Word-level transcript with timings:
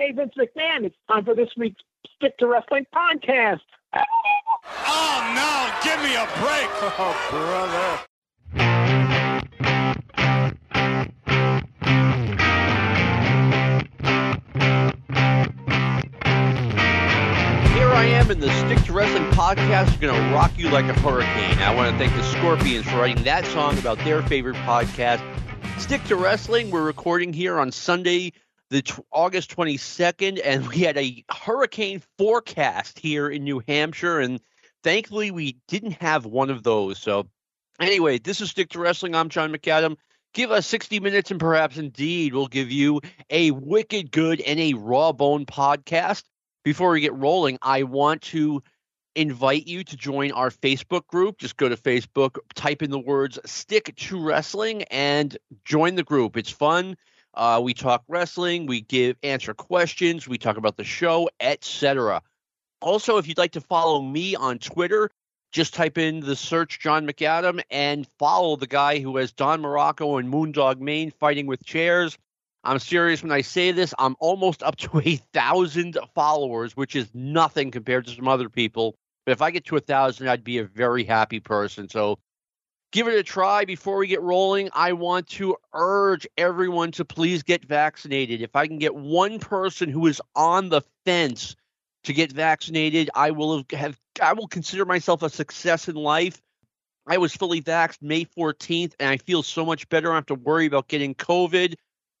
Hey, 0.00 0.12
Vince 0.12 0.32
McMahon, 0.34 0.86
it's 0.86 0.96
time 1.10 1.26
for 1.26 1.34
this 1.34 1.50
week's 1.58 1.82
Stick 2.16 2.38
to 2.38 2.46
Wrestling 2.46 2.86
podcast. 2.94 3.60
Oh, 3.92 5.32
no, 5.36 5.70
give 5.84 6.00
me 6.02 6.14
a 6.16 6.24
break. 6.40 6.70
Oh, 6.98 7.14
brother. 7.30 8.06
Here 17.74 17.90
I 17.90 18.04
am 18.06 18.30
in 18.30 18.40
the 18.40 18.50
Stick 18.64 18.82
to 18.86 18.94
Wrestling 18.94 19.30
podcast, 19.32 20.00
going 20.00 20.14
to 20.14 20.34
rock 20.34 20.52
you 20.56 20.70
like 20.70 20.86
a 20.86 20.98
hurricane. 21.00 21.58
I 21.58 21.74
want 21.74 21.92
to 21.92 21.98
thank 21.98 22.16
the 22.16 22.22
Scorpions 22.22 22.86
for 22.86 22.96
writing 22.96 23.22
that 23.24 23.44
song 23.48 23.76
about 23.76 23.98
their 23.98 24.22
favorite 24.22 24.56
podcast. 24.56 25.22
Stick 25.78 26.02
to 26.04 26.16
Wrestling, 26.16 26.70
we're 26.70 26.86
recording 26.86 27.34
here 27.34 27.60
on 27.60 27.70
Sunday, 27.70 28.32
the 28.70 28.82
t- 28.82 29.02
August 29.12 29.54
22nd, 29.56 30.40
and 30.42 30.66
we 30.68 30.78
had 30.78 30.96
a 30.96 31.24
hurricane 31.30 32.02
forecast 32.16 32.98
here 32.98 33.28
in 33.28 33.44
New 33.44 33.62
Hampshire, 33.66 34.20
and 34.20 34.40
thankfully 34.82 35.30
we 35.30 35.58
didn't 35.68 36.00
have 36.00 36.24
one 36.24 36.50
of 36.50 36.62
those. 36.62 36.98
So, 36.98 37.28
anyway, 37.80 38.18
this 38.18 38.40
is 38.40 38.50
Stick 38.50 38.70
to 38.70 38.78
Wrestling. 38.78 39.14
I'm 39.14 39.28
John 39.28 39.52
McAdam. 39.52 39.96
Give 40.32 40.52
us 40.52 40.66
60 40.68 41.00
minutes, 41.00 41.32
and 41.32 41.40
perhaps 41.40 41.76
indeed 41.76 42.32
we'll 42.32 42.46
give 42.46 42.70
you 42.70 43.00
a 43.28 43.50
wicked 43.50 44.12
good 44.12 44.40
and 44.40 44.60
a 44.60 44.74
raw 44.74 45.10
bone 45.12 45.44
podcast. 45.44 46.22
Before 46.62 46.90
we 46.90 47.00
get 47.00 47.14
rolling, 47.14 47.58
I 47.62 47.82
want 47.82 48.22
to 48.22 48.62
invite 49.16 49.66
you 49.66 49.82
to 49.82 49.96
join 49.96 50.30
our 50.30 50.50
Facebook 50.50 51.06
group. 51.08 51.38
Just 51.38 51.56
go 51.56 51.68
to 51.68 51.76
Facebook, 51.76 52.36
type 52.54 52.82
in 52.82 52.90
the 52.90 52.98
words 52.98 53.40
stick 53.44 53.92
to 53.96 54.22
wrestling, 54.22 54.84
and 54.84 55.36
join 55.64 55.96
the 55.96 56.04
group. 56.04 56.36
It's 56.36 56.50
fun. 56.50 56.96
Uh, 57.34 57.60
we 57.62 57.74
talk 57.74 58.02
wrestling, 58.08 58.66
we 58.66 58.80
give 58.80 59.16
answer 59.22 59.54
questions, 59.54 60.26
we 60.26 60.38
talk 60.38 60.56
about 60.56 60.76
the 60.76 60.84
show, 60.84 61.30
etc. 61.40 62.22
Also, 62.80 63.18
if 63.18 63.28
you'd 63.28 63.38
like 63.38 63.52
to 63.52 63.60
follow 63.60 64.02
me 64.02 64.34
on 64.34 64.58
Twitter, 64.58 65.10
just 65.52 65.74
type 65.74 65.98
in 65.98 66.20
the 66.20 66.36
search 66.36 66.80
John 66.80 67.06
McAdam 67.06 67.60
and 67.70 68.06
follow 68.18 68.56
the 68.56 68.66
guy 68.66 68.98
who 69.00 69.16
has 69.16 69.32
Don 69.32 69.62
Muraco 69.62 70.18
and 70.18 70.32
Moondog 70.32 70.80
Mayne 70.80 71.10
fighting 71.10 71.46
with 71.46 71.64
chairs. 71.64 72.16
I'm 72.62 72.78
serious 72.78 73.22
when 73.22 73.32
I 73.32 73.40
say 73.40 73.72
this. 73.72 73.94
I'm 73.98 74.16
almost 74.20 74.62
up 74.62 74.76
to 74.76 75.00
a 75.04 75.16
thousand 75.32 75.98
followers, 76.14 76.76
which 76.76 76.94
is 76.94 77.08
nothing 77.14 77.70
compared 77.70 78.06
to 78.06 78.14
some 78.14 78.28
other 78.28 78.48
people. 78.48 78.94
But 79.26 79.32
if 79.32 79.42
I 79.42 79.50
get 79.50 79.66
to 79.66 79.76
a 79.76 79.80
thousand, 79.80 80.28
I'd 80.28 80.44
be 80.44 80.58
a 80.58 80.64
very 80.64 81.04
happy 81.04 81.40
person. 81.40 81.88
So 81.88 82.18
give 82.92 83.08
it 83.08 83.18
a 83.18 83.22
try 83.22 83.64
before 83.64 83.98
we 83.98 84.06
get 84.06 84.22
rolling. 84.22 84.70
I 84.72 84.92
want 84.92 85.28
to 85.28 85.56
urge 85.72 86.26
everyone 86.36 86.92
to 86.92 87.04
please 87.04 87.42
get 87.42 87.64
vaccinated. 87.64 88.42
If 88.42 88.56
I 88.56 88.66
can 88.66 88.78
get 88.78 88.94
one 88.94 89.38
person 89.38 89.88
who 89.88 90.06
is 90.06 90.20
on 90.34 90.68
the 90.68 90.82
fence 91.04 91.56
to 92.04 92.12
get 92.12 92.32
vaccinated, 92.32 93.10
I 93.14 93.30
will 93.30 93.64
have 93.72 93.98
I 94.20 94.32
will 94.32 94.48
consider 94.48 94.84
myself 94.84 95.22
a 95.22 95.30
success 95.30 95.88
in 95.88 95.94
life. 95.94 96.40
I 97.06 97.18
was 97.18 97.34
fully 97.34 97.62
vaxxed 97.62 98.02
May 98.02 98.24
14th, 98.24 98.92
and 99.00 99.08
I 99.08 99.16
feel 99.16 99.42
so 99.42 99.64
much 99.64 99.88
better. 99.88 100.08
I 100.08 100.10
don't 100.10 100.16
have 100.16 100.38
to 100.38 100.44
worry 100.44 100.66
about 100.66 100.88
getting 100.88 101.14
COVID. 101.14 101.74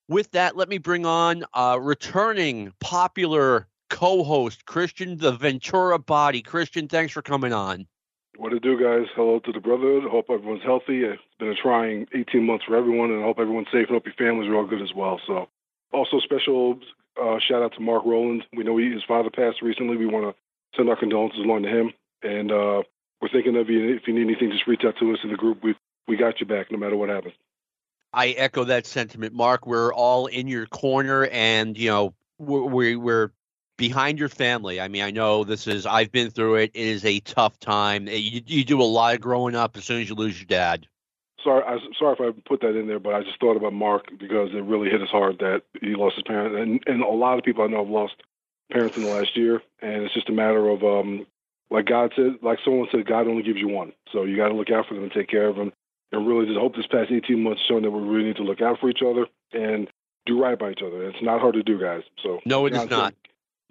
With 0.08 0.30
that, 0.32 0.56
let 0.56 0.68
me 0.68 0.78
bring 0.78 1.06
on 1.06 1.44
uh, 1.54 1.78
returning 1.80 2.72
popular 2.80 3.68
co-host 3.90 4.64
Christian 4.64 5.18
the 5.18 5.32
Ventura 5.32 5.98
Body. 5.98 6.42
Christian, 6.42 6.88
thanks 6.88 7.12
for 7.12 7.22
coming 7.22 7.52
on. 7.52 7.86
What 8.40 8.52
to 8.52 8.58
do, 8.58 8.80
guys? 8.80 9.06
Hello 9.14 9.38
to 9.38 9.52
the 9.52 9.60
brotherhood. 9.60 10.10
Hope 10.10 10.30
everyone's 10.30 10.62
healthy. 10.62 11.04
It's 11.04 11.20
been 11.38 11.50
a 11.50 11.54
trying 11.54 12.06
18 12.14 12.42
months 12.42 12.64
for 12.64 12.74
everyone, 12.74 13.10
and 13.10 13.20
I 13.20 13.24
hope 13.24 13.38
everyone's 13.38 13.66
safe 13.66 13.86
and 13.86 13.90
hope 13.90 14.06
your 14.06 14.14
families 14.14 14.48
are 14.48 14.56
all 14.56 14.64
good 14.64 14.80
as 14.80 14.94
well. 14.94 15.20
So, 15.26 15.48
also 15.92 16.20
special 16.20 16.78
uh, 17.22 17.38
shout 17.46 17.62
out 17.62 17.74
to 17.74 17.80
Mark 17.80 18.02
Rowland. 18.06 18.44
We 18.56 18.64
know 18.64 18.78
he, 18.78 18.92
his 18.92 19.04
father 19.06 19.28
passed 19.28 19.60
recently. 19.60 19.98
We 19.98 20.06
want 20.06 20.34
to 20.34 20.42
send 20.74 20.88
our 20.88 20.96
condolences 20.96 21.40
along 21.40 21.64
to 21.64 21.68
him, 21.68 21.92
and 22.22 22.50
uh, 22.50 22.82
we're 23.20 23.28
thinking 23.30 23.58
of 23.58 23.68
you. 23.68 23.94
If 23.94 24.08
you 24.08 24.14
need 24.14 24.22
anything, 24.22 24.52
just 24.52 24.66
reach 24.66 24.86
out 24.86 24.94
to 25.00 25.12
us 25.12 25.18
in 25.22 25.28
the 25.28 25.36
group. 25.36 25.62
We 25.62 25.74
we 26.08 26.16
got 26.16 26.40
you 26.40 26.46
back, 26.46 26.72
no 26.72 26.78
matter 26.78 26.96
what 26.96 27.10
happens. 27.10 27.34
I 28.10 28.28
echo 28.28 28.64
that 28.64 28.86
sentiment, 28.86 29.34
Mark. 29.34 29.66
We're 29.66 29.92
all 29.92 30.28
in 30.28 30.48
your 30.48 30.64
corner, 30.64 31.26
and 31.26 31.76
you 31.76 31.90
know 31.90 32.14
we're 32.38 32.96
we're 32.98 33.32
behind 33.80 34.18
your 34.18 34.28
family. 34.28 34.78
I 34.78 34.88
mean, 34.88 35.02
I 35.02 35.10
know 35.10 35.42
this 35.42 35.66
is. 35.66 35.86
I've 35.86 36.12
been 36.12 36.30
through 36.30 36.56
it. 36.56 36.70
It 36.74 36.86
is 36.86 37.04
a 37.04 37.18
tough 37.20 37.58
time. 37.58 38.06
You, 38.06 38.42
you 38.46 38.62
do 38.62 38.80
a 38.80 38.84
lot 38.84 39.14
of 39.14 39.22
growing 39.22 39.56
up 39.56 39.76
as 39.76 39.84
soon 39.84 40.02
as 40.02 40.08
you 40.08 40.14
lose 40.14 40.38
your 40.38 40.46
dad. 40.46 40.86
Sorry, 41.42 41.64
I, 41.64 41.78
sorry 41.98 42.16
if 42.18 42.20
I 42.20 42.38
put 42.46 42.60
that 42.60 42.78
in 42.78 42.86
there, 42.86 42.98
but 42.98 43.14
I 43.14 43.22
just 43.22 43.40
thought 43.40 43.56
about 43.56 43.72
Mark 43.72 44.10
because 44.18 44.50
it 44.52 44.62
really 44.62 44.90
hit 44.90 45.00
us 45.00 45.08
hard 45.08 45.38
that 45.38 45.62
he 45.80 45.94
lost 45.94 46.16
his 46.16 46.24
parents, 46.24 46.56
and 46.60 46.82
and 46.86 47.02
a 47.02 47.08
lot 47.08 47.38
of 47.38 47.44
people 47.44 47.64
I 47.64 47.68
know 47.68 47.82
have 47.82 47.88
lost 47.88 48.14
parents 48.70 48.98
in 48.98 49.04
the 49.04 49.14
last 49.14 49.34
year, 49.34 49.62
and 49.80 50.02
it's 50.02 50.12
just 50.12 50.28
a 50.28 50.32
matter 50.32 50.68
of 50.68 50.84
um, 50.84 51.26
like 51.70 51.86
God 51.86 52.12
said, 52.14 52.36
like 52.42 52.58
someone 52.62 52.88
said, 52.92 53.06
God 53.06 53.26
only 53.26 53.42
gives 53.42 53.58
you 53.58 53.68
one, 53.68 53.92
so 54.12 54.24
you 54.24 54.36
got 54.36 54.48
to 54.48 54.54
look 54.54 54.70
out 54.70 54.86
for 54.86 54.94
them 54.94 55.04
and 55.04 55.12
take 55.12 55.28
care 55.28 55.48
of 55.48 55.56
them 55.56 55.72
and 56.12 56.28
really 56.28 56.44
just 56.44 56.58
hope 56.58 56.76
this 56.76 56.86
past 56.86 57.10
18 57.10 57.42
months 57.42 57.62
shown 57.66 57.82
that 57.82 57.90
we 57.90 58.02
really 58.02 58.24
need 58.24 58.36
to 58.36 58.42
look 58.42 58.60
out 58.60 58.78
for 58.78 58.90
each 58.90 59.00
other 59.00 59.26
and 59.52 59.88
do 60.26 60.38
right 60.38 60.58
by 60.58 60.70
each 60.70 60.82
other. 60.84 61.08
It's 61.08 61.22
not 61.22 61.40
hard 61.40 61.54
to 61.54 61.62
do, 61.62 61.80
guys. 61.80 62.02
So 62.22 62.40
no, 62.44 62.66
it 62.66 62.74
is 62.74 62.90
not. 62.90 63.14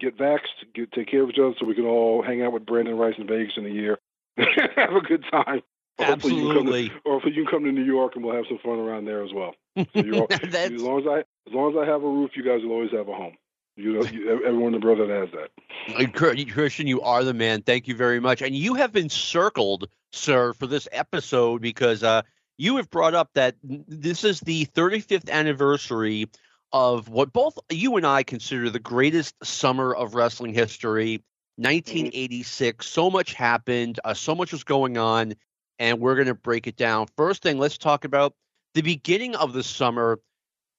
Get 0.00 0.16
vaxxed, 0.16 0.72
get, 0.74 0.92
take 0.92 1.08
care 1.08 1.22
of 1.22 1.30
each 1.30 1.38
other, 1.38 1.54
so 1.58 1.66
we 1.66 1.74
can 1.74 1.84
all 1.84 2.22
hang 2.22 2.42
out 2.42 2.52
with 2.52 2.64
Brandon 2.64 2.96
Rice 2.96 3.14
in 3.18 3.26
Vegas 3.26 3.52
in 3.56 3.66
a 3.66 3.70
year, 3.70 3.98
have 4.36 4.94
a 4.94 5.00
good 5.00 5.24
time. 5.30 5.62
Absolutely. 5.98 6.88
To, 6.88 6.94
or 7.04 7.18
if 7.18 7.24
you 7.26 7.32
can 7.32 7.46
come 7.46 7.64
to 7.64 7.72
New 7.72 7.84
York 7.84 8.16
and 8.16 8.24
we'll 8.24 8.34
have 8.34 8.46
some 8.48 8.58
fun 8.58 8.78
around 8.78 9.04
there 9.04 9.22
as 9.22 9.32
well. 9.32 9.54
So 9.94 10.02
all, 10.20 10.26
as 10.30 10.82
long 10.82 11.00
as 11.00 11.06
I, 11.06 11.18
as 11.20 11.54
long 11.54 11.70
as 11.70 11.78
I 11.80 11.86
have 11.86 12.02
a 12.02 12.08
roof, 12.08 12.32
you 12.34 12.42
guys 12.42 12.62
will 12.62 12.72
always 12.72 12.90
have 12.90 13.08
a 13.08 13.14
home. 13.14 13.34
You 13.76 13.94
know, 13.94 14.04
you, 14.04 14.44
everyone 14.44 14.68
in 14.68 14.72
the 14.72 14.78
brother 14.78 15.08
has 15.08 15.30
that. 15.32 16.12
Christian, 16.46 16.86
you 16.86 17.00
are 17.02 17.24
the 17.24 17.32
man. 17.32 17.62
Thank 17.62 17.88
you 17.88 17.94
very 17.94 18.20
much. 18.20 18.42
And 18.42 18.54
you 18.54 18.74
have 18.74 18.92
been 18.92 19.08
circled, 19.08 19.88
sir, 20.12 20.52
for 20.54 20.66
this 20.66 20.88
episode 20.92 21.62
because 21.62 22.02
uh, 22.02 22.22
you 22.58 22.76
have 22.76 22.90
brought 22.90 23.14
up 23.14 23.30
that 23.34 23.54
this 23.62 24.24
is 24.24 24.40
the 24.40 24.66
35th 24.66 25.30
anniversary 25.30 26.26
of 26.72 27.08
what 27.08 27.32
both 27.32 27.58
you 27.70 27.96
and 27.96 28.06
I 28.06 28.22
consider 28.22 28.70
the 28.70 28.78
greatest 28.78 29.34
summer 29.44 29.94
of 29.94 30.14
wrestling 30.14 30.54
history. 30.54 31.22
1986. 31.56 32.86
So 32.86 33.10
much 33.10 33.34
happened. 33.34 34.00
Uh, 34.04 34.14
so 34.14 34.34
much 34.34 34.52
was 34.52 34.64
going 34.64 34.96
on, 34.96 35.34
and 35.78 36.00
we're 36.00 36.14
going 36.14 36.28
to 36.28 36.34
break 36.34 36.66
it 36.66 36.76
down. 36.76 37.06
First 37.16 37.42
thing, 37.42 37.58
let's 37.58 37.76
talk 37.76 38.04
about 38.04 38.34
the 38.74 38.82
beginning 38.82 39.36
of 39.36 39.52
the 39.52 39.62
summer. 39.62 40.20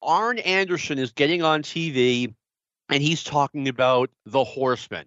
Arn 0.01 0.39
Anderson 0.39 0.97
is 0.97 1.11
getting 1.11 1.43
on 1.43 1.61
TV 1.61 2.33
and 2.91 3.01
he's 3.01 3.23
talking 3.23 3.67
about 3.67 4.11
the 4.25 4.43
Horsemen. 4.43 5.05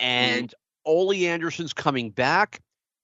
And 0.00 0.48
mm-hmm. 0.48 0.90
Ole 0.90 1.26
Anderson's 1.26 1.72
coming 1.72 2.10
back. 2.10 2.60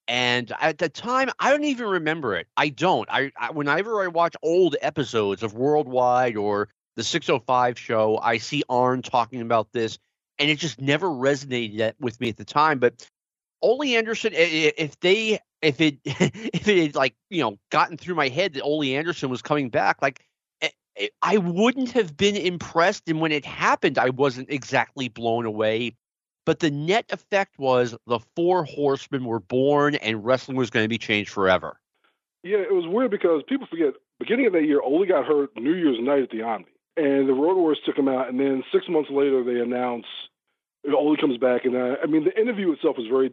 And 0.08 0.52
at 0.60 0.78
the 0.78 0.88
time, 0.88 1.30
I 1.38 1.50
don't 1.50 1.64
even 1.64 1.86
remember 1.86 2.34
it. 2.34 2.48
I 2.56 2.70
don't. 2.70 3.08
I, 3.10 3.30
I 3.38 3.50
whenever 3.50 4.02
I 4.02 4.08
watch 4.08 4.34
old 4.42 4.76
episodes 4.82 5.42
of 5.42 5.54
Worldwide 5.54 6.36
or 6.36 6.68
the 6.96 7.04
605 7.04 7.78
show, 7.78 8.18
I 8.18 8.38
see 8.38 8.62
Arn 8.68 9.02
talking 9.02 9.40
about 9.40 9.72
this, 9.72 9.98
and 10.38 10.50
it 10.50 10.58
just 10.58 10.80
never 10.80 11.08
resonated 11.08 11.94
with 12.00 12.20
me 12.20 12.28
at 12.28 12.36
the 12.36 12.44
time. 12.44 12.78
But 12.78 13.06
Ole 13.62 13.96
Anderson, 13.96 14.32
if 14.34 14.98
they, 15.00 15.38
if 15.62 15.80
it, 15.80 15.98
if 16.04 16.68
it 16.68 16.82
had 16.82 16.94
like 16.94 17.14
you 17.28 17.42
know 17.42 17.58
gotten 17.70 17.96
through 17.96 18.14
my 18.14 18.28
head 18.28 18.54
that 18.54 18.62
Ole 18.62 18.96
Anderson 18.96 19.30
was 19.30 19.42
coming 19.42 19.70
back, 19.70 20.02
like 20.02 20.24
eh, 20.62 20.68
eh, 20.96 21.08
I 21.22 21.38
wouldn't 21.38 21.92
have 21.92 22.16
been 22.16 22.36
impressed. 22.36 23.08
And 23.08 23.20
when 23.20 23.32
it 23.32 23.44
happened, 23.44 23.98
I 23.98 24.10
wasn't 24.10 24.50
exactly 24.50 25.08
blown 25.08 25.46
away. 25.46 25.96
But 26.46 26.60
the 26.60 26.70
net 26.70 27.04
effect 27.10 27.58
was 27.58 27.94
the 28.06 28.18
four 28.34 28.64
horsemen 28.64 29.24
were 29.24 29.40
born 29.40 29.94
and 29.96 30.24
wrestling 30.24 30.56
was 30.56 30.70
going 30.70 30.84
to 30.84 30.88
be 30.88 30.98
changed 30.98 31.30
forever. 31.30 31.78
Yeah, 32.42 32.58
it 32.58 32.72
was 32.72 32.86
weird 32.86 33.10
because 33.10 33.42
people 33.46 33.66
forget 33.66 33.92
beginning 34.18 34.46
of 34.46 34.52
that 34.52 34.64
year, 34.64 34.80
Ole 34.80 35.04
got 35.06 35.26
hurt 35.26 35.50
New 35.56 35.74
Year's 35.74 35.98
night 36.00 36.22
at 36.22 36.30
the 36.30 36.42
Omni. 36.42 36.66
And 37.00 37.26
the 37.26 37.32
Road 37.32 37.56
Warriors 37.56 37.80
took 37.86 37.96
him 37.96 38.08
out. 38.08 38.28
And 38.28 38.38
then 38.38 38.62
six 38.72 38.84
months 38.88 39.10
later, 39.10 39.42
they 39.42 39.60
announced 39.60 40.06
Ole 40.86 41.16
comes 41.16 41.38
back. 41.38 41.64
And 41.64 41.74
uh, 41.74 41.96
I 42.02 42.06
mean, 42.06 42.24
the 42.24 42.38
interview 42.38 42.72
itself 42.72 42.96
was 42.98 43.06
very, 43.08 43.32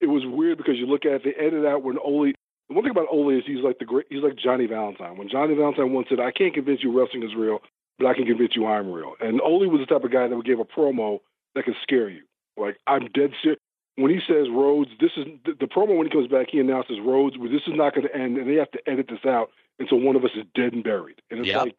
it 0.00 0.06
was 0.06 0.22
weird 0.24 0.58
because 0.58 0.76
you 0.76 0.86
look 0.86 1.04
at 1.04 1.12
it, 1.12 1.22
they 1.24 1.34
edited 1.34 1.66
out 1.66 1.82
when 1.82 1.98
Ole, 1.98 2.32
the 2.68 2.74
one 2.74 2.84
thing 2.84 2.92
about 2.92 3.08
Ole 3.10 3.36
is 3.36 3.42
he's 3.44 3.64
like 3.64 3.78
the 3.78 3.84
great. 3.84 4.06
He's 4.08 4.22
like 4.22 4.36
Johnny 4.36 4.66
Valentine. 4.66 5.16
When 5.16 5.28
Johnny 5.28 5.54
Valentine 5.54 5.92
once 5.92 6.08
said, 6.10 6.20
"I 6.20 6.30
can't 6.30 6.54
convince 6.54 6.82
you 6.82 6.96
wrestling 6.96 7.24
is 7.24 7.34
real, 7.34 7.60
but 7.98 8.06
I 8.06 8.14
can 8.14 8.26
convince 8.26 8.54
you 8.54 8.66
I'm 8.66 8.92
real," 8.92 9.14
and 9.20 9.40
Ole 9.40 9.66
was 9.68 9.80
the 9.80 9.86
type 9.86 10.04
of 10.04 10.12
guy 10.12 10.28
that 10.28 10.36
would 10.36 10.46
give 10.46 10.60
a 10.60 10.64
promo 10.64 11.20
that 11.54 11.64
could 11.64 11.76
scare 11.82 12.10
you. 12.10 12.22
Like 12.58 12.76
I'm 12.86 13.08
dead 13.14 13.32
serious. 13.42 13.58
When 13.96 14.12
he 14.12 14.20
says 14.28 14.46
Rhodes, 14.52 14.90
this 15.00 15.10
is 15.16 15.24
the, 15.44 15.54
the 15.58 15.66
promo. 15.66 15.96
When 15.96 16.06
he 16.06 16.12
comes 16.12 16.28
back, 16.28 16.48
he 16.52 16.60
announces 16.60 17.00
Rhodes. 17.02 17.36
Well, 17.36 17.50
this 17.50 17.62
is 17.66 17.74
not 17.74 17.94
going 17.94 18.06
to 18.06 18.14
end, 18.14 18.36
and 18.38 18.48
they 18.48 18.56
have 18.56 18.70
to 18.72 18.80
edit 18.86 19.08
this 19.08 19.24
out 19.26 19.50
until 19.78 19.98
one 19.98 20.14
of 20.14 20.24
us 20.24 20.30
is 20.36 20.44
dead 20.54 20.72
and 20.72 20.84
buried. 20.84 21.20
And 21.30 21.40
it's 21.40 21.48
yep. 21.48 21.62
like, 21.62 21.76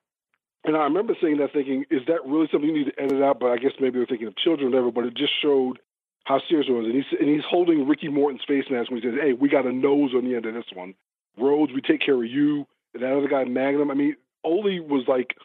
and 0.65 0.75
I 0.75 0.83
remember 0.83 1.15
saying 1.21 1.37
that, 1.37 1.53
thinking, 1.53 1.85
is 1.89 2.01
that 2.07 2.25
really 2.25 2.47
something 2.51 2.69
you 2.69 2.85
need 2.85 2.91
to 2.95 3.01
edit 3.01 3.21
out? 3.23 3.39
But 3.39 3.51
I 3.51 3.57
guess 3.57 3.71
maybe 3.79 3.99
they're 3.99 4.05
thinking 4.05 4.27
of 4.27 4.35
children 4.37 4.67
or 4.67 4.69
whatever. 4.71 4.91
But 4.91 5.05
it 5.05 5.13
just 5.15 5.33
showed 5.41 5.79
how 6.25 6.41
serious 6.47 6.67
it 6.67 6.73
was. 6.73 6.85
And 6.85 6.95
he's 6.95 7.19
and 7.19 7.29
he's 7.29 7.45
holding 7.49 7.87
Ricky 7.87 8.09
Morton's 8.09 8.43
face 8.47 8.65
mask 8.69 8.91
when 8.91 9.01
he 9.01 9.07
says, 9.07 9.17
"Hey, 9.21 9.33
we 9.33 9.49
got 9.49 9.65
a 9.65 9.71
nose 9.71 10.11
on 10.15 10.25
the 10.25 10.35
end 10.35 10.45
of 10.45 10.53
this 10.53 10.71
one." 10.73 10.93
Rhodes, 11.37 11.71
we 11.73 11.81
take 11.81 12.01
care 12.01 12.15
of 12.15 12.29
you. 12.29 12.67
And 12.93 13.03
that 13.03 13.15
other 13.15 13.27
guy, 13.27 13.45
Magnum. 13.45 13.91
I 13.91 13.93
mean, 13.93 14.15
Ole 14.43 14.81
was 14.81 15.05
like 15.07 15.35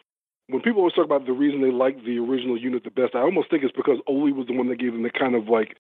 when 0.49 0.61
people 0.61 0.81
always 0.81 0.95
talk 0.95 1.05
about 1.05 1.27
the 1.27 1.33
reason 1.33 1.63
they 1.63 1.71
like 1.71 2.05
the 2.05 2.19
original 2.19 2.59
unit 2.59 2.85
the 2.85 2.91
best, 2.91 3.15
I 3.15 3.21
almost 3.21 3.51
think 3.51 3.65
it's 3.65 3.77
because 3.77 3.99
Ole 4.07 4.33
was 4.33 4.47
the 4.47 4.57
one 4.57 4.69
that 4.69 4.79
gave 4.79 4.93
them 4.93 5.03
the 5.03 5.11
kind 5.11 5.35
of 5.35 5.49
like 5.49 5.77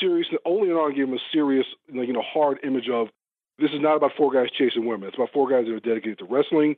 serious. 0.00 0.28
Ole 0.44 0.64
and 0.64 0.78
Arn 0.78 0.94
gave 0.94 1.06
them 1.06 1.16
a 1.16 1.22
serious, 1.32 1.66
like, 1.92 2.08
you 2.08 2.12
know, 2.12 2.22
hard 2.22 2.58
image 2.62 2.88
of 2.88 3.08
this 3.58 3.70
is 3.72 3.80
not 3.80 3.96
about 3.96 4.12
four 4.16 4.32
guys 4.32 4.48
chasing 4.50 4.86
women. 4.86 5.08
It's 5.08 5.16
about 5.16 5.32
four 5.32 5.48
guys 5.48 5.66
that 5.66 5.74
are 5.74 5.80
dedicated 5.80 6.18
to 6.18 6.24
wrestling, 6.26 6.76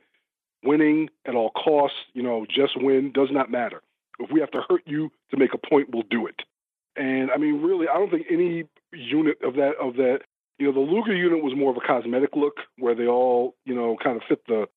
winning 0.65 1.09
at 1.25 1.35
all 1.35 1.51
costs. 1.51 1.97
You 2.13 2.23
know, 2.23 2.45
just 2.49 2.81
win 2.81 3.11
does 3.11 3.29
not 3.31 3.51
matter. 3.51 3.81
If 4.19 4.31
we 4.31 4.39
have 4.39 4.51
to 4.51 4.61
hurt 4.67 4.83
you 4.85 5.11
to 5.31 5.37
make 5.37 5.53
a 5.53 5.57
point, 5.57 5.89
we'll 5.91 6.03
do 6.09 6.27
it. 6.27 6.41
And 6.95 7.31
I 7.31 7.37
mean, 7.37 7.61
really, 7.61 7.87
I 7.87 7.95
don't 7.95 8.09
think 8.09 8.27
any 8.29 8.65
unit 8.93 9.37
of 9.43 9.55
that 9.55 9.75
of 9.81 9.95
that. 9.95 10.19
You 10.57 10.67
know, 10.67 10.73
the 10.73 10.91
Luger 10.91 11.13
unit 11.13 11.43
was 11.43 11.53
more 11.53 11.69
of 11.69 11.77
a 11.77 11.85
cosmetic 11.85 12.35
look, 12.35 12.59
where 12.77 12.95
they 12.95 13.07
all, 13.07 13.55
you 13.65 13.75
know, 13.75 13.97
kind 14.01 14.15
of 14.15 14.23
fit 14.27 14.47
the 14.47 14.67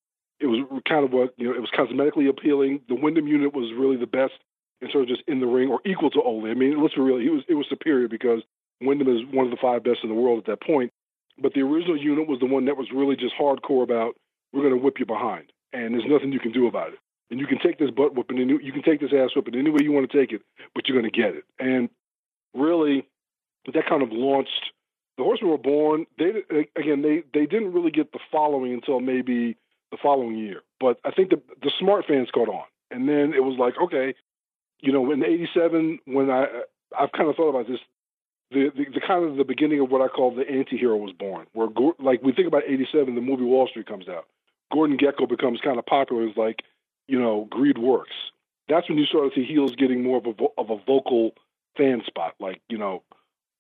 it 0.40 0.46
was 0.46 0.82
kind 0.88 1.04
of 1.04 1.12
what 1.12 1.34
you 1.36 1.46
know. 1.48 1.54
It 1.54 1.60
was 1.60 1.70
cosmetically 1.70 2.28
appealing. 2.28 2.80
The 2.88 2.94
Windham 2.94 3.26
unit 3.26 3.54
was 3.54 3.72
really 3.76 3.96
the 3.96 4.06
best 4.06 4.34
in 4.80 4.90
sort 4.90 5.02
of 5.02 5.08
just 5.08 5.22
in 5.26 5.40
the 5.40 5.46
ring 5.46 5.68
or 5.68 5.80
equal 5.84 6.10
to 6.10 6.22
Ole. 6.22 6.50
I 6.50 6.54
mean, 6.54 6.80
let's 6.80 6.94
be 6.94 7.00
real. 7.00 7.18
He 7.18 7.28
was 7.28 7.42
it 7.48 7.54
was 7.54 7.66
superior 7.68 8.08
because 8.08 8.42
Windham 8.80 9.08
is 9.08 9.22
one 9.32 9.46
of 9.46 9.50
the 9.50 9.58
five 9.60 9.82
best 9.82 10.00
in 10.02 10.08
the 10.08 10.14
world 10.14 10.38
at 10.38 10.46
that 10.46 10.62
point. 10.62 10.92
But 11.40 11.54
the 11.54 11.62
original 11.62 11.96
unit 11.96 12.28
was 12.28 12.40
the 12.40 12.46
one 12.46 12.64
that 12.66 12.76
was 12.76 12.88
really 12.92 13.16
just 13.16 13.34
hardcore 13.40 13.82
about 13.82 14.14
we're 14.52 14.62
going 14.62 14.74
to 14.74 14.80
whip 14.80 14.98
you 14.98 15.06
behind, 15.06 15.52
and 15.72 15.94
there's 15.94 16.08
nothing 16.08 16.32
you 16.32 16.40
can 16.40 16.52
do 16.52 16.66
about 16.66 16.92
it. 16.92 16.98
And 17.30 17.38
you 17.38 17.46
can 17.46 17.58
take 17.58 17.78
this 17.78 17.90
butt 17.90 18.14
whipping, 18.14 18.38
and 18.38 18.50
you 18.50 18.72
can 18.72 18.82
take 18.82 19.00
this 19.00 19.12
ass 19.12 19.36
whipping 19.36 19.54
any 19.54 19.70
way 19.70 19.80
you 19.82 19.92
want 19.92 20.10
to 20.10 20.18
take 20.18 20.32
it, 20.32 20.42
but 20.74 20.88
you're 20.88 20.98
going 20.98 21.10
to 21.10 21.16
get 21.16 21.34
it. 21.34 21.44
And 21.58 21.90
really, 22.54 23.06
that 23.72 23.86
kind 23.86 24.02
of 24.02 24.10
launched. 24.12 24.72
The 25.18 25.24
Horsemen 25.24 25.50
were 25.50 25.58
born. 25.58 26.06
They 26.18 26.44
again, 26.76 27.02
they 27.02 27.24
they 27.34 27.44
didn't 27.44 27.72
really 27.72 27.90
get 27.90 28.12
the 28.12 28.20
following 28.30 28.72
until 28.72 29.00
maybe 29.00 29.56
the 29.90 29.98
following 30.02 30.38
year. 30.38 30.62
But 30.80 31.00
I 31.04 31.10
think 31.10 31.30
the 31.30 31.42
the 31.62 31.72
smart 31.78 32.06
fans 32.06 32.30
caught 32.32 32.48
on, 32.48 32.64
and 32.90 33.08
then 33.08 33.34
it 33.34 33.42
was 33.42 33.58
like, 33.58 33.74
okay, 33.82 34.14
you 34.80 34.92
know, 34.92 35.10
in 35.10 35.24
'87 35.24 35.98
when 36.06 36.30
I 36.30 36.46
I've 36.98 37.12
kind 37.12 37.28
of 37.28 37.36
thought 37.36 37.50
about 37.50 37.66
this, 37.66 37.80
the, 38.50 38.70
the, 38.74 38.84
the 38.94 39.00
kind 39.06 39.24
of 39.24 39.36
the 39.36 39.44
beginning 39.44 39.80
of 39.80 39.90
what 39.90 40.00
I 40.00 40.08
call 40.08 40.34
the 40.34 40.48
anti-hero 40.48 40.96
was 40.96 41.12
born. 41.18 41.46
Where 41.52 41.68
like 41.98 42.22
we 42.22 42.32
think 42.32 42.48
about 42.48 42.62
'87, 42.66 43.14
the 43.14 43.20
movie 43.20 43.44
Wall 43.44 43.66
Street 43.68 43.86
comes 43.86 44.08
out. 44.08 44.26
Gordon 44.72 44.98
Gekko 44.98 45.28
becomes 45.28 45.60
kind 45.60 45.78
of 45.78 45.86
popular. 45.86 46.26
It's 46.26 46.36
like, 46.36 46.62
you 47.06 47.18
know, 47.18 47.46
greed 47.50 47.78
works. 47.78 48.14
That's 48.68 48.88
when 48.88 48.98
you 48.98 49.06
start 49.06 49.32
to 49.32 49.40
see 49.40 49.46
heels 49.46 49.74
getting 49.76 50.02
more 50.02 50.18
of 50.18 50.26
a 50.26 50.34
of 50.58 50.70
a 50.70 50.76
vocal 50.84 51.32
fan 51.76 52.02
spot, 52.06 52.34
like 52.38 52.60
you 52.68 52.76
know, 52.78 53.02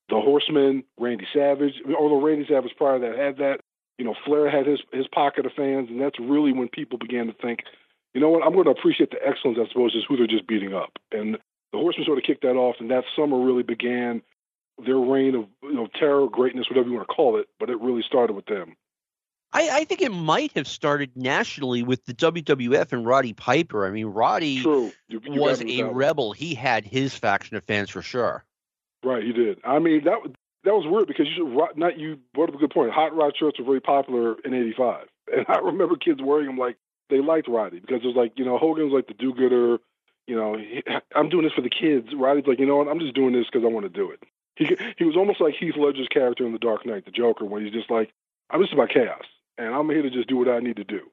the 0.08 0.20
Horsemen, 0.20 0.84
Randy 0.98 1.26
Savage. 1.32 1.74
Although 1.98 2.20
Randy 2.20 2.46
Savage 2.48 2.72
prior 2.76 2.98
to 2.98 3.06
that 3.06 3.18
had 3.18 3.36
that, 3.38 3.60
you 3.96 4.04
know, 4.04 4.14
Flair 4.24 4.50
had 4.50 4.66
his 4.66 4.80
his 4.92 5.06
pocket 5.08 5.46
of 5.46 5.52
fans, 5.52 5.88
and 5.88 6.00
that's 6.00 6.18
really 6.20 6.52
when 6.52 6.68
people 6.68 6.98
began 6.98 7.26
to 7.26 7.32
think, 7.32 7.60
you 8.14 8.20
know 8.20 8.30
what, 8.30 8.44
I'm 8.44 8.52
going 8.52 8.64
to 8.64 8.70
appreciate 8.70 9.10
the 9.10 9.26
excellence 9.26 9.58
as 9.60 9.68
opposed 9.70 9.94
to 9.94 10.00
who 10.08 10.16
they're 10.16 10.26
just 10.26 10.46
beating 10.46 10.74
up. 10.74 10.98
And 11.10 11.36
the 11.72 11.78
Horsemen 11.78 12.06
sort 12.06 12.18
of 12.18 12.24
kicked 12.24 12.42
that 12.42 12.56
off, 12.56 12.76
and 12.80 12.90
that 12.90 13.04
summer 13.16 13.38
really 13.40 13.62
began 13.62 14.22
their 14.84 14.98
reign 14.98 15.34
of 15.34 15.46
you 15.62 15.74
know 15.74 15.88
terror, 15.98 16.28
greatness, 16.28 16.66
whatever 16.68 16.88
you 16.88 16.94
want 16.94 17.08
to 17.08 17.14
call 17.14 17.38
it. 17.38 17.48
But 17.58 17.70
it 17.70 17.80
really 17.80 18.02
started 18.02 18.34
with 18.34 18.46
them. 18.46 18.76
I, 19.52 19.70
I 19.70 19.84
think 19.84 20.02
it 20.02 20.12
might 20.12 20.52
have 20.52 20.68
started 20.68 21.10
nationally 21.16 21.82
with 21.82 22.04
the 22.04 22.14
WWF 22.14 22.92
and 22.92 23.06
Roddy 23.06 23.32
Piper. 23.32 23.86
I 23.86 23.90
mean, 23.90 24.06
Roddy. 24.06 24.48
You, 24.48 24.92
you 25.08 25.20
was 25.40 25.62
a 25.62 25.82
rebel. 25.84 26.32
He 26.32 26.54
had 26.54 26.84
his 26.84 27.14
faction 27.14 27.56
of 27.56 27.64
fans 27.64 27.88
for 27.88 28.02
sure. 28.02 28.44
Right, 29.02 29.22
he 29.22 29.32
did. 29.32 29.58
I 29.64 29.78
mean, 29.78 30.04
that 30.04 30.18
that 30.64 30.74
was 30.74 30.86
weird 30.86 31.06
because 31.06 31.26
you 31.28 31.34
should 31.34 31.78
not 31.78 31.98
you 31.98 32.18
brought 32.34 32.48
up 32.48 32.56
a 32.56 32.58
good 32.58 32.70
point. 32.70 32.92
Hot 32.92 33.14
rod 33.16 33.34
shirts 33.38 33.58
were 33.58 33.64
very 33.64 33.80
popular 33.80 34.36
in 34.44 34.52
'85, 34.52 35.06
and 35.34 35.46
I 35.48 35.58
remember 35.58 35.96
kids 35.96 36.20
wearing 36.22 36.46
them 36.46 36.58
like 36.58 36.76
they 37.08 37.20
liked 37.20 37.48
Roddy 37.48 37.80
because 37.80 38.02
it 38.02 38.06
was 38.06 38.16
like 38.16 38.32
you 38.36 38.44
know 38.44 38.58
Hogan 38.58 38.84
was 38.84 38.92
like 38.92 39.06
the 39.06 39.14
do-gooder. 39.14 39.78
You 40.26 40.36
know, 40.36 40.58
he, 40.58 40.82
I'm 41.14 41.28
doing 41.28 41.44
this 41.44 41.54
for 41.54 41.62
the 41.62 41.70
kids. 41.70 42.08
Roddy's 42.14 42.46
like, 42.46 42.58
you 42.58 42.66
know 42.66 42.76
what? 42.76 42.88
I'm 42.88 43.00
just 43.00 43.14
doing 43.14 43.32
this 43.32 43.46
because 43.50 43.64
I 43.64 43.68
want 43.68 43.84
to 43.86 43.90
do 43.90 44.10
it. 44.10 44.22
He 44.56 44.76
he 44.98 45.04
was 45.04 45.16
almost 45.16 45.40
like 45.40 45.54
Heath 45.54 45.76
Ledger's 45.76 46.08
character 46.08 46.44
in 46.44 46.52
The 46.52 46.58
Dark 46.58 46.84
Knight, 46.84 47.04
the 47.04 47.12
Joker, 47.12 47.44
when 47.44 47.64
he's 47.64 47.72
just 47.72 47.90
like, 47.90 48.12
I'm 48.50 48.60
just 48.60 48.72
about 48.72 48.90
chaos, 48.90 49.24
and 49.58 49.74
I'm 49.74 49.88
here 49.90 50.02
to 50.02 50.10
just 50.10 50.28
do 50.28 50.36
what 50.36 50.48
I 50.48 50.60
need 50.60 50.76
to 50.76 50.84
do. 50.84 51.10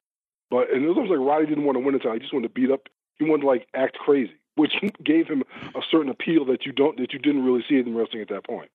But 0.50 0.71
and 0.71 0.83
it 0.83 0.88
was 0.88 0.97
almost 0.97 1.12
like 1.12 1.27
Roddy 1.27 1.47
didn't 1.47 1.65
want 1.65 1.75
to 1.75 1.80
win 1.83 1.95
until 1.95 2.13
he 2.13 2.19
just 2.19 2.33
wanted 2.33 2.50
to 2.50 2.53
beat 2.53 2.71
up. 2.71 2.81
He 3.18 3.25
wanted 3.25 3.42
to 3.42 3.47
like 3.47 3.68
act 3.74 3.97
crazy, 3.97 4.33
which 4.56 4.74
gave 5.03 5.27
him 5.27 5.44
a 5.75 5.81
certain 5.89 6.09
appeal 6.09 6.45
that 6.45 6.65
you 6.65 6.71
don't 6.71 6.97
that 6.97 7.13
you 7.13 7.19
didn't 7.19 7.44
really 7.44 7.65
see 7.68 7.77
in 7.77 7.95
wrestling 7.95 8.21
at 8.21 8.30
that 8.30 8.45
point. 8.45 8.69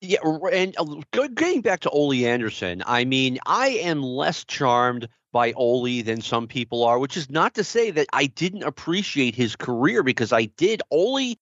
Yeah, 0.00 0.18
and 0.52 0.74
uh, 0.76 0.84
getting 1.34 1.62
back 1.62 1.80
to 1.80 1.90
Ole 1.90 2.26
Anderson, 2.26 2.82
I 2.84 3.04
mean, 3.04 3.38
I 3.46 3.68
am 3.68 4.02
less 4.02 4.44
charmed 4.44 5.08
by 5.32 5.52
Ole 5.52 6.02
than 6.02 6.20
some 6.20 6.46
people 6.46 6.84
are, 6.84 6.98
which 6.98 7.16
is 7.16 7.30
not 7.30 7.54
to 7.54 7.64
say 7.64 7.90
that 7.90 8.06
I 8.12 8.26
didn't 8.26 8.64
appreciate 8.64 9.34
his 9.34 9.56
career 9.56 10.02
because 10.02 10.32
I 10.32 10.44
did. 10.44 10.82
Ole 10.90 11.36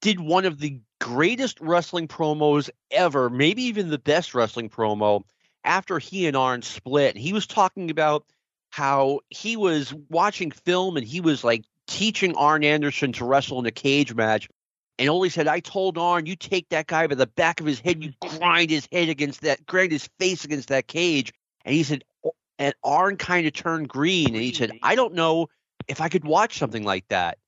did 0.00 0.18
one 0.18 0.44
of 0.44 0.58
the 0.58 0.80
greatest 1.00 1.60
wrestling 1.60 2.08
promos 2.08 2.68
ever, 2.90 3.30
maybe 3.30 3.62
even 3.62 3.90
the 3.90 3.98
best 3.98 4.34
wrestling 4.34 4.68
promo 4.68 5.22
after 5.64 5.98
he 5.98 6.26
and 6.26 6.36
Arn 6.36 6.62
split. 6.62 7.16
He 7.16 7.32
was 7.32 7.46
talking 7.46 7.90
about 7.90 8.24
how 8.70 9.20
he 9.30 9.56
was 9.56 9.92
watching 10.08 10.50
film 10.50 10.96
and 10.96 11.06
he 11.06 11.20
was 11.20 11.42
like 11.42 11.64
teaching 11.86 12.36
Arn 12.36 12.64
Anderson 12.64 13.12
to 13.14 13.24
wrestle 13.24 13.58
in 13.58 13.66
a 13.66 13.70
cage 13.70 14.14
match 14.14 14.48
and 15.00 15.08
Ole 15.08 15.30
said, 15.30 15.48
I 15.48 15.60
told 15.60 15.96
Arn, 15.96 16.26
you 16.26 16.36
take 16.36 16.68
that 16.68 16.86
guy 16.86 17.06
by 17.06 17.14
the 17.14 17.26
back 17.26 17.58
of 17.58 17.64
his 17.64 17.80
head, 17.80 18.04
you 18.04 18.12
grind 18.20 18.68
his 18.68 18.86
head 18.92 19.08
against 19.08 19.40
that, 19.40 19.64
grind 19.64 19.92
his 19.92 20.06
face 20.18 20.44
against 20.44 20.68
that 20.68 20.88
cage. 20.88 21.32
And 21.64 21.74
he 21.74 21.84
said, 21.84 22.04
oh, 22.22 22.34
and 22.58 22.74
Arn 22.84 23.16
kind 23.16 23.46
of 23.46 23.54
turned 23.54 23.88
green. 23.88 24.26
And 24.26 24.44
he 24.44 24.52
said, 24.52 24.72
I 24.82 24.96
don't 24.96 25.14
know 25.14 25.48
if 25.88 26.02
I 26.02 26.10
could 26.10 26.26
watch 26.26 26.58
something 26.58 26.84
like 26.84 27.08
that. 27.08 27.38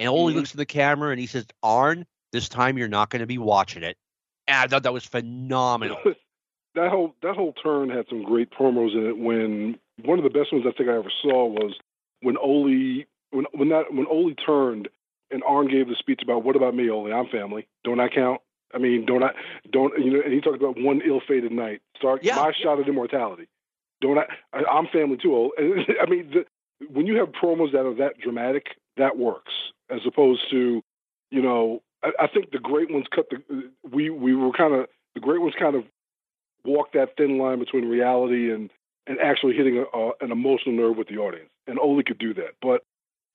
And 0.00 0.08
Ole 0.08 0.30
mm-hmm. 0.30 0.38
looks 0.38 0.50
at 0.50 0.56
the 0.56 0.66
camera 0.66 1.12
and 1.12 1.20
he 1.20 1.28
says, 1.28 1.46
Arn, 1.62 2.06
this 2.32 2.48
time 2.48 2.76
you're 2.76 2.88
not 2.88 3.08
going 3.08 3.20
to 3.20 3.26
be 3.26 3.38
watching 3.38 3.84
it. 3.84 3.96
And 4.48 4.56
I 4.56 4.66
thought 4.66 4.82
that 4.82 4.92
was 4.92 5.06
phenomenal. 5.06 5.98
That 6.76 6.90
whole 6.90 7.14
that 7.22 7.34
whole 7.34 7.52
turn 7.52 7.90
had 7.90 8.06
some 8.08 8.22
great 8.22 8.50
promos 8.50 8.94
in 8.94 9.06
it. 9.06 9.18
When 9.18 9.78
one 10.04 10.18
of 10.18 10.24
the 10.24 10.30
best 10.30 10.52
ones 10.52 10.64
I 10.68 10.72
think 10.76 10.88
I 10.88 10.96
ever 10.96 11.12
saw 11.22 11.46
was 11.46 11.74
when 12.20 12.36
Ole 12.36 13.04
when 13.30 13.46
when 13.52 13.68
that 13.70 13.92
when 13.92 14.06
Ole 14.06 14.34
turned 14.34 14.88
and 15.30 15.42
Arn 15.42 15.68
gave 15.68 15.88
the 15.88 15.96
speech 15.98 16.20
about 16.22 16.44
what 16.44 16.54
about 16.54 16.74
me, 16.74 16.88
Ole? 16.88 17.12
I'm 17.12 17.26
family. 17.26 17.66
Don't 17.82 17.98
I 17.98 18.08
count? 18.08 18.40
I 18.74 18.78
mean, 18.78 19.06
don't 19.06 19.22
I? 19.22 19.30
Don't 19.70 19.92
you 19.98 20.12
know? 20.12 20.20
And 20.22 20.32
he 20.32 20.40
talked 20.40 20.56
about 20.56 20.80
one 20.80 21.00
ill-fated 21.04 21.52
night. 21.52 21.80
Start 21.96 22.22
yeah. 22.22 22.36
my 22.36 22.52
shot 22.62 22.78
at 22.78 22.88
immortality. 22.88 23.48
Don't 24.00 24.18
I? 24.18 24.26
I 24.52 24.78
am 24.78 24.86
family 24.92 25.16
too, 25.16 25.34
Ole. 25.34 25.52
I 25.58 26.08
mean, 26.08 26.30
the, 26.30 26.44
when 26.90 27.06
you 27.06 27.16
have 27.16 27.28
promos 27.28 27.72
that 27.72 27.86
are 27.86 27.94
that 27.94 28.18
dramatic, 28.20 28.66
that 28.96 29.16
works. 29.16 29.52
As 29.88 30.00
opposed 30.06 30.50
to, 30.50 30.82
you 31.30 31.42
know, 31.42 31.80
I, 32.02 32.10
I 32.20 32.26
think 32.26 32.50
the 32.50 32.58
great 32.58 32.90
ones 32.90 33.06
cut 33.14 33.26
the. 33.30 33.70
We 33.90 34.10
we 34.10 34.34
were 34.34 34.52
kind 34.52 34.74
of 34.74 34.86
the 35.14 35.20
great 35.20 35.40
ones 35.40 35.54
kind 35.58 35.74
of 35.74 35.84
walk 36.66 36.92
that 36.92 37.16
thin 37.16 37.38
line 37.38 37.58
between 37.58 37.88
reality 37.88 38.52
and 38.52 38.70
and 39.06 39.18
actually 39.20 39.54
hitting 39.54 39.84
a, 39.92 40.10
an 40.20 40.32
emotional 40.32 40.74
nerve 40.74 40.96
with 40.96 41.08
the 41.08 41.18
audience. 41.18 41.48
And 41.66 41.78
Ole 41.78 42.02
could 42.02 42.18
do 42.18 42.34
that. 42.34 42.54
But 42.60 42.82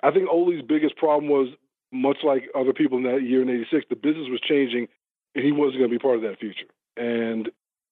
I 0.03 0.11
think 0.11 0.27
Ole's 0.29 0.61
biggest 0.61 0.97
problem 0.97 1.29
was 1.29 1.47
much 1.93 2.17
like 2.23 2.49
other 2.53 2.73
people 2.73 2.97
in 2.97 3.03
that 3.05 3.23
year 3.23 3.41
in 3.41 3.49
'86, 3.49 3.85
the 3.89 3.95
business 3.95 4.27
was 4.29 4.41
changing, 4.41 4.87
and 5.35 5.45
he 5.45 5.51
wasn't 5.51 5.79
going 5.79 5.89
to 5.89 5.95
be 5.95 5.99
part 5.99 6.17
of 6.17 6.21
that 6.23 6.39
future. 6.39 6.67
And 6.97 7.49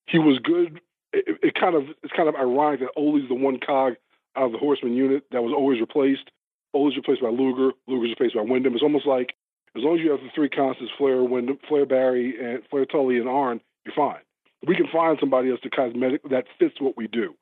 he 0.08 0.20
was 0.20 0.40
good. 0.40 0.82
It, 1.14 1.40
it, 1.42 1.56
kind 1.56 1.76
of 1.76 1.84
it's 2.04 2.14
kind 2.16 2.30
of 2.30 2.36
ironic 2.36 2.82
that 2.82 2.92
Ole's 2.96 3.28
the 3.28 3.36
one 3.36 3.60
cog 3.60 3.94
out 4.36 4.46
of 4.46 4.52
the 4.52 4.58
Horseman 4.58 4.94
unit 4.94 5.24
that 5.32 5.42
was 5.42 5.54
always 5.56 5.80
replaced. 5.80 6.30
Ole's 6.74 6.96
replaced 6.96 7.22
by 7.22 7.30
Luger. 7.30 7.72
Luger's 7.88 8.12
replaced 8.12 8.36
by 8.36 8.42
Windham. 8.42 8.74
It's 8.74 8.84
almost 8.84 9.08
like 9.08 9.34
as 9.76 9.84
long 9.84 9.98
as 9.98 10.04
you 10.04 10.12
have 10.12 10.22
the 10.22 10.30
three 10.34 10.50
constants, 10.50 10.94
Flair, 10.98 11.24
Windham, 11.24 11.60
Flair, 11.68 11.86
Barry, 11.86 12.36
and 12.40 12.64
Flair, 12.70 12.86
Tully, 12.86 13.18
and 13.18 13.30
Arn, 13.30 13.62
you're 13.86 13.96
fine. 13.96 14.22
We 14.66 14.76
can 14.76 14.88
find 14.92 15.18
somebody 15.20 15.52
else 15.52 15.62
to 15.62 15.70
cosmetic 15.70 16.22
that 16.30 16.46
fits 16.58 16.76
what 16.80 16.98
we 16.98 17.08
do. 17.08 17.34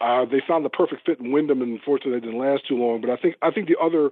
Uh, 0.00 0.24
they 0.24 0.42
found 0.46 0.64
the 0.64 0.70
perfect 0.70 1.06
fit 1.06 1.20
in 1.20 1.32
Windham, 1.32 1.62
and 1.62 1.72
unfortunately, 1.72 2.20
they 2.20 2.26
didn't 2.26 2.40
last 2.40 2.66
too 2.68 2.76
long. 2.76 3.00
But 3.00 3.10
I 3.10 3.16
think 3.16 3.36
I 3.42 3.50
think 3.50 3.68
the 3.68 3.78
other 3.82 4.10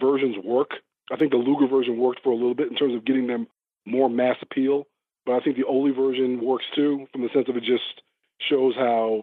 versions 0.00 0.36
work. 0.44 0.70
I 1.10 1.16
think 1.16 1.30
the 1.30 1.38
Luger 1.38 1.68
version 1.68 1.98
worked 1.98 2.20
for 2.22 2.30
a 2.30 2.36
little 2.36 2.54
bit 2.54 2.70
in 2.70 2.76
terms 2.76 2.94
of 2.94 3.04
getting 3.04 3.26
them 3.26 3.46
more 3.86 4.10
mass 4.10 4.36
appeal, 4.42 4.86
but 5.24 5.34
I 5.34 5.40
think 5.40 5.56
the 5.56 5.64
Ole 5.64 5.92
version 5.92 6.40
works 6.40 6.64
too, 6.74 7.06
from 7.12 7.22
the 7.22 7.28
sense 7.32 7.48
of 7.48 7.56
it 7.56 7.62
just 7.62 8.02
shows 8.48 8.74
how 8.74 9.22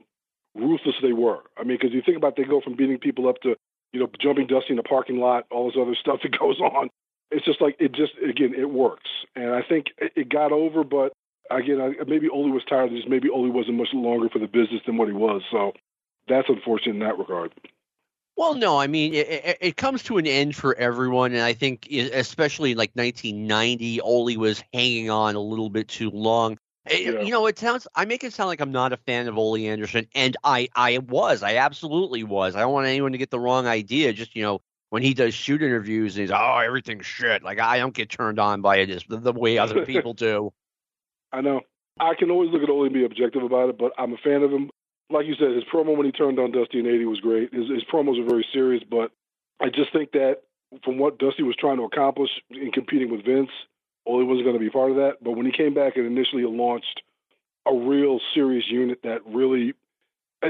ruthless 0.55 0.95
they 1.01 1.13
were. 1.13 1.39
I 1.57 1.63
mean, 1.63 1.77
because 1.79 1.93
you 1.93 2.01
think 2.05 2.17
about 2.17 2.35
they 2.37 2.43
go 2.43 2.61
from 2.61 2.75
beating 2.75 2.99
people 2.99 3.27
up 3.27 3.41
to 3.41 3.55
you 3.91 3.99
know 3.99 4.07
jumping 4.21 4.47
Dusty 4.47 4.71
in 4.71 4.77
the 4.77 4.83
parking 4.83 5.17
lot, 5.19 5.45
all 5.51 5.67
this 5.67 5.77
other 5.79 5.95
stuff 5.99 6.19
that 6.23 6.37
goes 6.37 6.59
on. 6.59 6.89
It's 7.31 7.45
just 7.45 7.61
like 7.61 7.75
it 7.79 7.93
just 7.93 8.13
again 8.17 8.53
it 8.55 8.69
works, 8.69 9.09
and 9.35 9.51
I 9.53 9.61
think 9.67 9.87
it 9.97 10.29
got 10.29 10.51
over, 10.51 10.83
but 10.83 11.13
again, 11.49 11.81
I, 11.81 12.03
maybe 12.05 12.29
Ole 12.29 12.51
was 12.51 12.63
tired. 12.65 12.91
Just 12.91 13.07
maybe 13.07 13.29
Ole 13.29 13.49
wasn't 13.49 13.77
much 13.77 13.89
longer 13.93 14.29
for 14.29 14.39
the 14.39 14.47
business 14.47 14.81
than 14.85 14.97
what 14.97 15.07
he 15.07 15.13
was. 15.13 15.41
So 15.51 15.73
that's 16.27 16.49
unfortunate 16.49 16.93
in 16.93 16.99
that 16.99 17.17
regard. 17.17 17.53
Well, 18.35 18.55
no, 18.55 18.79
I 18.79 18.87
mean 18.87 19.13
it, 19.13 19.57
it, 19.61 19.77
comes 19.77 20.01
to 20.03 20.17
an 20.17 20.25
end 20.25 20.55
for 20.55 20.75
everyone, 20.75 21.33
and 21.33 21.41
I 21.41 21.53
think 21.53 21.87
especially 21.91 22.73
like 22.73 22.89
1990, 22.95 24.01
Ole 24.01 24.37
was 24.37 24.63
hanging 24.73 25.11
on 25.11 25.35
a 25.35 25.39
little 25.39 25.69
bit 25.69 25.87
too 25.87 26.09
long. 26.09 26.57
Eh, 26.87 26.97
yeah. 26.97 27.21
You 27.21 27.31
know, 27.31 27.45
it 27.45 27.59
sounds. 27.59 27.87
I 27.95 28.05
make 28.05 28.23
it 28.23 28.33
sound 28.33 28.47
like 28.47 28.59
I'm 28.59 28.71
not 28.71 28.91
a 28.91 28.97
fan 28.97 29.27
of 29.27 29.37
Ole 29.37 29.57
Anderson, 29.57 30.07
and 30.15 30.35
I 30.43 30.67
I 30.75 30.97
was, 30.97 31.43
I 31.43 31.57
absolutely 31.57 32.23
was. 32.23 32.55
I 32.55 32.61
don't 32.61 32.73
want 32.73 32.87
anyone 32.87 33.11
to 33.11 33.19
get 33.19 33.29
the 33.29 33.39
wrong 33.39 33.67
idea. 33.67 34.13
Just 34.13 34.35
you 34.35 34.41
know, 34.41 34.61
when 34.89 35.03
he 35.03 35.13
does 35.13 35.35
shoot 35.35 35.61
interviews 35.61 36.15
and 36.15 36.21
he's 36.21 36.31
oh 36.31 36.57
everything's 36.57 37.05
shit. 37.05 37.43
Like 37.43 37.59
I 37.59 37.77
don't 37.77 37.93
get 37.93 38.09
turned 38.09 38.39
on 38.39 38.61
by 38.61 38.77
it 38.77 39.07
the, 39.07 39.17
the 39.17 39.31
way 39.31 39.59
other 39.59 39.85
people 39.87 40.13
do. 40.15 40.51
I 41.33 41.41
know. 41.41 41.61
I 41.99 42.13
can 42.17 42.31
always 42.31 42.51
look 42.51 42.63
at 42.63 42.69
Ole 42.69 42.85
and 42.85 42.93
be 42.93 43.05
objective 43.05 43.43
about 43.43 43.69
it, 43.69 43.77
but 43.77 43.91
I'm 43.97 44.13
a 44.13 44.17
fan 44.17 44.43
of 44.43 44.51
him. 44.51 44.69
Like 45.09 45.25
you 45.25 45.35
said, 45.35 45.51
his 45.51 45.63
promo 45.65 45.97
when 45.97 46.05
he 46.05 46.11
turned 46.11 46.39
on 46.39 46.51
Dusty 46.51 46.79
in 46.79 46.87
'80 46.87 47.05
was 47.05 47.19
great. 47.19 47.53
His, 47.53 47.67
his 47.69 47.83
promos 47.91 48.19
are 48.19 48.29
very 48.29 48.45
serious, 48.53 48.83
but 48.89 49.11
I 49.59 49.69
just 49.69 49.91
think 49.91 50.11
that 50.13 50.43
from 50.83 50.97
what 50.97 51.19
Dusty 51.19 51.43
was 51.43 51.55
trying 51.55 51.77
to 51.77 51.83
accomplish 51.83 52.29
in 52.49 52.71
competing 52.71 53.11
with 53.11 53.25
Vince, 53.25 53.49
Ole 54.05 54.25
wasn't 54.25 54.45
going 54.45 54.57
to 54.57 54.63
be 54.63 54.69
part 54.69 54.91
of 54.91 54.97
that. 54.97 55.17
But 55.21 55.31
when 55.31 55.45
he 55.45 55.51
came 55.51 55.73
back 55.73 55.97
and 55.97 56.05
initially 56.05 56.43
launched 56.43 57.01
a 57.65 57.73
real 57.73 58.19
serious 58.33 58.65
unit 58.69 58.99
that 59.03 59.19
really 59.25 59.73
uh, 60.43 60.49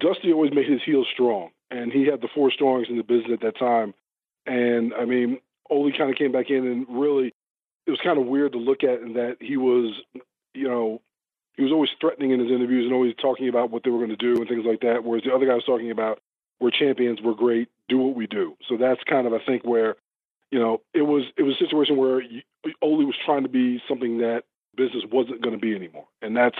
Dusty 0.00 0.32
always 0.32 0.52
made 0.52 0.68
his 0.68 0.80
heels 0.84 1.06
strong, 1.12 1.50
and 1.70 1.92
he 1.92 2.06
had 2.06 2.20
the 2.20 2.28
four 2.34 2.50
strongest 2.50 2.90
in 2.90 2.96
the 2.96 3.02
business 3.02 3.32
at 3.32 3.40
that 3.40 3.58
time. 3.58 3.94
And 4.46 4.92
I 4.94 5.04
mean, 5.04 5.38
Ole 5.70 5.92
kind 5.96 6.10
of 6.10 6.16
came 6.16 6.32
back 6.32 6.50
in, 6.50 6.66
and 6.66 6.86
really, 6.88 7.34
it 7.86 7.90
was 7.90 8.00
kind 8.02 8.18
of 8.18 8.26
weird 8.26 8.52
to 8.52 8.58
look 8.58 8.82
at 8.84 9.00
in 9.00 9.14
that 9.14 9.36
he 9.40 9.56
was, 9.56 9.94
you 10.54 10.68
know, 10.68 11.00
he 11.56 11.62
was 11.62 11.72
always 11.72 11.90
threatening 12.00 12.32
in 12.32 12.40
his 12.40 12.50
interviews 12.50 12.84
and 12.84 12.94
always 12.94 13.14
talking 13.20 13.48
about 13.48 13.70
what 13.70 13.84
they 13.84 13.90
were 13.90 13.98
going 13.98 14.10
to 14.10 14.16
do 14.16 14.36
and 14.36 14.48
things 14.48 14.64
like 14.66 14.80
that. 14.80 15.04
Whereas 15.04 15.24
the 15.24 15.32
other 15.34 15.46
guy 15.46 15.54
was 15.54 15.64
talking 15.64 15.90
about, 15.90 16.20
we're 16.60 16.70
champions, 16.70 17.20
we're 17.22 17.34
great, 17.34 17.68
do 17.88 17.98
what 17.98 18.16
we 18.16 18.26
do. 18.26 18.56
So 18.68 18.76
that's 18.76 19.00
kind 19.04 19.26
of, 19.26 19.32
I 19.32 19.38
think, 19.44 19.64
where, 19.64 19.96
you 20.50 20.58
know, 20.58 20.80
it 20.92 21.02
was 21.02 21.24
it 21.36 21.42
was 21.42 21.56
a 21.56 21.64
situation 21.64 21.96
where 21.96 22.22
Ole 22.80 23.04
was 23.04 23.16
trying 23.24 23.42
to 23.42 23.48
be 23.48 23.82
something 23.88 24.18
that 24.18 24.44
business 24.76 25.04
wasn't 25.10 25.42
going 25.42 25.54
to 25.54 25.60
be 25.60 25.74
anymore, 25.74 26.06
and 26.22 26.36
that's 26.36 26.58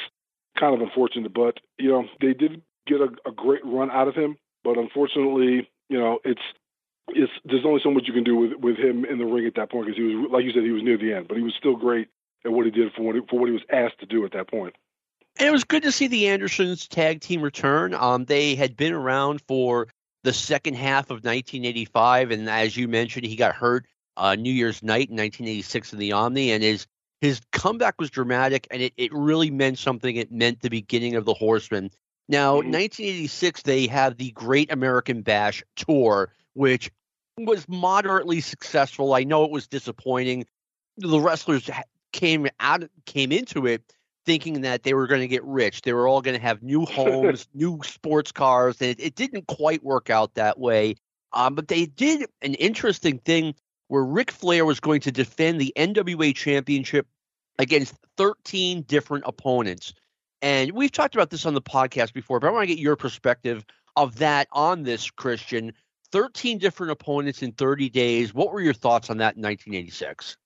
kind 0.58 0.74
of 0.74 0.80
unfortunate. 0.80 1.32
But 1.32 1.58
you 1.78 1.90
know, 1.90 2.04
they 2.20 2.34
did 2.34 2.62
get 2.86 3.00
a, 3.00 3.08
a 3.26 3.32
great 3.32 3.64
run 3.64 3.90
out 3.90 4.08
of 4.08 4.14
him. 4.14 4.36
But 4.64 4.78
unfortunately, 4.78 5.70
you 5.88 5.98
know, 5.98 6.18
it's 6.24 6.40
it's 7.08 7.32
there's 7.44 7.64
only 7.64 7.80
so 7.82 7.90
much 7.90 8.04
you 8.06 8.14
can 8.14 8.24
do 8.24 8.36
with 8.36 8.52
with 8.60 8.76
him 8.76 9.04
in 9.04 9.18
the 9.18 9.24
ring 9.24 9.46
at 9.46 9.54
that 9.56 9.70
point 9.70 9.86
because 9.86 9.98
he 9.98 10.02
was 10.02 10.30
like 10.30 10.44
you 10.44 10.52
said 10.52 10.62
he 10.62 10.70
was 10.70 10.82
near 10.82 10.96
the 10.96 11.12
end, 11.12 11.28
but 11.28 11.36
he 11.36 11.42
was 11.42 11.54
still 11.58 11.76
great 11.76 12.08
at 12.44 12.52
what 12.52 12.64
he 12.64 12.70
did 12.70 12.92
for 12.92 13.02
what 13.02 13.14
he, 13.14 13.20
for 13.28 13.38
what 13.38 13.46
he 13.46 13.52
was 13.52 13.62
asked 13.70 14.00
to 14.00 14.06
do 14.06 14.24
at 14.24 14.32
that 14.32 14.48
point. 14.48 14.74
And 15.38 15.48
it 15.48 15.52
was 15.52 15.64
good 15.64 15.82
to 15.82 15.92
see 15.92 16.06
the 16.06 16.28
Andersons 16.28 16.86
tag 16.86 17.20
team 17.20 17.42
return. 17.42 17.92
Um, 17.94 18.24
they 18.24 18.54
had 18.54 18.76
been 18.76 18.92
around 18.92 19.40
for 19.48 19.88
the 20.22 20.32
second 20.32 20.74
half 20.74 21.06
of 21.06 21.24
1985, 21.24 22.30
and 22.30 22.48
as 22.48 22.76
you 22.76 22.86
mentioned, 22.86 23.26
he 23.26 23.36
got 23.36 23.54
hurt 23.54 23.86
uh, 24.16 24.36
New 24.36 24.52
Year's 24.52 24.82
night 24.82 25.10
in 25.10 25.16
1986 25.16 25.92
in 25.92 25.98
the 25.98 26.12
Omni, 26.12 26.52
and 26.52 26.62
his 26.62 26.86
his 27.20 27.40
comeback 27.52 27.94
was 27.98 28.10
dramatic, 28.10 28.66
and 28.70 28.82
it, 28.82 28.92
it 28.96 29.10
really 29.12 29.50
meant 29.50 29.78
something. 29.78 30.16
It 30.16 30.30
meant 30.30 30.60
the 30.60 30.68
beginning 30.68 31.16
of 31.16 31.24
the 31.24 31.34
Horsemen. 31.34 31.90
Now, 32.28 32.56
mm-hmm. 32.56 32.72
1986, 32.72 33.62
they 33.62 33.86
had 33.86 34.18
the 34.18 34.30
Great 34.32 34.70
American 34.70 35.22
Bash 35.22 35.62
tour, 35.76 36.32
which 36.54 36.90
was 37.38 37.68
moderately 37.68 38.40
successful. 38.40 39.14
I 39.14 39.24
know 39.24 39.44
it 39.44 39.50
was 39.50 39.66
disappointing. 39.66 40.46
The 40.96 41.20
wrestlers 41.20 41.68
came 42.12 42.48
out 42.60 42.84
came 43.06 43.32
into 43.32 43.66
it 43.66 43.82
thinking 44.24 44.62
that 44.62 44.82
they 44.84 44.94
were 44.94 45.06
going 45.06 45.20
to 45.20 45.28
get 45.28 45.44
rich. 45.44 45.82
They 45.82 45.92
were 45.92 46.08
all 46.08 46.22
going 46.22 46.36
to 46.36 46.42
have 46.42 46.62
new 46.62 46.86
homes, 46.86 47.46
new 47.54 47.80
sports 47.84 48.32
cars, 48.32 48.80
and 48.80 48.90
it, 48.90 49.00
it, 49.00 49.14
didn't 49.14 49.46
quite 49.46 49.82
work 49.84 50.10
out 50.10 50.34
that 50.34 50.58
way. 50.58 50.96
Um, 51.32 51.54
but 51.54 51.68
they 51.68 51.86
did 51.86 52.26
an 52.42 52.54
interesting 52.54 53.18
thing 53.18 53.54
where 53.88 54.04
Ric 54.04 54.30
Flair 54.30 54.64
was 54.64 54.80
going 54.80 55.00
to 55.02 55.12
defend 55.12 55.60
the 55.60 55.72
NWA 55.76 56.34
Championship 56.34 57.06
against 57.58 57.94
13 58.16 58.82
different 58.82 59.24
opponents. 59.26 59.92
And 60.42 60.72
we've 60.72 60.92
talked 60.92 61.14
about 61.14 61.30
this 61.30 61.46
on 61.46 61.54
the 61.54 61.62
podcast 61.62 62.12
before, 62.12 62.40
but 62.40 62.48
I 62.48 62.50
want 62.50 62.68
to 62.68 62.74
get 62.74 62.78
your 62.78 62.96
perspective 62.96 63.64
of 63.96 64.16
that 64.16 64.48
on 64.52 64.82
this, 64.82 65.10
Christian. 65.10 65.72
13 66.12 66.58
different 66.58 66.92
opponents 66.92 67.42
in 67.42 67.52
30 67.52 67.90
days. 67.90 68.34
What 68.34 68.52
were 68.52 68.60
your 68.60 68.74
thoughts 68.74 69.10
on 69.10 69.18
that 69.18 69.36
in 69.36 69.42
1986? 69.42 70.36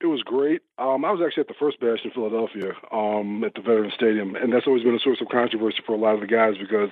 It 0.00 0.06
was 0.06 0.22
great. 0.22 0.60
Um, 0.78 1.04
I 1.04 1.10
was 1.10 1.22
actually 1.24 1.42
at 1.42 1.48
the 1.48 1.54
first 1.58 1.80
bash 1.80 2.04
in 2.04 2.10
Philadelphia 2.10 2.72
um, 2.92 3.42
at 3.44 3.54
the 3.54 3.62
Veterans 3.62 3.94
Stadium, 3.94 4.36
and 4.36 4.52
that's 4.52 4.66
always 4.66 4.82
been 4.82 4.94
a 4.94 5.00
source 5.00 5.20
of 5.22 5.28
controversy 5.28 5.78
for 5.86 5.94
a 5.94 5.98
lot 5.98 6.14
of 6.14 6.20
the 6.20 6.26
guys 6.26 6.54
because 6.58 6.90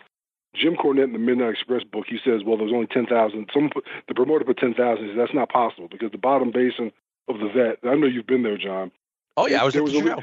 Jim 0.55 0.75
Cornette 0.75 1.05
in 1.05 1.13
the 1.13 1.19
Midnight 1.19 1.51
Express 1.51 1.85
book, 1.85 2.07
he 2.09 2.19
says, 2.25 2.41
well, 2.47 2.57
there's 2.57 2.73
only 2.73 2.87
10,000. 2.87 3.51
Some 3.53 3.71
the 4.09 4.15
promoter 4.15 4.45
put 4.45 4.57
10,000. 4.57 5.17
That's 5.17 5.35
not 5.35 5.51
possible 5.51 5.89
because 5.89 6.13
the 6.13 6.19
bottom 6.19 6.51
basin 6.51 6.93
of 7.29 7.41
the 7.41 7.49
vet. 7.49 7.79
I 7.85 7.95
know 7.95 8.07
you've 8.07 8.27
been 8.27 8.43
there, 8.43 8.57
John. 8.57 8.91
Oh 9.37 9.47
yeah, 9.47 9.61
I 9.61 9.65
was 9.65 9.75
there 9.75 9.83
at 9.83 9.91
the 9.91 10.01
was 10.01 10.09
show 10.09 10.23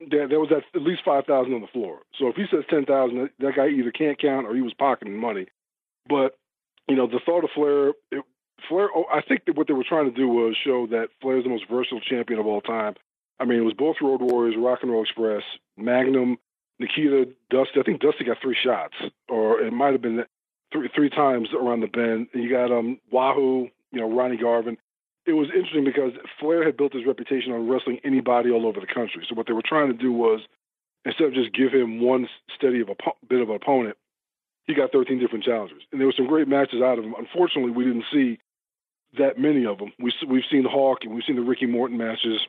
there, 0.00 0.28
there 0.28 0.40
was 0.40 0.50
at, 0.52 0.64
at 0.74 0.82
least 0.82 1.02
five 1.04 1.26
thousand 1.26 1.54
on 1.54 1.60
the 1.60 1.66
floor. 1.68 2.00
So 2.18 2.28
if 2.28 2.36
he 2.36 2.44
says 2.50 2.64
ten 2.68 2.84
thousand, 2.84 3.30
that 3.38 3.56
guy 3.56 3.68
either 3.68 3.90
can't 3.90 4.18
count 4.18 4.46
or 4.46 4.54
he 4.54 4.62
was 4.62 4.74
pocketing 4.74 5.16
money. 5.16 5.46
But 6.08 6.36
you 6.88 6.96
know, 6.96 7.06
the 7.06 7.20
thought 7.24 7.44
of 7.44 7.50
Flair, 7.54 7.88
it, 8.10 8.24
Flair. 8.68 8.88
Oh, 8.94 9.04
I 9.12 9.20
think 9.20 9.44
that 9.46 9.56
what 9.56 9.66
they 9.68 9.74
were 9.74 9.84
trying 9.88 10.10
to 10.10 10.16
do 10.16 10.28
was 10.28 10.56
show 10.64 10.86
that 10.88 11.08
Flair 11.20 11.38
is 11.38 11.44
the 11.44 11.50
most 11.50 11.68
versatile 11.70 12.00
champion 12.00 12.38
of 12.38 12.46
all 12.46 12.60
time. 12.60 12.94
I 13.38 13.44
mean, 13.44 13.58
it 13.58 13.64
was 13.64 13.74
both 13.74 13.96
Road 14.00 14.22
Warriors, 14.22 14.56
Rock 14.58 14.78
and 14.82 14.90
Roll 14.90 15.02
Express, 15.02 15.42
Magnum, 15.76 16.38
Nikita, 16.78 17.28
Dusty. 17.50 17.80
I 17.80 17.82
think 17.82 18.00
Dusty 18.00 18.24
got 18.24 18.38
three 18.40 18.56
shots, 18.62 18.94
or 19.28 19.60
it 19.60 19.72
might 19.72 19.92
have 19.92 20.02
been 20.02 20.24
three 20.72 20.88
three 20.94 21.10
times 21.10 21.48
around 21.52 21.80
the 21.80 21.86
bend. 21.86 22.28
And 22.32 22.42
you 22.42 22.50
got 22.50 22.72
um 22.72 22.98
Wahoo, 23.10 23.68
you 23.92 24.00
know, 24.00 24.10
Ronnie 24.10 24.38
Garvin 24.38 24.78
it 25.26 25.32
was 25.32 25.48
interesting 25.48 25.84
because 25.84 26.12
Flair 26.38 26.64
had 26.64 26.76
built 26.76 26.92
his 26.92 27.04
reputation 27.04 27.52
on 27.52 27.68
wrestling 27.68 27.98
anybody 28.04 28.50
all 28.50 28.66
over 28.66 28.80
the 28.80 28.86
country. 28.86 29.26
So 29.28 29.34
what 29.34 29.46
they 29.46 29.52
were 29.52 29.62
trying 29.66 29.88
to 29.88 29.98
do 29.98 30.12
was 30.12 30.40
instead 31.04 31.28
of 31.28 31.34
just 31.34 31.52
give 31.52 31.72
him 31.72 32.00
one 32.00 32.28
steady 32.54 32.80
of 32.80 32.88
a 32.88 32.94
bit 33.28 33.40
of 33.42 33.50
an 33.50 33.56
opponent, 33.56 33.96
he 34.66 34.74
got 34.74 34.92
13 34.92 35.18
different 35.18 35.44
challengers, 35.44 35.82
and 35.92 36.00
there 36.00 36.06
were 36.06 36.14
some 36.16 36.26
great 36.26 36.48
matches 36.48 36.82
out 36.82 36.98
of 36.98 37.04
him. 37.04 37.14
Unfortunately, 37.18 37.70
we 37.70 37.84
didn't 37.84 38.04
see 38.12 38.38
that 39.18 39.38
many 39.38 39.64
of 39.64 39.78
them. 39.78 39.92
We 39.98 40.12
we've 40.28 40.44
seen 40.50 40.64
Hawk 40.64 40.98
and 41.02 41.14
we've 41.14 41.24
seen 41.26 41.36
the 41.36 41.42
Ricky 41.42 41.66
Morton 41.66 41.96
matches. 41.96 42.40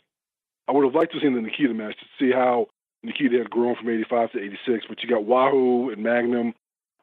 I 0.67 0.73
would 0.73 0.83
have 0.83 0.95
liked 0.95 1.13
to 1.13 1.19
see 1.19 1.29
the 1.29 1.41
Nikita 1.41 1.73
match 1.73 1.95
to 1.99 2.05
see 2.19 2.31
how 2.31 2.67
Nikita 3.03 3.37
had 3.37 3.49
grown 3.49 3.75
from 3.75 3.89
85 3.89 4.31
to 4.33 4.39
86. 4.39 4.85
But 4.89 5.01
you 5.01 5.09
got 5.09 5.23
Wahoo 5.23 5.89
and 5.89 6.03
Magnum, 6.03 6.53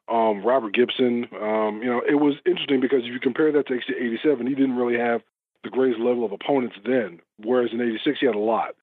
um, 0.07 0.45
Robert 0.45 0.73
Gibson. 0.73 1.27
Um, 1.33 1.81
you 1.81 1.89
know, 1.89 2.01
it 2.07 2.15
was 2.15 2.35
interesting 2.45 2.79
because 2.79 2.99
if 2.99 3.13
you 3.13 3.19
compare 3.19 3.51
that 3.53 3.67
to 3.67 3.73
87, 3.73 4.45
he 4.45 4.53
didn't 4.53 4.75
really 4.75 4.99
have 4.99 5.21
the 5.63 5.69
greatest 5.69 5.99
level 5.99 6.23
of 6.23 6.31
opponents 6.31 6.75
then, 6.85 7.19
whereas 7.37 7.71
in 7.73 7.81
'86 7.81 8.19
he 8.19 8.25
had 8.25 8.35
a 8.35 8.39
lot. 8.39 8.75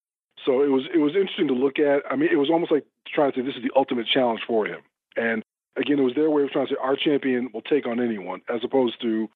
So 0.45 0.63
it 0.63 0.71
was 0.71 0.83
it 0.93 0.99
was 0.99 1.15
interesting 1.15 1.49
to 1.49 1.55
look 1.55 1.79
at. 1.79 2.03
I 2.11 2.17
mean, 2.17 2.31
it 2.33 2.37
was 2.37 2.51
almost 2.51 2.73
like 2.73 2.85
trying 3.07 3.33
to 3.33 3.39
say 3.39 3.47
this 3.47 3.55
is 3.55 3.63
the 3.63 3.73
ultimate 3.77 4.07
challenge 4.07 4.41
for 4.47 4.67
him. 4.67 4.81
And 5.17 5.42
again, 5.77 5.99
it 5.99 6.03
was 6.03 6.15
their 6.15 6.31
way 6.31 6.43
of 6.43 6.51
trying 6.51 6.67
to 6.67 6.75
say 6.75 6.79
our 6.83 6.97
champion 6.97 7.51
will 7.53 7.63
take 7.63 7.87
on 7.87 8.01
anyone, 8.01 8.43
as 8.49 8.61
opposed 8.65 9.01
to 9.03 9.29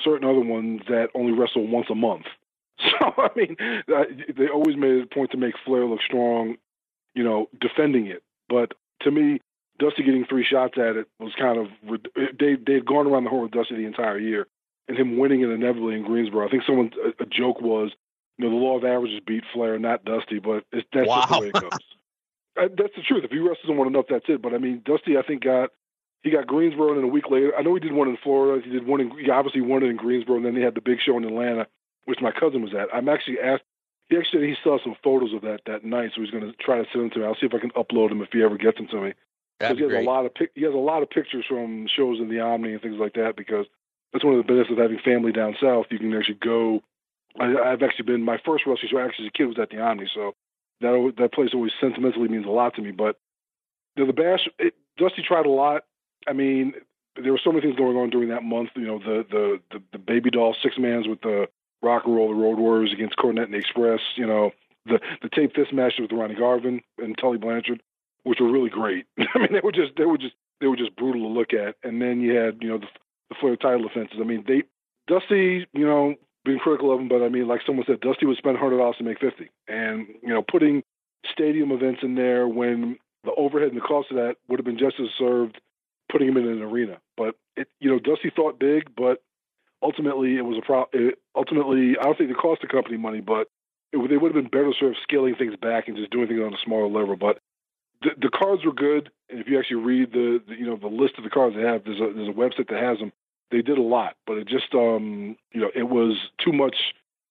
certain 0.00 0.28
other 0.28 0.40
ones 0.40 0.82
that 0.88 1.08
only 1.14 1.32
wrestle 1.32 1.66
once 1.66 1.86
a 1.90 1.94
month. 1.94 2.26
So 3.00 3.12
I 3.18 3.28
mean, 3.34 3.56
they 3.88 4.46
always 4.48 4.76
made 4.76 4.92
it 4.92 5.02
a 5.02 5.14
point 5.14 5.32
to 5.32 5.36
make 5.36 5.54
Flair 5.64 5.84
look 5.84 6.00
strong, 6.00 6.56
you 7.12 7.24
know, 7.24 7.48
defending 7.60 8.06
it. 8.06 8.22
But 8.48 8.72
to 9.02 9.10
me, 9.10 9.40
Dusty 9.78 10.02
getting 10.04 10.24
three 10.24 10.44
shots 10.44 10.74
at 10.76 10.96
it 10.96 11.08
was 11.18 11.32
kind 11.38 11.58
of 11.58 11.66
they 12.38 12.54
they 12.54 12.74
had 12.74 12.86
gone 12.86 13.06
around 13.08 13.24
the 13.24 13.30
horn 13.30 13.42
with 13.42 13.52
Dusty 13.52 13.76
the 13.76 13.84
entire 13.84 14.18
year, 14.18 14.46
and 14.86 14.96
him 14.96 15.18
winning 15.18 15.42
it 15.42 15.50
inevitably 15.50 15.96
in 15.96 16.04
Greensboro. 16.04 16.46
I 16.46 16.50
think 16.50 16.64
someone 16.66 16.92
a, 17.04 17.22
a 17.22 17.26
joke 17.26 17.60
was, 17.60 17.90
you 18.38 18.44
know, 18.44 18.50
the 18.50 18.56
law 18.56 18.76
of 18.76 18.84
averages 18.84 19.20
beat 19.26 19.44
Flair, 19.52 19.78
not 19.78 20.04
Dusty, 20.04 20.38
but 20.38 20.64
it's, 20.72 20.86
that's 20.92 21.08
wow. 21.08 21.20
just 21.20 21.32
the 21.32 21.40
way 21.40 21.46
it 21.48 21.54
goes. 21.54 21.70
uh, 22.58 22.68
that's 22.76 22.94
the 22.96 23.02
truth. 23.02 23.24
If 23.24 23.32
you 23.32 23.46
wrestle 23.48 23.64
someone 23.66 23.86
enough, 23.86 24.06
that's 24.08 24.24
it. 24.28 24.42
But 24.42 24.54
I 24.54 24.58
mean, 24.58 24.82
Dusty, 24.84 25.16
I 25.16 25.22
think 25.22 25.44
got 25.44 25.70
he 26.22 26.30
got 26.30 26.46
Greensboro, 26.46 26.88
and 26.88 26.98
then 26.98 27.04
a 27.04 27.12
week 27.12 27.30
later, 27.30 27.52
I 27.56 27.62
know 27.62 27.74
he 27.74 27.80
did 27.80 27.92
one 27.92 28.08
in 28.08 28.16
Florida. 28.22 28.62
He 28.64 28.70
did 28.70 28.86
one 28.86 29.00
in 29.00 29.10
he 29.18 29.30
obviously 29.30 29.60
won 29.60 29.82
it 29.82 29.90
in 29.90 29.96
Greensboro, 29.96 30.36
and 30.36 30.44
then 30.44 30.54
they 30.54 30.62
had 30.62 30.74
the 30.74 30.80
big 30.80 30.98
show 31.04 31.16
in 31.16 31.24
Atlanta, 31.24 31.66
which 32.04 32.20
my 32.20 32.32
cousin 32.32 32.62
was 32.62 32.74
at. 32.74 32.92
I'm 32.92 33.08
actually 33.08 33.40
asked. 33.40 33.64
He 34.08 34.16
actually 34.16 34.48
he 34.48 34.56
saw 34.64 34.78
some 34.82 34.96
photos 35.02 35.34
of 35.34 35.42
that 35.42 35.60
that 35.66 35.84
night, 35.84 36.12
so 36.14 36.22
he's 36.22 36.30
going 36.30 36.44
to 36.44 36.52
try 36.52 36.78
to 36.78 36.86
send 36.92 37.04
them 37.04 37.10
to 37.10 37.18
me. 37.20 37.24
I'll 37.26 37.34
see 37.34 37.46
if 37.46 37.54
I 37.54 37.58
can 37.58 37.70
upload 37.72 38.08
them 38.08 38.22
if 38.22 38.30
he 38.32 38.42
ever 38.42 38.56
gets 38.56 38.78
them 38.78 38.88
to 38.88 39.00
me. 39.00 39.12
Because 39.58 39.76
he 39.76 39.82
has 39.82 39.90
great. 39.90 40.06
a 40.06 40.10
lot 40.10 40.24
of 40.24 40.32
he 40.54 40.62
has 40.62 40.74
a 40.74 40.76
lot 40.76 41.02
of 41.02 41.10
pictures 41.10 41.44
from 41.48 41.86
shows 41.94 42.20
in 42.20 42.28
the 42.28 42.40
Omni 42.40 42.72
and 42.72 42.82
things 42.82 42.98
like 42.98 43.14
that. 43.14 43.36
Because 43.36 43.66
that's 44.12 44.24
one 44.24 44.34
of 44.34 44.44
the 44.44 44.48
benefits 44.48 44.72
of 44.72 44.78
having 44.78 44.98
family 45.04 45.32
down 45.32 45.56
south. 45.60 45.86
You 45.90 45.98
can 45.98 46.14
actually 46.14 46.38
go. 46.42 46.80
I, 47.38 47.54
I've 47.54 47.82
actually 47.82 48.06
been 48.06 48.24
my 48.24 48.38
first 48.44 48.64
wrestling 48.66 48.88
show 48.90 48.98
actually 48.98 49.26
as 49.26 49.32
a 49.34 49.38
kid 49.38 49.46
was 49.46 49.58
at 49.58 49.70
the 49.70 49.80
Omni, 49.80 50.08
so 50.14 50.34
that 50.80 51.12
that 51.18 51.32
place 51.32 51.50
always 51.54 51.72
sentimentally 51.80 52.28
means 52.28 52.46
a 52.46 52.50
lot 52.50 52.74
to 52.76 52.82
me. 52.82 52.90
But 52.90 53.16
you 53.96 54.06
the 54.06 54.12
Bash, 54.12 54.48
it, 54.58 54.74
Dusty 54.96 55.22
tried 55.22 55.46
a 55.46 55.50
lot. 55.50 55.82
I 56.26 56.32
mean, 56.32 56.74
there 57.22 57.32
were 57.32 57.40
so 57.42 57.50
many 57.50 57.62
things 57.62 57.76
going 57.76 57.96
on 57.96 58.10
during 58.10 58.28
that 58.28 58.42
month. 58.42 58.70
You 58.74 58.86
know, 58.86 58.98
the 58.98 59.24
the 59.30 59.60
the, 59.72 59.82
the 59.92 59.98
baby 59.98 60.30
doll 60.30 60.54
six 60.62 60.76
mans 60.78 61.08
with 61.08 61.20
the 61.20 61.46
Rock 61.82 62.02
and 62.06 62.14
Roll, 62.14 62.28
the 62.28 62.34
Road 62.34 62.58
Warriors 62.58 62.92
against 62.92 63.16
Cornette 63.16 63.44
and 63.44 63.54
the 63.54 63.58
Express. 63.58 64.00
You 64.16 64.26
know, 64.26 64.50
the 64.86 65.00
the 65.22 65.28
taped 65.28 65.56
fist 65.56 65.72
match 65.72 65.94
with 65.98 66.12
Ronnie 66.12 66.34
Garvin 66.34 66.80
and 66.98 67.16
Tully 67.18 67.38
Blanchard, 67.38 67.82
which 68.24 68.40
were 68.40 68.50
really 68.50 68.70
great. 68.70 69.06
I 69.18 69.38
mean, 69.38 69.52
they 69.52 69.60
were 69.62 69.72
just 69.72 69.92
they 69.96 70.04
were 70.04 70.18
just 70.18 70.34
they 70.60 70.66
were 70.66 70.76
just 70.76 70.96
brutal 70.96 71.22
to 71.22 71.28
look 71.28 71.52
at. 71.52 71.76
And 71.82 72.00
then 72.00 72.20
you 72.20 72.34
had 72.34 72.58
you 72.60 72.68
know 72.68 72.78
the 72.78 72.88
the 73.28 73.36
Flair 73.40 73.56
title 73.56 73.86
defenses. 73.86 74.18
I 74.20 74.24
mean, 74.24 74.44
they 74.46 74.62
Dusty, 75.06 75.66
you 75.72 75.86
know, 75.86 76.14
being 76.44 76.58
critical 76.58 76.92
of 76.92 77.00
him, 77.00 77.08
but 77.08 77.22
I 77.22 77.28
mean, 77.28 77.48
like 77.48 77.60
someone 77.66 77.84
said, 77.86 78.00
Dusty 78.00 78.26
would 78.26 78.38
spend 78.38 78.56
hundred 78.58 78.78
dollars 78.78 78.96
to 78.98 79.04
make 79.04 79.20
fifty, 79.20 79.50
and 79.66 80.06
you 80.22 80.28
know, 80.28 80.42
putting 80.42 80.82
stadium 81.32 81.72
events 81.72 82.00
in 82.02 82.14
there 82.14 82.48
when 82.48 82.96
the 83.24 83.32
overhead 83.36 83.68
and 83.68 83.76
the 83.76 83.84
cost 83.84 84.10
of 84.10 84.16
that 84.16 84.36
would 84.48 84.58
have 84.58 84.64
been 84.64 84.78
just 84.78 85.00
as 85.00 85.08
served 85.18 85.60
putting 86.10 86.28
him 86.28 86.36
in 86.36 86.48
an 86.48 86.62
arena. 86.62 86.98
But 87.16 87.36
it, 87.56 87.68
you 87.80 87.90
know, 87.90 87.98
Dusty 87.98 88.30
thought 88.34 88.58
big, 88.58 88.94
but 88.96 89.22
ultimately 89.82 90.36
it 90.36 90.42
was 90.42 90.58
a 90.58 90.62
pro. 90.62 90.86
It, 90.92 91.18
ultimately, 91.34 91.96
I 91.98 92.04
don't 92.04 92.18
think 92.18 92.30
it 92.30 92.36
cost 92.36 92.62
the 92.62 92.68
company 92.68 92.96
money, 92.96 93.20
but 93.20 93.48
it, 93.92 94.08
they 94.08 94.16
would 94.16 94.34
have 94.34 94.42
been 94.42 94.50
better 94.50 94.72
served 94.78 94.98
scaling 95.02 95.34
things 95.34 95.56
back 95.56 95.88
and 95.88 95.96
just 95.96 96.10
doing 96.10 96.28
things 96.28 96.40
on 96.40 96.54
a 96.54 96.64
smaller 96.64 96.88
level. 96.88 97.16
But 97.16 97.40
the, 98.02 98.10
the 98.20 98.30
cards 98.30 98.64
were 98.64 98.72
good, 98.72 99.10
and 99.28 99.40
if 99.40 99.48
you 99.48 99.58
actually 99.58 99.82
read 99.82 100.12
the, 100.12 100.42
the 100.46 100.54
you 100.54 100.66
know 100.66 100.76
the 100.76 100.88
list 100.88 101.14
of 101.18 101.24
the 101.24 101.30
cards 101.30 101.56
they 101.56 101.62
have, 101.62 101.84
there's 101.84 102.00
a 102.00 102.12
there's 102.14 102.28
a 102.28 102.32
website 102.32 102.68
that 102.68 102.82
has 102.82 102.98
them. 102.98 103.12
They 103.50 103.62
did 103.62 103.78
a 103.78 103.82
lot, 103.82 104.16
but 104.26 104.38
it 104.38 104.46
just 104.46 104.74
um 104.74 105.36
you 105.52 105.60
know 105.60 105.70
it 105.74 105.88
was 105.88 106.16
too 106.38 106.52
much. 106.52 106.76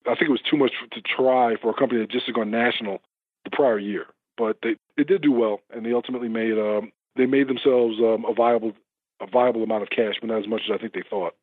I 0.06 0.16
think 0.16 0.30
it 0.30 0.32
was 0.32 0.42
too 0.42 0.58
much 0.58 0.72
to 0.92 1.02
try 1.02 1.56
for 1.62 1.70
a 1.70 1.74
company 1.74 2.02
that 2.02 2.10
just 2.10 2.26
had 2.26 2.36
gone 2.36 2.52
national 2.52 3.02
the 3.44 3.52
prior 3.52 3.78
year. 3.78 4.08
But 4.38 4.58
they 4.62 4.76
they 4.96 5.04
did 5.04 5.22
do 5.22 5.32
well, 5.32 5.62
and 5.72 5.86
they 5.86 5.94
ultimately 5.94 6.30
made 6.30 6.58
um 6.58 6.92
they 7.16 7.26
made 7.26 7.48
themselves 7.48 8.00
um, 8.00 8.26
a 8.26 8.34
viable 8.34 8.74
a 9.20 9.28
viable 9.28 9.64
amount 9.64 9.84
of 9.84 9.90
cash, 9.90 10.16
but 10.22 10.28
not 10.30 10.40
as 10.40 10.48
much 10.48 10.62
as 10.70 10.76
I 10.76 10.78
think 10.78 10.94
they 10.94 11.04
thought. 11.10 11.34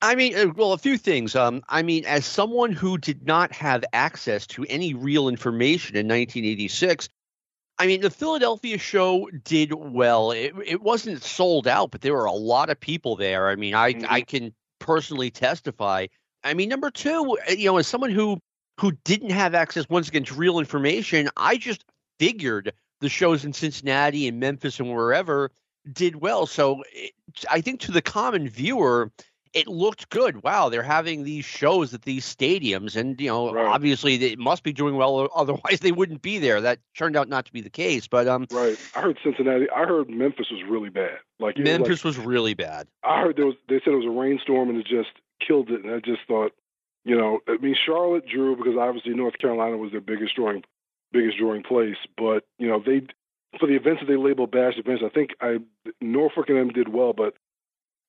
I 0.00 0.16
mean, 0.16 0.36
uh, 0.36 0.52
well, 0.56 0.72
a 0.72 0.78
few 0.78 0.98
things. 0.98 1.36
Um, 1.36 1.62
I 1.68 1.82
mean, 1.82 2.04
as 2.06 2.26
someone 2.26 2.72
who 2.72 2.98
did 2.98 3.24
not 3.24 3.52
have 3.52 3.84
access 3.92 4.46
to 4.48 4.64
any 4.68 4.94
real 4.94 5.28
information 5.28 5.96
in 5.96 6.06
1986, 6.06 7.08
I 7.82 7.86
mean, 7.86 8.00
the 8.00 8.10
Philadelphia 8.10 8.78
show 8.78 9.28
did 9.42 9.72
well. 9.74 10.30
It, 10.30 10.54
it 10.64 10.82
wasn't 10.82 11.20
sold 11.20 11.66
out, 11.66 11.90
but 11.90 12.00
there 12.00 12.12
were 12.12 12.26
a 12.26 12.32
lot 12.32 12.70
of 12.70 12.78
people 12.78 13.16
there. 13.16 13.48
I 13.48 13.56
mean, 13.56 13.74
I 13.74 13.94
mm-hmm. 13.94 14.06
I 14.08 14.20
can 14.20 14.54
personally 14.78 15.32
testify. 15.32 16.06
I 16.44 16.54
mean, 16.54 16.68
number 16.68 16.92
two, 16.92 17.36
uh, 17.48 17.50
you 17.50 17.66
know, 17.66 17.78
as 17.78 17.88
someone 17.88 18.12
who 18.12 18.38
who 18.78 18.92
didn't 19.02 19.30
have 19.30 19.56
access 19.56 19.88
once 19.88 20.06
again 20.06 20.22
to 20.26 20.34
real 20.34 20.60
information, 20.60 21.28
I 21.36 21.56
just 21.56 21.84
figured 22.20 22.72
the 23.00 23.08
shows 23.08 23.44
in 23.44 23.52
Cincinnati 23.52 24.28
and 24.28 24.38
Memphis 24.38 24.78
and 24.78 24.88
wherever 24.88 25.50
did 25.92 26.14
well. 26.14 26.46
So 26.46 26.84
it, 26.92 27.10
I 27.50 27.62
think 27.62 27.80
to 27.80 27.90
the 27.90 28.00
common 28.00 28.48
viewer, 28.48 29.10
it 29.54 29.68
looked 29.68 30.08
good. 30.08 30.42
Wow, 30.42 30.68
they're 30.68 30.82
having 30.82 31.24
these 31.24 31.44
shows 31.44 31.92
at 31.92 32.02
these 32.02 32.24
stadiums, 32.24 32.96
and 32.96 33.20
you 33.20 33.28
know, 33.28 33.52
right. 33.52 33.66
obviously 33.66 34.16
they 34.16 34.36
must 34.36 34.62
be 34.62 34.72
doing 34.72 34.96
well. 34.96 35.28
Otherwise, 35.34 35.80
they 35.80 35.92
wouldn't 35.92 36.22
be 36.22 36.38
there. 36.38 36.60
That 36.60 36.78
turned 36.96 37.16
out 37.16 37.28
not 37.28 37.44
to 37.46 37.52
be 37.52 37.60
the 37.60 37.70
case. 37.70 38.06
But 38.06 38.26
um, 38.28 38.46
right. 38.50 38.78
I 38.94 39.00
heard 39.00 39.18
Cincinnati. 39.22 39.68
I 39.70 39.84
heard 39.84 40.08
Memphis 40.08 40.50
was 40.50 40.62
really 40.68 40.88
bad. 40.88 41.18
Like 41.38 41.58
Memphis 41.58 42.04
was, 42.04 42.16
like, 42.16 42.26
was 42.26 42.32
really 42.32 42.54
bad. 42.54 42.88
I 43.04 43.20
heard 43.20 43.36
there 43.36 43.46
was. 43.46 43.56
They 43.68 43.80
said 43.84 43.92
it 43.92 43.96
was 43.96 44.06
a 44.06 44.10
rainstorm, 44.10 44.70
and 44.70 44.78
it 44.78 44.86
just 44.86 45.10
killed 45.46 45.70
it. 45.70 45.84
And 45.84 45.94
I 45.94 46.00
just 46.00 46.22
thought, 46.26 46.52
you 47.04 47.16
know, 47.16 47.40
I 47.48 47.56
mean, 47.58 47.74
Charlotte 47.74 48.26
drew 48.26 48.56
because 48.56 48.76
obviously 48.78 49.14
North 49.14 49.38
Carolina 49.38 49.76
was 49.76 49.92
their 49.92 50.00
biggest 50.00 50.34
drawing, 50.34 50.64
biggest 51.12 51.38
drawing 51.38 51.62
place. 51.62 51.96
But 52.16 52.44
you 52.58 52.68
know, 52.68 52.82
they 52.84 53.02
for 53.58 53.66
the 53.66 53.76
events 53.76 54.00
that 54.00 54.06
they 54.06 54.16
labeled 54.16 54.50
bash 54.50 54.78
events, 54.78 55.02
I 55.04 55.10
think 55.10 55.30
I 55.40 55.58
Norfolk 56.00 56.48
and 56.48 56.58
them 56.58 56.68
did 56.70 56.88
well, 56.88 57.12
but 57.12 57.34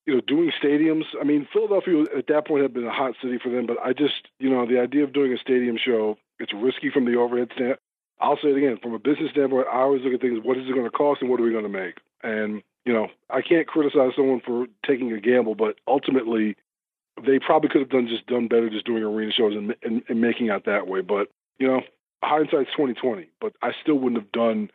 you 0.05 0.15
know, 0.15 0.21
doing 0.21 0.51
stadiums. 0.61 1.05
I 1.19 1.23
mean, 1.23 1.47
Philadelphia 1.51 2.03
at 2.17 2.27
that 2.27 2.47
point 2.47 2.63
had 2.63 2.73
been 2.73 2.85
a 2.85 2.91
hot 2.91 3.13
city 3.21 3.39
for 3.41 3.49
them, 3.49 3.65
but 3.65 3.77
I 3.79 3.93
just, 3.93 4.27
you 4.39 4.49
know, 4.49 4.65
the 4.65 4.79
idea 4.79 5.03
of 5.03 5.13
doing 5.13 5.33
a 5.33 5.37
stadium 5.37 5.77
show, 5.77 6.17
it's 6.39 6.53
risky 6.53 6.89
from 6.89 7.05
the 7.05 7.15
overhead 7.15 7.49
stand. 7.55 7.77
I'll 8.19 8.37
say 8.37 8.49
it 8.49 8.57
again, 8.57 8.77
from 8.81 8.93
a 8.93 8.99
business 8.99 9.31
standpoint, 9.31 9.67
I 9.71 9.79
always 9.79 10.01
look 10.03 10.13
at 10.13 10.21
things: 10.21 10.39
what 10.43 10.57
is 10.57 10.67
it 10.67 10.73
going 10.73 10.85
to 10.85 10.91
cost, 10.91 11.21
and 11.21 11.29
what 11.29 11.39
are 11.39 11.43
we 11.43 11.51
going 11.51 11.63
to 11.63 11.69
make? 11.69 11.97
And 12.21 12.61
you 12.85 12.93
know, 12.93 13.07
I 13.29 13.41
can't 13.41 13.67
criticize 13.67 14.11
someone 14.15 14.41
for 14.45 14.67
taking 14.85 15.11
a 15.13 15.19
gamble, 15.19 15.55
but 15.55 15.75
ultimately, 15.87 16.55
they 17.25 17.39
probably 17.39 17.69
could 17.69 17.81
have 17.81 17.89
done 17.89 18.07
just 18.07 18.27
done 18.27 18.47
better 18.47 18.69
just 18.69 18.85
doing 18.85 19.03
arena 19.03 19.31
shows 19.31 19.55
and, 19.55 19.75
and, 19.83 20.03
and 20.07 20.21
making 20.21 20.49
out 20.49 20.65
that 20.65 20.87
way. 20.87 21.01
But 21.01 21.29
you 21.59 21.67
know, 21.67 21.81
hindsight's 22.23 22.71
twenty 22.75 22.93
twenty. 22.93 23.29
But 23.39 23.53
I 23.61 23.71
still 23.81 23.95
wouldn't 23.95 24.21
have 24.21 24.31
done 24.31 24.69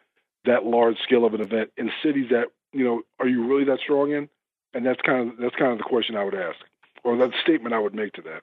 that 0.44 0.64
large 0.64 0.98
scale 0.98 1.24
of 1.24 1.34
an 1.34 1.40
event 1.40 1.70
in 1.76 1.90
cities 2.02 2.30
that 2.30 2.46
you 2.72 2.84
know, 2.84 3.02
are 3.18 3.28
you 3.28 3.46
really 3.46 3.64
that 3.64 3.80
strong 3.80 4.12
in? 4.12 4.28
And 4.74 4.84
that's 4.84 5.00
kind 5.02 5.30
of 5.30 5.36
that's 5.38 5.56
kind 5.56 5.72
of 5.72 5.78
the 5.78 5.84
question 5.84 6.16
I 6.16 6.24
would 6.24 6.34
ask, 6.34 6.58
or 7.04 7.16
that 7.16 7.30
statement 7.42 7.74
I 7.74 7.78
would 7.78 7.94
make 7.94 8.12
to 8.14 8.22
that. 8.22 8.42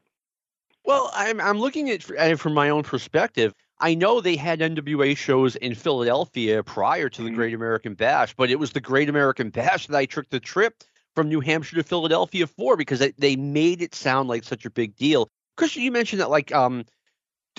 Well, 0.86 1.10
I'm 1.14 1.40
I'm 1.42 1.60
looking 1.60 1.90
at 1.90 2.10
it 2.10 2.40
from 2.40 2.54
my 2.54 2.70
own 2.70 2.84
perspective. 2.84 3.54
I 3.80 3.94
know 3.94 4.22
they 4.22 4.36
had 4.36 4.60
NWA 4.60 5.18
shows 5.18 5.56
in 5.58 5.76
Philadelphia 5.76 6.64
prior 6.64 7.10
to 7.10 7.22
the 7.22 7.28
mm-hmm. 7.28 7.36
Great 7.36 7.54
American 7.54 7.94
Bash, 7.94 8.34
but 8.36 8.50
it 8.50 8.58
was 8.58 8.72
the 8.72 8.82
Great 8.82 9.10
American 9.10 9.50
Bash 9.50 9.88
that 9.88 9.98
I 9.98 10.06
took 10.06 10.30
the 10.30 10.40
trip 10.40 10.84
from 11.14 11.28
New 11.28 11.42
Hampshire 11.42 11.76
to 11.78 11.84
Philadelphia 11.84 12.48
for 12.48 12.78
because 12.78 13.00
they 13.00 13.14
they 13.18 13.36
made 13.36 13.82
it 13.82 13.96
sound 13.96 14.30
like 14.30 14.44
such 14.44 14.66
a 14.66 14.70
big 14.70 14.96
deal. 14.96 15.30
Christian, 15.58 15.84
you 15.84 15.92
mentioned 15.92 16.22
that 16.22 16.30
like 16.30 16.54
um, 16.54 16.86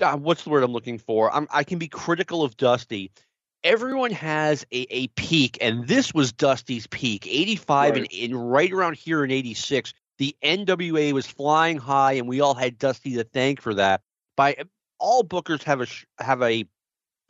uh, 0.01 0.17
what's 0.17 0.45
the 0.45 0.51
word 0.51 0.62
I'm 0.62 0.73
looking 0.73 0.99
for? 0.99 1.35
I'm, 1.35 1.49
I 1.51 1.64
can 1.64 1.79
be 1.79 1.88
critical 1.88 2.43
of 2.43 2.57
Dusty, 2.57 3.11
everyone 3.66 4.12
has 4.12 4.64
a, 4.72 4.87
a 4.90 5.09
peak, 5.09 5.59
and 5.61 5.88
this 5.88 6.14
was 6.14 6.33
Dusty's 6.33 6.87
peak. 6.87 7.26
85 7.26 7.90
right. 7.90 7.98
and, 7.98 8.09
and 8.22 8.52
right 8.52 8.72
around 8.72 8.96
here 8.96 9.24
in 9.24 9.31
86, 9.33 9.92
the 10.18 10.35
NWA 10.42 11.12
was 11.12 11.26
flying 11.26 11.76
high, 11.76 12.12
and 12.12 12.29
we 12.29 12.40
all 12.40 12.55
had 12.55 12.79
Dusty 12.79 13.16
to 13.16 13.24
thank 13.24 13.61
for 13.61 13.74
that. 13.74 14.02
By 14.37 14.57
all 14.98 15.24
bookers 15.24 15.64
have 15.64 15.81
a 15.81 15.87
have 16.22 16.42
a 16.42 16.64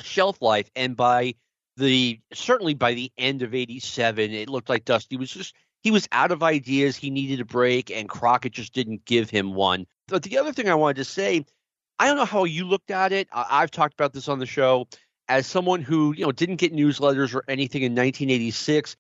shelf 0.02 0.42
life, 0.42 0.70
and 0.76 0.94
by 0.94 1.34
the 1.78 2.20
certainly 2.34 2.74
by 2.74 2.92
the 2.94 3.10
end 3.16 3.42
of 3.42 3.54
87, 3.54 4.30
it 4.30 4.50
looked 4.50 4.68
like 4.68 4.84
Dusty 4.84 5.16
was 5.16 5.30
just 5.30 5.54
he 5.82 5.90
was 5.90 6.06
out 6.12 6.32
of 6.32 6.42
ideas. 6.42 6.96
He 6.96 7.10
needed 7.10 7.40
a 7.40 7.46
break, 7.46 7.90
and 7.90 8.08
Crockett 8.08 8.52
just 8.52 8.74
didn't 8.74 9.06
give 9.06 9.30
him 9.30 9.54
one. 9.54 9.86
But 10.08 10.22
the 10.22 10.36
other 10.38 10.52
thing 10.52 10.68
I 10.68 10.74
wanted 10.74 10.96
to 10.96 11.04
say, 11.04 11.46
I 11.98 12.06
don't 12.06 12.16
know 12.16 12.26
how 12.26 12.44
you 12.44 12.66
looked 12.66 12.90
at 12.90 13.12
it. 13.12 13.26
I've 13.32 13.70
talked 13.70 13.94
about 13.94 14.12
this 14.12 14.28
on 14.28 14.38
the 14.38 14.46
show 14.46 14.86
as 15.28 15.46
someone 15.46 15.82
who 15.82 16.14
you 16.14 16.24
know 16.24 16.32
didn't 16.32 16.56
get 16.56 16.72
newsletters 16.72 17.34
or 17.34 17.44
anything 17.48 17.82
in 17.82 17.92
1986 17.92 18.96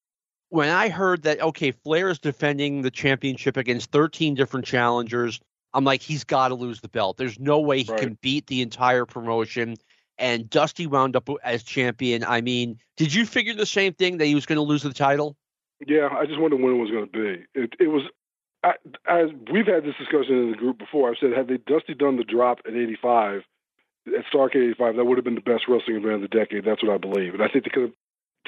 when 0.48 0.68
i 0.68 0.88
heard 0.88 1.22
that 1.22 1.40
okay 1.40 1.70
flair 1.70 2.08
is 2.08 2.18
defending 2.18 2.82
the 2.82 2.90
championship 2.90 3.56
against 3.56 3.90
13 3.90 4.34
different 4.34 4.66
challengers 4.66 5.40
i'm 5.74 5.84
like 5.84 6.02
he's 6.02 6.24
got 6.24 6.48
to 6.48 6.54
lose 6.54 6.80
the 6.80 6.88
belt. 6.88 7.16
There's 7.16 7.38
no 7.38 7.60
way 7.60 7.82
he 7.82 7.90
right. 7.90 8.00
can 8.00 8.18
beat 8.22 8.46
the 8.46 8.62
entire 8.62 9.04
promotion. 9.04 9.76
And 10.18 10.48
dusty 10.48 10.86
wound 10.86 11.14
up 11.14 11.28
as 11.44 11.62
champion. 11.62 12.24
I 12.24 12.40
mean 12.40 12.78
did 12.96 13.12
you 13.12 13.26
figure 13.26 13.54
the 13.54 13.66
same 13.66 13.92
thing 13.92 14.16
that 14.18 14.24
he 14.24 14.34
was 14.34 14.46
going 14.46 14.56
to 14.56 14.62
lose 14.62 14.82
the 14.82 14.94
title? 14.94 15.36
Yeah 15.86 16.08
i 16.10 16.24
just 16.24 16.40
wondered 16.40 16.60
when 16.60 16.74
it 16.74 16.78
was 16.78 16.90
going 16.90 17.06
to 17.06 17.12
be. 17.12 17.44
It, 17.54 17.74
it 17.78 17.88
was 17.88 18.02
I, 18.64 18.72
as 19.06 19.28
we've 19.52 19.66
had 19.66 19.84
this 19.84 19.94
discussion 19.98 20.38
in 20.38 20.50
the 20.50 20.56
group 20.56 20.78
before. 20.78 21.10
I've 21.10 21.16
said 21.20 21.32
had 21.36 21.48
they 21.48 21.58
dusty 21.58 21.94
done 21.94 22.16
the 22.16 22.24
drop 22.24 22.60
at 22.66 22.74
85 22.74 23.42
at 24.06 24.24
Starrcade 24.32 24.70
85, 24.76 24.96
that 24.96 25.04
would 25.04 25.18
have 25.18 25.24
been 25.24 25.34
the 25.34 25.40
best 25.40 25.64
wrestling 25.68 25.96
event 25.96 26.14
of 26.14 26.20
the 26.22 26.28
decade. 26.28 26.64
That's 26.64 26.82
what 26.82 26.92
I 26.92 26.98
believe. 26.98 27.34
And 27.34 27.42
I 27.42 27.48
think 27.48 27.64
they 27.64 27.70
could 27.70 27.82
have, 27.90 27.92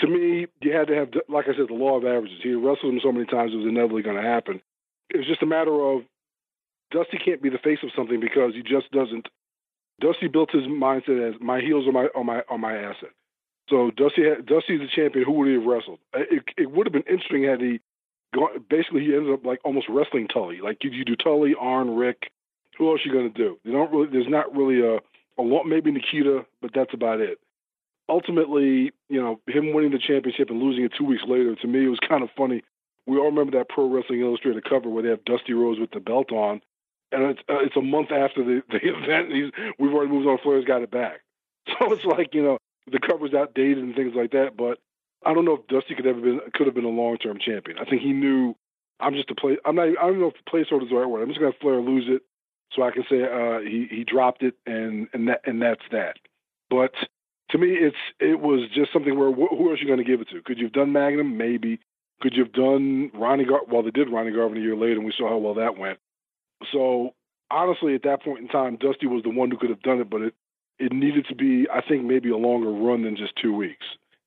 to 0.00 0.06
me, 0.06 0.46
you 0.60 0.72
had 0.72 0.88
to 0.88 0.94
have, 0.94 1.08
like 1.28 1.46
I 1.48 1.56
said, 1.56 1.68
the 1.68 1.74
law 1.74 1.96
of 1.96 2.04
averages. 2.04 2.38
He 2.42 2.54
wrestled 2.54 2.94
him 2.94 3.00
so 3.02 3.12
many 3.12 3.26
times, 3.26 3.52
it 3.52 3.56
was 3.56 3.66
inevitably 3.66 4.02
going 4.02 4.16
to 4.16 4.22
happen. 4.22 4.60
It 5.10 5.18
was 5.18 5.26
just 5.26 5.42
a 5.42 5.46
matter 5.46 5.74
of 5.74 6.02
Dusty 6.90 7.18
can't 7.18 7.42
be 7.42 7.50
the 7.50 7.58
face 7.58 7.78
of 7.82 7.90
something 7.94 8.20
because 8.20 8.54
he 8.54 8.62
just 8.62 8.90
doesn't. 8.92 9.28
Dusty 10.00 10.28
built 10.28 10.52
his 10.52 10.64
mindset 10.64 11.34
as 11.34 11.40
my 11.40 11.60
heels 11.60 11.86
are 11.86 11.92
my 11.92 12.08
are 12.14 12.24
my 12.24 12.42
are 12.48 12.58
my 12.58 12.76
asset. 12.76 13.10
So 13.68 13.90
Dusty 13.90 14.24
had, 14.24 14.46
Dusty's 14.46 14.80
the 14.80 14.88
champion. 14.94 15.24
Who 15.24 15.32
would 15.32 15.48
he 15.48 15.54
have 15.54 15.64
wrestled? 15.64 15.98
It, 16.14 16.44
it 16.56 16.70
would 16.70 16.86
have 16.86 16.92
been 16.92 17.02
interesting 17.02 17.44
had 17.44 17.60
he 17.60 17.80
gone. 18.34 18.64
Basically, 18.70 19.04
he 19.04 19.14
ended 19.14 19.34
up 19.34 19.44
like 19.44 19.60
almost 19.64 19.88
wrestling 19.88 20.28
Tully. 20.28 20.60
Like 20.62 20.84
you, 20.84 20.90
you 20.90 21.04
do 21.04 21.16
Tully, 21.16 21.54
Arn, 21.58 21.94
Rick. 21.96 22.30
Who 22.78 22.90
else 22.90 23.00
are 23.04 23.08
you 23.08 23.12
going 23.12 23.32
to 23.32 23.36
do? 23.36 23.58
Don't 23.70 23.92
really. 23.92 24.08
There's 24.10 24.28
not 24.28 24.54
really 24.54 24.80
a 24.80 25.00
a 25.38 25.42
lot, 25.42 25.64
maybe 25.64 25.90
Nikita, 25.90 26.44
but 26.60 26.72
that's 26.74 26.92
about 26.92 27.20
it. 27.20 27.38
Ultimately, 28.08 28.92
you 29.08 29.20
know, 29.20 29.40
him 29.46 29.72
winning 29.72 29.92
the 29.92 29.98
championship 29.98 30.50
and 30.50 30.60
losing 30.60 30.84
it 30.84 30.92
two 30.96 31.04
weeks 31.04 31.22
later, 31.26 31.54
to 31.54 31.66
me, 31.66 31.84
it 31.84 31.88
was 31.88 32.00
kind 32.06 32.22
of 32.22 32.30
funny. 32.36 32.62
We 33.06 33.18
all 33.18 33.26
remember 33.26 33.56
that 33.58 33.68
Pro 33.68 33.88
Wrestling 33.88 34.20
Illustrated 34.20 34.64
cover 34.68 34.88
where 34.88 35.02
they 35.02 35.10
have 35.10 35.24
Dusty 35.24 35.52
Rhodes 35.52 35.80
with 35.80 35.90
the 35.92 36.00
belt 36.00 36.32
on, 36.32 36.60
and 37.12 37.22
it's 37.22 37.40
uh, 37.48 37.60
it's 37.60 37.76
a 37.76 37.82
month 37.82 38.10
after 38.10 38.44
the, 38.44 38.62
the 38.70 38.80
event. 38.82 39.32
He's, 39.32 39.50
we've 39.78 39.92
already 39.92 40.12
moved 40.12 40.26
on. 40.26 40.38
Flair's 40.42 40.64
got 40.64 40.82
it 40.82 40.90
back, 40.90 41.20
so 41.68 41.92
it's 41.92 42.04
like 42.04 42.34
you 42.34 42.42
know 42.42 42.58
the 42.90 42.98
cover's 42.98 43.34
outdated 43.34 43.78
and 43.78 43.94
things 43.94 44.12
like 44.14 44.32
that. 44.32 44.56
But 44.56 44.78
I 45.24 45.34
don't 45.34 45.44
know 45.44 45.54
if 45.54 45.66
Dusty 45.68 45.94
could 45.94 46.06
ever 46.06 46.20
been 46.20 46.40
could 46.54 46.66
have 46.66 46.74
been 46.74 46.84
a 46.84 46.88
long 46.88 47.16
term 47.18 47.38
champion. 47.38 47.78
I 47.78 47.84
think 47.84 48.02
he 48.02 48.12
knew 48.12 48.54
I'm 49.00 49.14
just 49.14 49.30
a 49.30 49.34
play. 49.34 49.56
I'm 49.64 49.76
not. 49.76 49.88
I 49.88 50.06
don't 50.06 50.20
know 50.20 50.32
if 50.32 50.44
placeholder 50.52 50.84
is 50.84 50.90
the 50.90 50.96
right 50.96 51.08
word. 51.08 51.22
I'm 51.22 51.28
just 51.28 51.40
gonna 51.40 51.52
Flair 51.60 51.80
lose 51.80 52.04
it 52.08 52.22
so 52.74 52.82
I 52.82 52.90
can 52.90 53.04
say 53.08 53.22
uh, 53.22 53.60
he 53.60 53.86
he 53.90 54.04
dropped 54.04 54.42
it 54.42 54.54
and 54.66 55.08
and 55.12 55.28
that 55.28 55.40
and 55.44 55.60
that's 55.62 55.84
that. 55.92 56.16
But 56.70 56.92
to 57.50 57.58
me, 57.58 57.68
it's 57.72 57.96
it 58.20 58.40
was 58.40 58.68
just 58.74 58.92
something 58.92 59.18
where 59.18 59.30
wh- 59.32 59.50
who 59.56 59.70
else 59.70 59.78
are 59.78 59.82
you 59.82 59.86
going 59.86 59.98
to 59.98 60.04
give 60.04 60.20
it 60.20 60.28
to? 60.30 60.42
Could 60.42 60.58
you 60.58 60.66
have 60.66 60.72
done 60.72 60.92
Magnum? 60.92 61.36
Maybe. 61.36 61.80
Could 62.20 62.34
you 62.34 62.42
have 62.42 62.52
done 62.52 63.10
Ronnie 63.14 63.44
Gar? 63.44 63.60
Well, 63.70 63.82
they 63.82 63.90
did 63.90 64.10
Ronnie 64.10 64.32
Garvin 64.32 64.58
a 64.58 64.60
year 64.60 64.76
later, 64.76 64.94
and 64.96 65.04
we 65.04 65.14
saw 65.16 65.28
how 65.28 65.38
well 65.38 65.54
that 65.54 65.78
went. 65.78 65.98
So 66.72 67.14
honestly, 67.50 67.94
at 67.94 68.02
that 68.02 68.22
point 68.22 68.40
in 68.40 68.48
time, 68.48 68.76
Dusty 68.76 69.06
was 69.06 69.22
the 69.22 69.30
one 69.30 69.50
who 69.50 69.56
could 69.56 69.70
have 69.70 69.82
done 69.82 70.00
it, 70.00 70.10
but 70.10 70.22
it 70.22 70.34
it 70.78 70.92
needed 70.92 71.26
to 71.28 71.34
be, 71.34 71.66
I 71.72 71.80
think, 71.80 72.04
maybe 72.04 72.30
a 72.30 72.36
longer 72.36 72.70
run 72.70 73.02
than 73.02 73.16
just 73.16 73.34
two 73.36 73.52
weeks, 73.54 73.86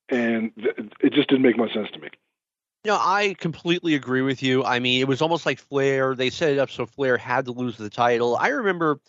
and 0.09 0.51
th- 0.55 0.91
it 0.99 1.13
just 1.13 1.29
didn't 1.29 1.43
make 1.43 1.57
much 1.57 1.73
sense 1.73 1.89
to 1.93 1.99
me. 1.99 2.09
No, 2.83 2.95
I 2.95 3.35
completely 3.37 3.93
agree 3.93 4.21
with 4.21 4.41
you. 4.41 4.63
I 4.63 4.79
mean, 4.79 5.01
it 5.01 5.07
was 5.07 5.21
almost 5.21 5.45
like 5.45 5.59
Flair. 5.59 6.15
They 6.15 6.31
set 6.31 6.51
it 6.51 6.59
up 6.59 6.71
so 6.71 6.85
Flair 6.85 7.15
had 7.17 7.45
to 7.45 7.51
lose 7.51 7.77
the 7.77 7.89
title. 7.91 8.35
I 8.35 8.47
remember 8.49 8.99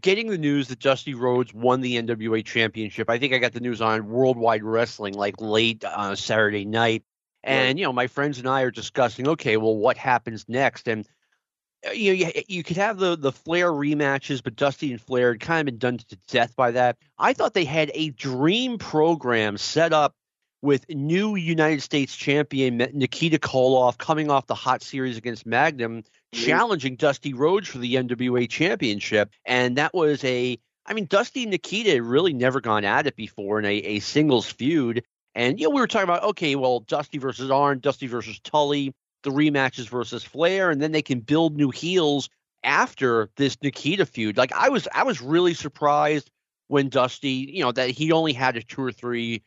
getting 0.00 0.28
the 0.28 0.38
news 0.38 0.68
that 0.68 0.80
Dusty 0.80 1.14
Rhodes 1.14 1.54
won 1.54 1.80
the 1.80 2.02
NWA 2.02 2.44
Championship. 2.44 3.08
I 3.08 3.18
think 3.18 3.32
I 3.32 3.38
got 3.38 3.52
the 3.52 3.60
news 3.60 3.80
on 3.80 4.08
Worldwide 4.08 4.64
Wrestling 4.64 5.14
like 5.14 5.40
late 5.40 5.84
uh, 5.84 6.16
Saturday 6.16 6.64
night. 6.64 7.04
And, 7.42 7.78
you 7.78 7.84
know, 7.84 7.92
my 7.92 8.06
friends 8.06 8.38
and 8.38 8.48
I 8.48 8.62
are 8.62 8.70
discussing, 8.70 9.26
okay, 9.28 9.56
well, 9.56 9.76
what 9.76 9.96
happens 9.96 10.44
next? 10.48 10.88
And 10.88 11.06
uh, 11.86 11.92
you 11.92 12.10
know, 12.10 12.30
you, 12.34 12.42
you 12.48 12.62
could 12.62 12.76
have 12.76 12.98
the 12.98 13.16
the 13.16 13.32
Flair 13.32 13.70
rematches, 13.70 14.42
but 14.42 14.56
Dusty 14.56 14.90
and 14.90 15.00
Flair 15.00 15.32
had 15.32 15.40
kind 15.40 15.60
of 15.60 15.72
been 15.72 15.78
done 15.78 15.98
to 15.98 16.16
death 16.28 16.54
by 16.54 16.72
that. 16.72 16.98
I 17.18 17.32
thought 17.32 17.54
they 17.54 17.64
had 17.64 17.90
a 17.94 18.10
dream 18.10 18.76
program 18.78 19.56
set 19.56 19.92
up 19.92 20.14
with 20.62 20.88
new 20.90 21.36
United 21.36 21.82
States 21.82 22.14
champion 22.14 22.78
Nikita 22.92 23.38
Koloff 23.38 23.98
coming 23.98 24.30
off 24.30 24.46
the 24.46 24.54
hot 24.54 24.82
series 24.82 25.16
against 25.16 25.46
Magnum, 25.46 26.02
mm-hmm. 26.02 26.44
challenging 26.44 26.96
Dusty 26.96 27.32
Rhodes 27.32 27.68
for 27.68 27.78
the 27.78 27.94
NWA 27.94 28.48
championship. 28.48 29.30
And 29.44 29.76
that 29.76 29.94
was 29.94 30.22
a, 30.24 30.58
I 30.86 30.92
mean, 30.92 31.06
Dusty 31.06 31.42
and 31.42 31.50
Nikita 31.50 31.90
had 31.90 32.02
really 32.02 32.32
never 32.32 32.60
gone 32.60 32.84
at 32.84 33.06
it 33.06 33.16
before 33.16 33.58
in 33.58 33.64
a, 33.64 33.76
a 33.76 33.98
singles 34.00 34.50
feud. 34.50 35.02
And, 35.34 35.58
you 35.58 35.68
know, 35.68 35.74
we 35.74 35.80
were 35.80 35.86
talking 35.86 36.04
about, 36.04 36.24
okay, 36.24 36.56
well, 36.56 36.80
Dusty 36.80 37.18
versus 37.18 37.50
Arn, 37.50 37.78
Dusty 37.78 38.06
versus 38.06 38.38
Tully, 38.40 38.92
the 39.22 39.30
rematches 39.30 39.88
versus 39.88 40.24
Flair, 40.24 40.70
and 40.70 40.82
then 40.82 40.92
they 40.92 41.02
can 41.02 41.20
build 41.20 41.56
new 41.56 41.70
heels 41.70 42.28
after 42.64 43.30
this 43.36 43.56
Nikita 43.62 44.04
feud. 44.04 44.36
Like 44.36 44.52
I 44.52 44.68
was, 44.68 44.88
I 44.92 45.04
was 45.04 45.22
really 45.22 45.54
surprised 45.54 46.30
when 46.68 46.88
Dusty, 46.88 47.50
you 47.52 47.62
know, 47.62 47.72
that 47.72 47.90
he 47.90 48.12
only 48.12 48.32
had 48.32 48.56
a 48.56 48.62
two 48.62 48.82
or 48.82 48.92
three 48.92 49.42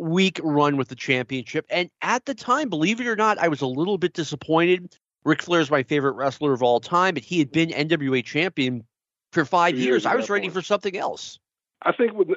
week 0.00 0.40
run 0.42 0.76
with 0.76 0.88
the 0.88 0.94
championship. 0.94 1.66
And 1.70 1.90
at 2.02 2.24
the 2.24 2.34
time, 2.34 2.68
believe 2.68 3.00
it 3.00 3.06
or 3.06 3.16
not, 3.16 3.38
I 3.38 3.48
was 3.48 3.60
a 3.60 3.66
little 3.66 3.98
bit 3.98 4.14
disappointed. 4.14 4.96
Ric 5.24 5.42
Flair 5.42 5.60
is 5.60 5.70
my 5.70 5.82
favorite 5.82 6.12
wrestler 6.12 6.52
of 6.52 6.62
all 6.62 6.80
time, 6.80 7.14
but 7.14 7.22
he 7.22 7.38
had 7.38 7.52
been 7.52 7.68
NWA 7.68 8.24
champion 8.24 8.84
for 9.32 9.44
five 9.44 9.74
years. 9.74 9.86
years 9.86 10.06
I 10.06 10.16
was 10.16 10.30
ready 10.30 10.46
point. 10.46 10.54
for 10.54 10.62
something 10.62 10.96
else. 10.96 11.38
I 11.82 11.92
think 11.92 12.12
the, 12.16 12.36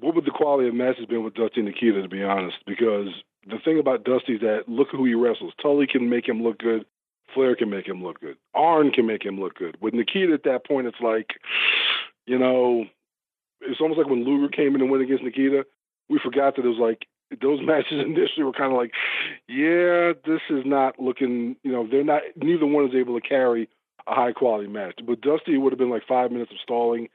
what 0.00 0.14
would 0.14 0.24
the 0.24 0.30
quality 0.30 0.68
of 0.68 0.74
match 0.74 0.96
has 0.98 1.06
been 1.06 1.24
with 1.24 1.34
Dusty 1.34 1.62
Nikita, 1.62 2.02
to 2.02 2.08
be 2.08 2.22
honest, 2.22 2.58
because 2.66 3.08
the 3.46 3.58
thing 3.64 3.78
about 3.78 4.04
Dusty 4.04 4.34
is 4.34 4.40
that 4.40 4.64
look 4.68 4.88
who 4.90 5.04
he 5.04 5.14
wrestles. 5.14 5.52
Tully 5.60 5.86
can 5.86 6.08
make 6.08 6.28
him 6.28 6.42
look 6.42 6.58
good. 6.58 6.84
Flair 7.34 7.54
can 7.56 7.70
make 7.70 7.86
him 7.86 8.02
look 8.02 8.20
good. 8.20 8.36
Arn 8.54 8.90
can 8.90 9.06
make 9.06 9.24
him 9.24 9.40
look 9.40 9.54
good. 9.54 9.76
With 9.80 9.94
Nikita 9.94 10.32
at 10.32 10.44
that 10.44 10.66
point, 10.66 10.86
it's 10.86 11.00
like, 11.00 11.28
you 12.26 12.38
know, 12.38 12.84
it's 13.60 13.80
almost 13.80 13.98
like 13.98 14.08
when 14.08 14.24
Luger 14.24 14.48
came 14.48 14.74
in 14.74 14.80
and 14.80 14.90
went 14.90 15.02
against 15.02 15.22
Nikita 15.22 15.64
we 16.10 16.18
forgot 16.22 16.56
that 16.56 16.66
it 16.66 16.68
was 16.68 16.78
like 16.78 17.06
those 17.40 17.60
matches 17.64 18.04
initially 18.04 18.44
were 18.44 18.52
kind 18.52 18.72
of 18.72 18.78
like, 18.78 18.92
yeah, 19.48 20.12
this 20.26 20.42
is 20.50 20.64
not 20.66 20.98
looking, 20.98 21.56
you 21.62 21.72
know, 21.72 21.86
they're 21.88 22.04
not, 22.04 22.22
neither 22.36 22.66
one 22.66 22.84
is 22.84 22.94
able 22.94 23.18
to 23.18 23.26
carry 23.26 23.68
a 24.06 24.14
high 24.14 24.32
quality 24.32 24.68
match. 24.68 25.00
But 25.06 25.20
Dusty 25.20 25.56
would 25.56 25.72
have 25.72 25.78
been 25.78 25.90
like 25.90 26.06
five 26.06 26.32
minutes 26.32 26.50
of 26.50 26.58
stalling, 26.62 27.08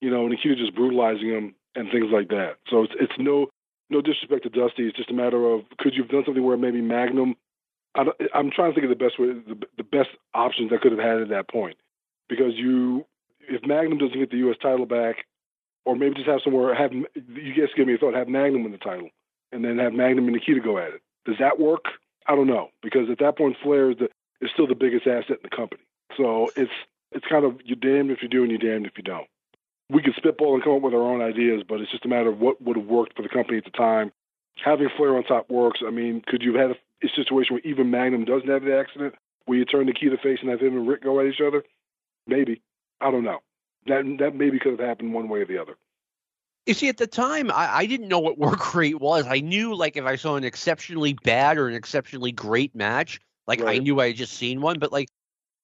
you 0.00 0.10
know, 0.10 0.22
and 0.22 0.30
Nikita 0.30 0.56
just 0.56 0.74
brutalizing 0.74 1.28
him 1.28 1.54
and 1.74 1.90
things 1.90 2.08
like 2.12 2.28
that. 2.28 2.56
So 2.68 2.82
it's 2.82 2.92
it's 2.98 3.12
no 3.18 3.46
no 3.90 4.00
disrespect 4.00 4.42
to 4.44 4.48
Dusty. 4.48 4.88
It's 4.88 4.96
just 4.96 5.10
a 5.10 5.14
matter 5.14 5.44
of 5.52 5.62
could 5.78 5.94
you 5.94 6.02
have 6.02 6.10
done 6.10 6.22
something 6.24 6.44
where 6.44 6.56
maybe 6.56 6.80
Magnum. 6.80 7.36
I 7.94 8.02
am 8.34 8.50
trying 8.54 8.72
to 8.72 8.74
think 8.80 8.90
of 8.90 8.96
the 8.96 9.04
best 9.04 9.18
way, 9.18 9.32
the, 9.32 9.66
the 9.76 9.82
best 9.82 10.10
options 10.32 10.70
I 10.72 10.80
could 10.80 10.92
have 10.92 11.00
had 11.00 11.20
at 11.20 11.28
that 11.30 11.50
point, 11.50 11.76
because 12.28 12.52
you, 12.54 13.04
if 13.40 13.66
Magnum 13.66 13.98
doesn't 13.98 14.16
get 14.16 14.30
the 14.30 14.36
U.S. 14.38 14.58
title 14.62 14.86
back, 14.86 15.26
or 15.84 15.96
maybe 15.96 16.14
just 16.14 16.28
have 16.28 16.40
somewhere 16.44 16.74
have 16.74 16.92
you 16.92 17.54
guys 17.54 17.68
give 17.76 17.86
me 17.86 17.94
a 17.94 17.98
thought 17.98 18.14
have 18.14 18.28
Magnum 18.28 18.62
win 18.62 18.72
the 18.72 18.78
title, 18.78 19.08
and 19.52 19.64
then 19.64 19.78
have 19.78 19.92
Magnum 19.92 20.24
and 20.26 20.34
Nikita 20.34 20.60
go 20.60 20.78
at 20.78 20.94
it. 20.94 21.02
Does 21.24 21.36
that 21.40 21.58
work? 21.58 21.84
I 22.26 22.34
don't 22.34 22.46
know 22.46 22.68
because 22.82 23.10
at 23.10 23.18
that 23.18 23.36
point 23.36 23.56
Flair 23.62 23.90
is, 23.90 23.98
the, 23.98 24.08
is 24.40 24.50
still 24.52 24.66
the 24.66 24.74
biggest 24.74 25.06
asset 25.06 25.38
in 25.42 25.44
the 25.50 25.56
company. 25.56 25.82
So 26.16 26.50
it's 26.56 26.72
it's 27.12 27.26
kind 27.26 27.44
of 27.44 27.60
you're 27.64 27.76
damned 27.76 28.10
if 28.10 28.22
you 28.22 28.28
do 28.28 28.42
and 28.42 28.50
you're 28.50 28.72
damned 28.72 28.86
if 28.86 28.92
you 28.96 29.02
don't. 29.02 29.26
We 29.90 30.02
could 30.02 30.14
spitball 30.16 30.54
and 30.54 30.62
come 30.62 30.74
up 30.74 30.82
with 30.82 30.94
our 30.94 31.02
own 31.02 31.20
ideas, 31.20 31.64
but 31.68 31.80
it's 31.80 31.90
just 31.90 32.04
a 32.04 32.08
matter 32.08 32.28
of 32.28 32.38
what 32.38 32.62
would 32.62 32.76
have 32.76 32.86
worked 32.86 33.16
for 33.16 33.22
the 33.22 33.28
company 33.28 33.58
at 33.58 33.64
the 33.64 33.70
time. 33.70 34.12
Having 34.64 34.90
Flair 34.96 35.16
on 35.16 35.24
top 35.24 35.50
works. 35.50 35.80
I 35.84 35.90
mean, 35.90 36.22
could 36.26 36.42
you 36.42 36.54
have 36.54 36.70
had 36.70 36.76
a, 36.76 37.06
a 37.06 37.10
situation 37.16 37.54
where 37.54 37.62
even 37.64 37.90
Magnum 37.90 38.24
doesn't 38.24 38.48
have 38.48 38.62
the 38.62 38.78
accident, 38.78 39.14
where 39.46 39.58
you 39.58 39.64
turn 39.64 39.86
Nikita 39.86 40.16
face 40.22 40.38
and 40.42 40.50
have 40.50 40.60
him 40.60 40.76
and 40.76 40.86
Rick 40.86 41.02
go 41.02 41.18
at 41.18 41.26
each 41.26 41.40
other? 41.44 41.64
Maybe. 42.26 42.62
I 43.00 43.10
don't 43.10 43.24
know. 43.24 43.40
That 43.86 44.04
that 44.18 44.34
maybe 44.34 44.58
could 44.58 44.78
have 44.78 44.86
happened 44.86 45.14
one 45.14 45.28
way 45.28 45.40
or 45.40 45.46
the 45.46 45.58
other. 45.58 45.76
You 46.66 46.74
see, 46.74 46.88
at 46.88 46.98
the 46.98 47.06
time, 47.06 47.50
I, 47.50 47.78
I, 47.78 47.86
didn't 47.86 48.08
know 48.08 48.18
what 48.18 48.38
work 48.38 48.74
rate 48.74 49.00
was. 49.00 49.26
I 49.26 49.40
knew, 49.40 49.74
like, 49.74 49.96
if 49.96 50.04
I 50.04 50.16
saw 50.16 50.36
an 50.36 50.44
exceptionally 50.44 51.14
bad 51.14 51.56
or 51.56 51.68
an 51.68 51.74
exceptionally 51.74 52.32
great 52.32 52.74
match, 52.74 53.18
like, 53.46 53.60
right. 53.60 53.76
I 53.76 53.78
knew 53.78 53.98
I 54.00 54.08
had 54.08 54.16
just 54.16 54.34
seen 54.34 54.60
one, 54.60 54.78
but, 54.78 54.92
like, 54.92 55.08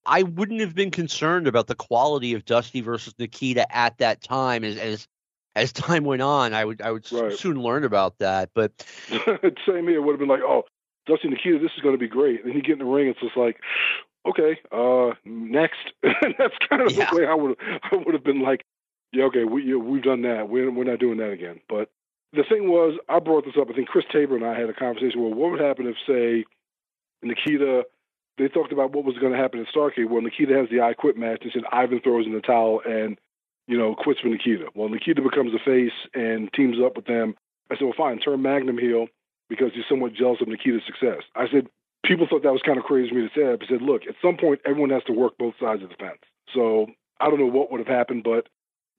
I 0.06 0.22
wouldn't 0.22 0.60
have 0.60 0.74
been 0.74 0.90
concerned 0.90 1.46
about 1.46 1.66
the 1.66 1.74
quality 1.74 2.34
of 2.34 2.44
Dusty 2.44 2.80
versus 2.80 3.14
Nikita 3.18 3.72
at 3.74 3.98
that 3.98 4.22
time. 4.22 4.64
As 4.64 4.76
as, 4.76 5.08
as 5.54 5.72
time 5.72 6.04
went 6.04 6.22
on, 6.22 6.54
I 6.54 6.64
would 6.64 6.80
I 6.80 6.92
would 6.92 7.10
right. 7.12 7.32
soon 7.32 7.60
learn 7.60 7.84
about 7.84 8.18
that. 8.18 8.50
But 8.54 8.72
same 9.10 9.88
here, 9.88 9.96
it 9.96 10.02
would 10.02 10.12
have 10.12 10.20
been 10.20 10.28
like, 10.28 10.42
oh, 10.42 10.64
Dusty 11.06 11.28
Nikita, 11.28 11.58
this 11.58 11.72
is 11.76 11.82
going 11.82 11.94
to 11.94 11.98
be 11.98 12.08
great. 12.08 12.40
And 12.40 12.50
then 12.50 12.56
you 12.56 12.62
get 12.62 12.74
in 12.74 12.78
the 12.78 12.84
ring, 12.84 13.08
it's 13.08 13.20
just 13.20 13.36
like, 13.36 13.60
okay, 14.26 14.58
uh, 14.72 15.14
next. 15.24 15.78
That's 16.46 16.68
kind 16.68 16.82
of 16.82 16.92
yeah. 16.92 17.10
the 17.10 17.16
way 17.16 17.26
I 17.26 17.34
would 17.34 17.56
I 17.60 17.96
would 17.96 18.14
have 18.14 18.24
been 18.24 18.42
like, 18.42 18.64
yeah, 19.12 19.24
okay, 19.24 19.44
we 19.44 19.74
we've 19.74 20.02
done 20.02 20.22
that. 20.22 20.48
We're 20.48 20.70
we're 20.70 20.84
not 20.84 21.00
doing 21.00 21.18
that 21.18 21.30
again. 21.30 21.60
But 21.68 21.90
the 22.32 22.44
thing 22.48 22.68
was, 22.68 22.98
I 23.08 23.18
brought 23.18 23.44
this 23.44 23.54
up. 23.60 23.68
I 23.70 23.74
think 23.74 23.88
Chris 23.88 24.04
Tabor 24.12 24.36
and 24.36 24.44
I 24.44 24.58
had 24.58 24.68
a 24.68 24.74
conversation. 24.74 25.22
Well, 25.22 25.34
what 25.34 25.50
would 25.52 25.60
happen 25.60 25.86
if, 25.86 25.96
say, 26.06 26.44
Nikita? 27.22 27.84
They 28.38 28.48
talked 28.48 28.72
about 28.72 28.92
what 28.92 29.04
was 29.04 29.16
going 29.16 29.32
to 29.32 29.38
happen 29.38 29.60
in 29.60 29.66
Starrcade. 29.66 30.10
Well, 30.10 30.20
Nikita 30.20 30.52
has 30.52 30.68
the 30.68 30.82
I 30.82 30.92
Quit 30.92 31.16
match. 31.16 31.40
They 31.42 31.50
said 31.50 31.62
Ivan 31.72 32.00
throws 32.00 32.26
in 32.26 32.34
the 32.34 32.42
towel 32.42 32.82
and 32.84 33.18
you 33.66 33.78
know 33.78 33.94
quits 33.94 34.20
for 34.20 34.28
Nikita. 34.28 34.68
Well, 34.74 34.90
Nikita 34.90 35.22
becomes 35.22 35.54
a 35.54 35.64
face 35.64 35.96
and 36.14 36.52
teams 36.52 36.76
up 36.84 36.96
with 36.96 37.06
them. 37.06 37.34
I 37.70 37.76
said, 37.76 37.84
well, 37.84 37.94
fine, 37.96 38.18
turn 38.18 38.42
Magnum 38.42 38.78
heel 38.78 39.08
because 39.48 39.70
he's 39.74 39.84
somewhat 39.88 40.12
jealous 40.12 40.40
of 40.40 40.48
Nikita's 40.48 40.82
success. 40.86 41.22
I 41.34 41.48
said, 41.50 41.66
people 42.04 42.26
thought 42.28 42.42
that 42.42 42.52
was 42.52 42.62
kind 42.64 42.78
of 42.78 42.84
crazy 42.84 43.08
for 43.08 43.16
me 43.16 43.28
to 43.28 43.34
say. 43.34 43.46
I 43.46 43.56
said, 43.68 43.82
look, 43.82 44.02
at 44.08 44.14
some 44.22 44.36
point, 44.36 44.60
everyone 44.64 44.90
has 44.90 45.04
to 45.04 45.12
work 45.12 45.38
both 45.38 45.54
sides 45.60 45.82
of 45.82 45.88
the 45.88 45.96
fence. 45.96 46.22
So 46.54 46.86
I 47.20 47.28
don't 47.28 47.40
know 47.40 47.46
what 47.46 47.70
would 47.70 47.80
have 47.80 47.88
happened, 47.88 48.24
but 48.24 48.48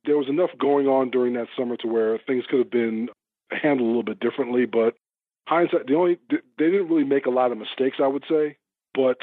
there 0.06 0.18
was 0.18 0.30
enough 0.30 0.52
going 0.60 0.88
on 0.88 1.10
during 1.10 1.34
that 1.34 1.48
summer 1.58 1.78
to 1.78 1.88
where 1.88 2.18
things 2.20 2.46
could 2.50 2.60
have 2.60 2.72
been 2.72 3.10
handled 3.52 3.82
a 3.82 3.88
little 3.88 4.04
bit 4.04 4.20
differently. 4.20 4.66
But 4.66 4.96
hindsight, 5.48 5.88
the 5.88 5.96
only 5.96 6.20
they 6.30 6.66
didn't 6.72 6.90
really 6.90 7.04
make 7.04 7.26
a 7.26 7.32
lot 7.32 7.52
of 7.52 7.58
mistakes, 7.58 7.98
I 8.02 8.08
would 8.08 8.24
say. 8.30 8.58
But 8.94 9.18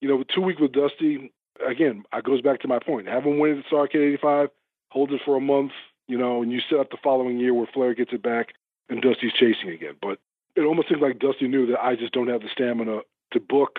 you 0.00 0.08
know, 0.08 0.24
two 0.34 0.40
weeks 0.40 0.60
with 0.60 0.72
Dusty, 0.72 1.32
again, 1.66 2.04
it 2.12 2.24
goes 2.24 2.40
back 2.40 2.60
to 2.60 2.68
my 2.68 2.78
point. 2.78 3.08
Have 3.08 3.24
him 3.24 3.38
win 3.38 3.58
at 3.58 3.66
Starrcade 3.66 4.14
'85, 4.14 4.48
hold 4.90 5.12
it 5.12 5.20
for 5.24 5.36
a 5.36 5.40
month, 5.40 5.72
you 6.08 6.18
know, 6.18 6.42
and 6.42 6.50
you 6.50 6.60
set 6.68 6.80
up 6.80 6.90
the 6.90 6.98
following 7.02 7.38
year 7.38 7.54
where 7.54 7.68
Flair 7.72 7.94
gets 7.94 8.12
it 8.12 8.22
back 8.22 8.54
and 8.88 9.00
Dusty's 9.00 9.32
chasing 9.32 9.70
again. 9.70 9.94
But 10.00 10.18
it 10.56 10.62
almost 10.62 10.88
seems 10.88 11.00
like 11.00 11.18
Dusty 11.18 11.48
knew 11.48 11.66
that 11.66 11.82
I 11.82 11.96
just 11.96 12.12
don't 12.12 12.28
have 12.28 12.42
the 12.42 12.48
stamina 12.52 13.00
to 13.32 13.40
book 13.40 13.78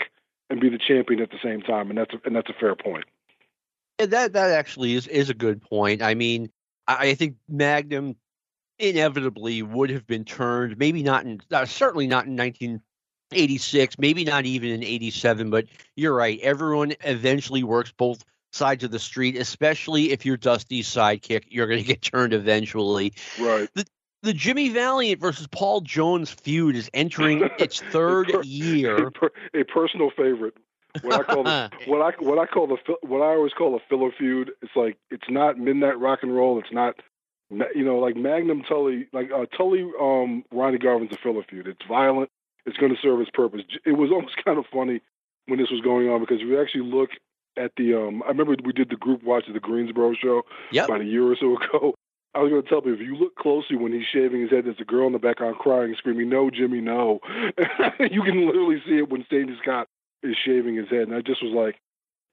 and 0.49 0.59
be 0.59 0.69
the 0.69 0.79
champion 0.79 1.21
at 1.21 1.29
the 1.29 1.37
same 1.43 1.61
time, 1.61 1.89
and 1.89 1.97
that's 1.97 2.13
a, 2.13 2.17
and 2.25 2.35
that's 2.35 2.49
a 2.49 2.59
fair 2.59 2.75
point. 2.75 3.05
And 3.99 4.11
that 4.11 4.33
that 4.33 4.51
actually 4.51 4.93
is 4.93 5.07
is 5.07 5.29
a 5.29 5.33
good 5.33 5.61
point. 5.61 6.01
I 6.01 6.13
mean, 6.13 6.49
I 6.87 7.13
think 7.13 7.35
Magnum 7.47 8.15
inevitably 8.79 9.61
would 9.61 9.89
have 9.89 10.05
been 10.07 10.25
turned, 10.25 10.77
maybe 10.77 11.03
not 11.03 11.25
in 11.25 11.39
uh, 11.51 11.65
certainly 11.65 12.07
not 12.07 12.25
in 12.25 12.35
1986, 12.35 13.99
maybe 13.99 14.23
not 14.23 14.45
even 14.45 14.71
in 14.71 14.83
87, 14.83 15.49
but 15.49 15.65
you're 15.95 16.15
right. 16.15 16.39
Everyone 16.41 16.93
eventually 17.01 17.63
works 17.63 17.93
both 17.95 18.23
sides 18.51 18.83
of 18.83 18.91
the 18.91 18.99
street, 18.99 19.35
especially 19.35 20.11
if 20.11 20.25
you're 20.25 20.37
Dusty's 20.37 20.87
sidekick, 20.87 21.43
you're 21.49 21.67
going 21.67 21.79
to 21.83 21.85
get 21.85 22.01
turned 22.01 22.33
eventually. 22.33 23.13
Right. 23.39 23.69
The, 23.73 23.85
the 24.21 24.33
Jimmy 24.33 24.69
Valiant 24.69 25.19
versus 25.19 25.47
Paul 25.47 25.81
Jones 25.81 26.31
feud 26.31 26.75
is 26.75 26.89
entering 26.93 27.49
its 27.59 27.81
third 27.91 28.29
a 28.29 28.33
per, 28.33 28.43
year. 28.43 29.07
A, 29.07 29.11
per, 29.11 29.31
a, 29.53 29.63
personal 29.63 30.11
favorite. 30.11 30.55
What 31.01 31.19
I 31.19 31.23
call 31.23 31.43
the, 31.43 31.71
what 31.87 32.01
I 32.01 32.23
what 32.23 32.39
I 32.39 32.45
call 32.45 32.67
the 32.67 32.77
what 33.01 33.21
I 33.21 33.35
always 33.35 33.53
call 33.53 33.75
a 33.75 33.79
filler 33.89 34.11
feud. 34.17 34.51
It's 34.61 34.75
like 34.75 34.97
it's 35.09 35.29
not 35.29 35.57
midnight 35.57 35.99
rock 35.99 36.19
and 36.21 36.35
roll. 36.35 36.59
It's 36.59 36.71
not 36.71 36.95
you 37.49 37.83
know 37.83 37.97
like 37.97 38.15
Magnum 38.15 38.63
Tully 38.63 39.07
like 39.13 39.31
uh, 39.31 39.45
Tully 39.57 39.89
um 39.99 40.43
Ronnie 40.51 40.77
Garvin's 40.77 41.11
a 41.11 41.17
filler 41.17 41.43
feud. 41.49 41.67
It's 41.67 41.85
violent. 41.87 42.29
It's 42.65 42.77
going 42.77 42.93
to 42.93 43.01
serve 43.01 43.19
its 43.19 43.31
purpose. 43.33 43.61
It 43.85 43.93
was 43.93 44.11
almost 44.11 44.35
kind 44.45 44.57
of 44.57 44.65
funny 44.71 45.01
when 45.47 45.59
this 45.59 45.71
was 45.71 45.81
going 45.81 46.09
on 46.09 46.21
because 46.21 46.37
if 46.39 46.47
you 46.47 46.61
actually 46.61 46.85
look 46.85 47.09
at 47.57 47.71
the 47.77 47.95
um 47.95 48.23
I 48.23 48.29
remember 48.29 48.55
we 48.63 48.73
did 48.73 48.89
the 48.89 48.95
group 48.95 49.23
watch 49.23 49.47
of 49.47 49.53
the 49.53 49.59
Greensboro 49.59 50.13
show 50.13 50.43
yep. 50.71 50.85
about 50.85 51.01
a 51.01 51.05
year 51.05 51.23
or 51.23 51.35
so 51.35 51.57
ago 51.77 51.95
I 52.35 52.39
was 52.39 52.49
going 52.49 52.63
to 52.63 52.69
tell 52.69 52.81
you 52.83 52.93
if 52.93 52.99
you 52.99 53.15
look 53.15 53.35
closely 53.35 53.75
when 53.75 53.93
he's 53.93 54.07
shaving 54.11 54.41
his 54.41 54.49
head, 54.49 54.65
there's 54.65 54.79
a 54.79 54.85
girl 54.85 55.05
in 55.05 55.13
the 55.13 55.19
background 55.19 55.57
crying, 55.57 55.93
screaming, 55.95 56.29
"No, 56.29 56.49
Jimmy, 56.49 56.81
no!" 56.81 57.19
you 57.99 58.23
can 58.23 58.47
literally 58.47 58.81
see 58.87 58.97
it 58.97 59.09
when 59.09 59.23
Sandy 59.29 59.55
Scott 59.61 59.87
is 60.23 60.35
shaving 60.45 60.75
his 60.75 60.89
head, 60.89 61.07
and 61.07 61.15
I 61.15 61.21
just 61.21 61.43
was 61.43 61.53
like, 61.53 61.79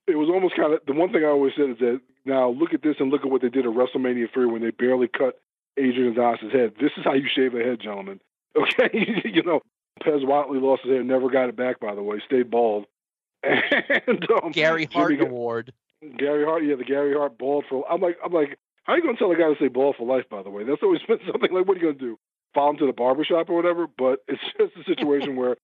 it 0.06 0.16
was 0.16 0.28
almost 0.28 0.56
kind 0.56 0.72
of 0.72 0.80
the 0.86 0.92
one 0.92 1.12
thing 1.12 1.24
I 1.24 1.28
always 1.28 1.52
said 1.56 1.70
is 1.70 1.78
that 1.78 2.00
now 2.24 2.50
look 2.50 2.74
at 2.74 2.82
this 2.82 2.96
and 2.98 3.10
look 3.10 3.22
at 3.22 3.30
what 3.30 3.42
they 3.42 3.48
did 3.48 3.66
at 3.66 3.72
WrestleMania 3.72 4.32
3 4.32 4.46
when 4.46 4.62
they 4.62 4.70
barely 4.70 5.08
cut 5.08 5.40
Adrian 5.76 6.12
Adonis's 6.12 6.52
head. 6.52 6.72
This 6.80 6.90
is 6.96 7.04
how 7.04 7.14
you 7.14 7.28
shave 7.32 7.54
a 7.54 7.62
head, 7.62 7.80
gentlemen. 7.80 8.20
Okay, 8.56 9.22
you 9.32 9.44
know, 9.44 9.60
Pez 10.02 10.24
Whatley 10.24 10.60
lost 10.60 10.82
his 10.82 10.90
hair, 10.90 11.04
never 11.04 11.30
got 11.30 11.48
it 11.48 11.54
back. 11.56 11.78
By 11.78 11.94
the 11.94 12.02
way, 12.02 12.20
stayed 12.26 12.50
bald. 12.50 12.86
And 13.44 14.26
um, 14.42 14.50
Gary 14.50 14.88
Hart 14.92 15.12
Jimmy, 15.12 15.26
Award. 15.26 15.72
Gary 16.18 16.44
Hart, 16.44 16.64
yeah, 16.64 16.74
the 16.74 16.82
Gary 16.82 17.14
Hart 17.14 17.38
bald 17.38 17.64
for. 17.68 17.84
I'm 17.88 18.00
like, 18.00 18.18
I'm 18.24 18.32
like, 18.32 18.58
how 18.82 18.94
are 18.94 18.96
you 18.96 19.04
going 19.04 19.14
to 19.14 19.18
tell 19.20 19.30
a 19.30 19.36
guy 19.36 19.54
to 19.54 19.54
say 19.60 19.68
ball 19.68 19.94
for 19.96 20.04
life, 20.04 20.24
by 20.28 20.42
the 20.42 20.50
way? 20.50 20.64
That's 20.64 20.82
always 20.82 21.00
been 21.06 21.20
something 21.30 21.52
like, 21.52 21.64
what 21.64 21.76
are 21.76 21.80
you 21.80 21.86
going 21.86 21.98
to 21.98 22.04
do? 22.04 22.18
Follow 22.54 22.70
him 22.70 22.78
to 22.78 22.86
the 22.86 22.92
barbershop 22.92 23.48
or 23.48 23.54
whatever? 23.54 23.86
But 23.86 24.18
it's 24.26 24.42
just 24.58 24.76
a 24.76 24.84
situation 24.84 25.36
where 25.36 25.56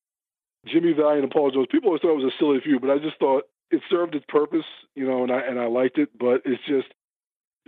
Jimmy 0.67 0.93
Valiant 0.93 1.25
and 1.25 1.33
Paul 1.33 1.51
Jones, 1.51 1.69
people 1.71 1.89
always 1.89 2.03
thought 2.03 2.19
it 2.19 2.25
was 2.25 2.33
a 2.33 2.39
silly 2.39 2.61
feud, 2.61 2.81
but 2.81 2.91
I 2.91 2.99
just 2.99 3.19
thought 3.19 3.45
it 3.71 3.83
served 3.91 4.15
its 4.15 4.27
purpose, 4.29 4.65
you 4.95 5.07
know, 5.07 5.23
and 5.23 5.33
I 5.33 5.41
and 5.41 5.59
I 5.59 5.67
liked 5.67 5.99
it, 5.99 6.11
but 6.19 6.43
it's 6.45 6.63
just 6.67 6.89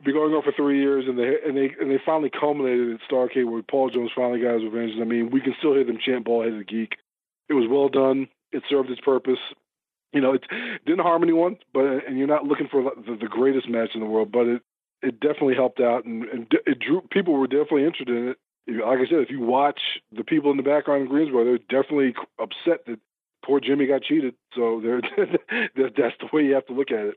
been 0.04 0.14
going 0.14 0.32
on 0.32 0.42
for 0.42 0.52
three 0.52 0.80
years, 0.80 1.04
and 1.08 1.18
they 1.18 1.37
and 1.44 1.56
they 1.56 1.74
and 1.80 1.90
they 1.90 2.00
finally 2.04 2.30
culminated 2.30 2.94
at 2.94 3.00
Starcade 3.11 3.50
where 3.50 3.62
Paul 3.62 3.90
Jones 3.90 4.11
finally 4.14 4.40
got 4.40 4.54
his 4.54 4.64
revenge. 4.64 4.92
I 5.00 5.04
mean, 5.04 5.30
we 5.30 5.40
can 5.40 5.54
still 5.58 5.74
hear 5.74 5.84
them 5.84 5.98
chant 6.04 6.24
"Ball-headed 6.24 6.68
geek." 6.68 6.96
It 7.48 7.54
was 7.54 7.66
well 7.68 7.88
done. 7.88 8.28
It 8.52 8.62
served 8.68 8.90
its 8.90 9.00
purpose. 9.00 9.38
You 10.12 10.20
know, 10.20 10.34
it 10.34 10.44
didn't 10.87 11.00
harm 11.00 11.22
anyone, 11.22 11.58
but 11.74 12.06
and 12.06 12.18
you're 12.18 12.26
not 12.26 12.44
looking 12.44 12.68
for 12.68 12.82
the, 12.82 13.16
the 13.20 13.26
greatest 13.28 13.68
match 13.68 13.90
in 13.94 14.00
the 14.00 14.06
world, 14.06 14.32
but 14.32 14.46
it 14.46 14.62
it 15.02 15.20
definitely 15.20 15.54
helped 15.54 15.80
out, 15.80 16.04
and, 16.04 16.24
and 16.24 16.46
it 16.66 16.78
drew 16.78 17.02
people 17.11 17.34
were 17.34 17.46
definitely 17.46 17.84
interested 17.84 18.16
in 18.16 18.28
it. 18.28 18.38
Like 18.68 18.98
I 18.98 19.09
said, 19.09 19.20
if 19.20 19.31
you 19.31 19.40
watch 19.40 19.81
the 20.12 20.24
people 20.24 20.50
in 20.50 20.59
the 20.59 20.62
background 20.62 21.02
in 21.02 21.09
Greensboro, 21.09 21.44
they're 21.44 21.59
definitely 21.59 22.14
upset 22.38 22.85
that 22.87 22.98
poor 23.44 23.61
Jimmy 23.61 23.87
got 23.87 24.02
cheated. 24.02 24.35
So 24.54 24.81
they're, 24.83 25.00
that's 25.76 26.16
the 26.20 26.28
way 26.33 26.44
you 26.44 26.54
have 26.54 26.66
to 26.66 26.74
look 26.74 26.90
at 26.90 27.07
it. 27.07 27.14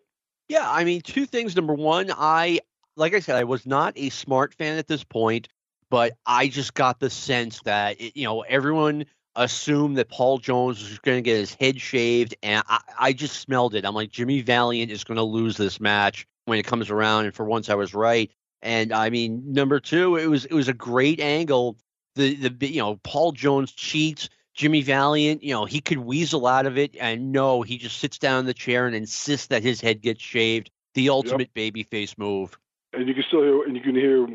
Yeah, 0.47 0.69
I 0.69 0.83
mean, 0.83 1.01
two 1.01 1.25
things. 1.25 1.55
Number 1.55 1.73
one, 1.73 2.11
I 2.15 2.59
like 2.97 3.13
I 3.13 3.19
said, 3.19 3.35
I 3.35 3.43
was 3.43 3.65
not 3.65 3.93
a 3.95 4.09
smart 4.09 4.53
fan 4.53 4.77
at 4.77 4.87
this 4.87 5.03
point, 5.03 5.47
but 5.89 6.13
I 6.25 6.47
just 6.47 6.73
got 6.73 6.99
the 6.99 7.09
sense 7.09 7.61
that 7.63 7.99
it, 8.01 8.17
you 8.17 8.25
know 8.25 8.41
everyone 8.41 9.05
assumed 9.35 9.97
that 9.97 10.09
Paul 10.09 10.39
Jones 10.39 10.81
was 10.81 10.99
going 10.99 11.17
to 11.17 11.21
get 11.21 11.37
his 11.37 11.53
head 11.53 11.79
shaved, 11.79 12.35
and 12.43 12.63
I, 12.67 12.79
I 12.99 13.13
just 13.13 13.39
smelled 13.39 13.75
it. 13.75 13.85
I'm 13.85 13.95
like, 13.95 14.11
Jimmy 14.11 14.41
Valiant 14.41 14.91
is 14.91 15.05
going 15.05 15.15
to 15.17 15.23
lose 15.23 15.55
this 15.55 15.79
match 15.79 16.27
when 16.45 16.59
it 16.59 16.63
comes 16.63 16.89
around, 16.89 17.25
and 17.25 17.33
for 17.33 17.45
once 17.45 17.69
I 17.69 17.75
was 17.75 17.93
right. 17.93 18.31
And 18.61 18.93
I 18.93 19.09
mean, 19.09 19.41
number 19.45 19.79
two, 19.79 20.17
it 20.17 20.27
was 20.27 20.45
it 20.45 20.53
was 20.53 20.67
a 20.67 20.73
great 20.73 21.19
angle. 21.19 21.77
The 22.15 22.35
the 22.35 22.67
you 22.67 22.81
know 22.81 22.97
Paul 23.03 23.31
Jones 23.31 23.71
cheats. 23.71 24.29
Jimmy 24.53 24.81
Valiant, 24.81 25.41
you 25.41 25.53
know, 25.53 25.63
he 25.63 25.79
could 25.79 25.99
weasel 25.99 26.45
out 26.45 26.65
of 26.65 26.77
it, 26.77 26.97
and 26.99 27.31
no, 27.31 27.61
he 27.61 27.77
just 27.77 27.99
sits 27.99 28.17
down 28.17 28.41
in 28.41 28.45
the 28.45 28.53
chair 28.53 28.85
and 28.85 28.93
insists 28.93 29.47
that 29.47 29.63
his 29.63 29.79
head 29.79 30.01
gets 30.01 30.21
shaved. 30.21 30.69
The 30.93 31.07
ultimate 31.07 31.49
yep. 31.55 31.73
babyface 31.73 32.17
move 32.17 32.57
and 32.93 33.07
you 33.07 33.13
can 33.13 33.23
still 33.27 33.41
hear 33.41 33.63
and 33.63 33.75
you 33.75 33.81
can 33.81 33.95
hear 33.95 34.27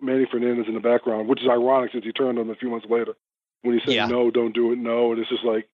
Manny 0.00 0.26
Fernandez 0.30 0.66
in 0.68 0.74
the 0.74 0.80
background, 0.80 1.28
which 1.28 1.40
is 1.40 1.48
ironic 1.48 1.92
since 1.92 2.04
he 2.04 2.12
turned 2.12 2.38
on 2.38 2.46
him 2.46 2.50
a 2.50 2.54
few 2.54 2.70
months 2.70 2.86
later 2.88 3.14
when 3.62 3.74
he 3.74 3.80
said 3.84 3.94
yeah. 3.94 4.06
no, 4.06 4.30
don't 4.30 4.54
do 4.54 4.72
it, 4.72 4.78
no, 4.78 5.12
and 5.12 5.20
it's 5.20 5.30
just 5.30 5.44
like 5.44 5.68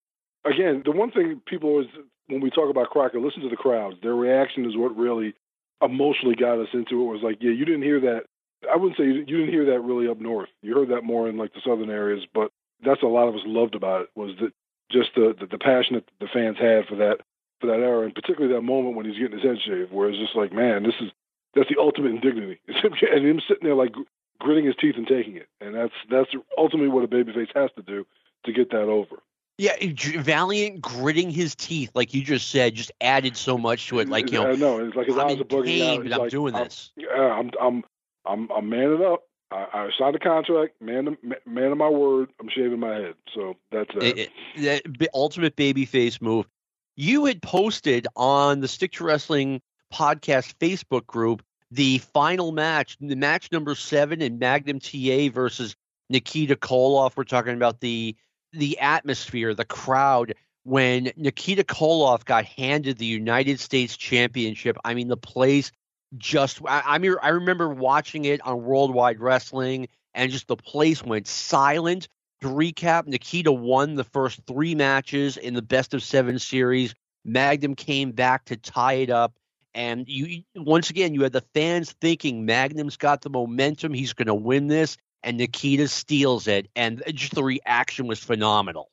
again 0.45 0.83
the 0.85 0.93
one 0.93 1.11
thing 1.11 1.41
people 1.47 1.71
always 1.71 1.89
when 2.29 2.41
we 2.41 2.51
talk 2.51 2.71
about 2.71 2.91
Crockett, 2.91 3.23
listen 3.23 3.43
to 3.43 3.49
the 3.49 3.57
crowds. 3.57 3.97
Their 4.03 4.15
reaction 4.15 4.67
is 4.67 4.77
what 4.77 4.97
really 4.97 5.35
emotionally 5.83 6.35
got 6.35 6.59
us 6.59 6.69
into 6.73 7.01
it. 7.01 7.13
Was 7.13 7.23
like, 7.23 7.39
yeah, 7.41 7.53
you 7.53 7.65
didn't 7.65 7.83
hear 7.83 8.01
that. 8.01 8.25
I 8.71 8.77
wouldn't 8.77 8.97
say 8.97 9.05
you, 9.05 9.25
didn't 9.25 9.51
hear 9.51 9.67
that 9.67 9.81
really 9.81 10.09
up 10.09 10.21
north. 10.21 10.49
You 10.63 10.75
heard 10.75 10.91
that 10.91 11.05
more 11.05 11.29
in 11.29 11.37
like 11.37 11.55
the 11.55 11.61
southern 11.65 11.91
areas, 11.91 12.27
but 12.35 12.51
that's 12.85 13.03
a 13.03 13.07
lot 13.07 13.29
of 13.29 13.35
us 13.35 13.43
loved 13.47 13.75
about 13.75 14.03
it 14.03 14.09
was 14.15 14.33
that 14.41 14.53
just 14.91 15.11
the, 15.15 15.35
the 15.39 15.47
the 15.47 15.59
passion 15.59 15.95
that 15.95 16.09
the 16.21 16.29
fans 16.33 16.57
had 16.59 16.87
for 16.87 16.97
that 16.97 17.19
for 17.61 17.67
that 17.69 17.81
era, 17.81 18.05
and 18.05 18.15
particularly 18.15 18.55
that 18.55 18.63
moment 18.63 18.97
when 18.97 19.07
he's 19.07 19.19
getting 19.19 19.39
his 19.39 19.43
head 19.43 19.59
shaved, 19.65 19.93
where 19.93 20.09
it's 20.09 20.19
just 20.19 20.37
like, 20.37 20.53
man, 20.53 20.83
this 20.83 20.95
is 21.01 21.11
that's 21.55 21.69
the 21.69 21.81
ultimate 21.81 22.11
indignity. 22.11 22.61
and 22.69 23.27
him 23.27 23.41
sitting 23.47 23.65
there 23.65 23.75
like 23.75 23.95
gritting 24.41 24.67
his 24.67 24.77
teeth 24.81 24.95
and 24.97 25.07
taking 25.07 25.37
it, 25.37 25.49
and 25.61 25.75
that's 25.75 25.95
that's 26.11 26.31
ultimately 26.57 26.89
what 26.89 27.05
a 27.05 27.09
babyface 27.09 27.55
has 27.55 27.71
to 27.77 27.83
do 27.83 28.07
to 28.45 28.53
get 28.53 28.71
that 28.71 28.89
over. 28.89 29.17
Yeah, 29.59 29.75
Valiant 30.19 30.81
gritting 30.81 31.31
his 31.31 31.57
teeth, 31.57 31.91
like 31.95 32.15
you 32.15 32.23
just 32.23 32.51
said, 32.51 32.77
just 32.77 32.93
added 33.01 33.37
so 33.37 33.59
much 33.59 33.89
to 33.89 33.99
it. 33.99 34.09
Like 34.09 34.31
you 34.31 34.39
know, 34.39 34.51
I 34.51 34.55
know 34.55 34.79
it's 34.79 34.97
like 34.97 35.09
his 35.09 35.19
I'm 35.19 35.27
eyes 35.27 35.41
are 35.41 35.45
bugging 35.45 35.83
out. 35.83 36.05
But 36.05 36.13
I'm 36.13 36.21
like, 36.21 36.31
doing 36.31 36.55
I'm, 36.55 36.65
this. 36.65 36.93
Yeah, 36.97 37.09
I'm 37.09 37.51
I'm 37.61 37.85
I'm 38.25 38.49
I'm 38.53 38.69
manning 38.69 39.05
up. 39.05 39.25
I, 39.51 39.67
I 39.73 39.91
signed 39.99 40.15
a 40.15 40.19
contract, 40.21 40.81
man, 40.81 41.17
man 41.45 41.73
of 41.73 41.79
my 41.79 41.89
word. 41.89 42.29
I'm 42.41 42.49
shaving 42.49 42.79
my 42.79 42.95
head, 42.95 43.15
so 43.35 43.57
that's 43.73 43.91
it. 43.97 44.31
it, 44.57 44.83
it 45.01 45.09
ultimate 45.13 45.57
babyface 45.57 46.23
move. 46.23 46.47
You 46.95 47.25
had 47.25 47.43
posted 47.43 48.07
on 48.15 48.61
the 48.61 48.69
Stick 48.69 48.93
to 48.93 49.05
Wrestling 49.05 49.61
podcast 49.93 50.55
Facebook 50.61 51.07
group 51.07 51.43
the 51.71 51.99
final 51.99 52.53
match, 52.53 52.97
the 53.01 53.17
match 53.17 53.53
number 53.53 53.75
seven 53.75 54.23
in 54.23 54.39
Magnum 54.39 54.81
TA 54.81 55.29
versus 55.33 55.77
Nikita 56.09 56.57
Koloff. 56.57 57.17
We're 57.17 57.25
talking 57.25 57.55
about 57.55 57.81
the 57.81 58.17
the 58.53 58.79
atmosphere, 58.79 59.55
the 59.55 59.65
crowd 59.65 60.35
when 60.65 61.11
Nikita 61.17 61.65
Koloff 61.65 62.25
got 62.25 62.45
handed 62.45 62.99
the 62.99 63.07
United 63.07 63.59
States 63.61 63.97
Championship. 63.97 64.77
I 64.85 64.95
mean, 64.95 65.09
the 65.09 65.17
place 65.17 65.73
just 66.17 66.61
I, 66.67 66.99
mean 66.99 67.17
I 67.23 67.29
remember 67.29 67.69
watching 67.69 68.25
it 68.25 68.41
on 68.43 68.63
Worldwide 68.63 69.21
Wrestling 69.21 69.89
and 70.15 70.31
just 70.31 70.49
the 70.49 70.57
place 70.57 71.03
went 71.03 71.27
silent. 71.27 72.09
To 72.41 72.49
recap, 72.49 73.07
Nikita 73.07 73.51
won 73.51 73.95
the 73.95 74.05
first 74.05 74.41
three 74.47 74.75
matches 74.75 75.37
in 75.37 75.55
the 75.55 75.63
best 75.63 75.93
of 75.93 76.03
seven 76.03 76.39
series. 76.39 76.95
Magnum 77.25 77.75
came 77.75 78.13
back 78.13 78.45
to 78.47 78.57
tie 78.57 78.95
it 78.95 79.11
up. 79.11 79.35
And 79.75 80.09
you 80.09 80.43
once 80.55 80.89
again, 80.91 81.15
you 81.15 81.23
had 81.23 81.33
the 81.33 81.45
fans 81.55 81.93
thinking 82.01 82.47
Magnum's 82.47 82.97
got 82.97 83.23
the 83.23 83.31
momentum; 83.31 83.93
he's 83.93 84.13
going 84.13 84.27
to 84.27 84.35
win 84.35 84.67
this, 84.69 84.97
and 85.23 85.37
Nikita 85.37 85.89
steals 85.89 86.47
it, 86.47 86.69
and 86.77 87.03
just 87.13 87.35
the 87.35 87.45
reaction 87.45 88.07
was 88.07 88.19
phenomenal. 88.19 88.91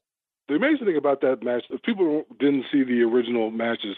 The 0.48 0.56
amazing 0.56 0.86
thing 0.86 0.98
about 0.98 1.22
that 1.22 1.44
match, 1.44 1.64
if 1.70 1.82
people 1.82 2.24
didn't 2.40 2.66
see 2.72 2.84
the 2.84 3.02
original 3.02 3.52
matches, 3.52 3.98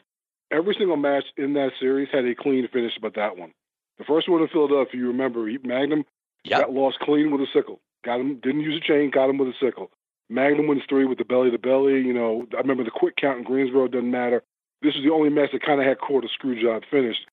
every 0.51 0.75
single 0.77 0.97
match 0.97 1.25
in 1.35 1.53
that 1.53 1.71
series 1.79 2.09
had 2.11 2.25
a 2.25 2.35
clean 2.35 2.67
finish, 2.71 2.93
but 3.01 3.15
that 3.15 3.37
one. 3.37 3.51
The 3.97 4.05
first 4.05 4.29
one 4.29 4.41
in 4.41 4.47
Philadelphia, 4.47 4.99
you 4.99 5.07
remember, 5.07 5.49
Magnum 5.63 6.05
yep. 6.43 6.61
got 6.61 6.73
lost 6.73 6.99
clean 6.99 7.31
with 7.31 7.41
a 7.41 7.47
sickle. 7.53 7.81
Got 8.05 8.21
him, 8.21 8.35
didn't 8.35 8.61
use 8.61 8.81
a 8.81 8.85
chain, 8.85 9.11
got 9.11 9.29
him 9.29 9.37
with 9.37 9.49
a 9.49 9.53
sickle. 9.59 9.91
Magnum 10.29 10.67
wins 10.67 10.83
three 10.87 11.05
with 11.05 11.17
the 11.17 11.25
belly 11.25 11.51
to 11.51 11.57
belly. 11.57 12.01
You 12.01 12.13
know, 12.13 12.45
I 12.53 12.57
remember 12.57 12.83
the 12.83 12.91
quick 12.91 13.15
count 13.15 13.39
in 13.39 13.43
Greensboro 13.43 13.87
doesn't 13.87 14.11
matter. 14.11 14.43
This 14.81 14.95
was 14.95 15.03
the 15.03 15.13
only 15.13 15.29
match 15.29 15.51
that 15.53 15.63
kind 15.63 15.79
of 15.79 15.87
had 15.87 15.97
a 15.97 16.27
screw 16.29 16.61
job 16.61 16.83
finished. 16.89 17.25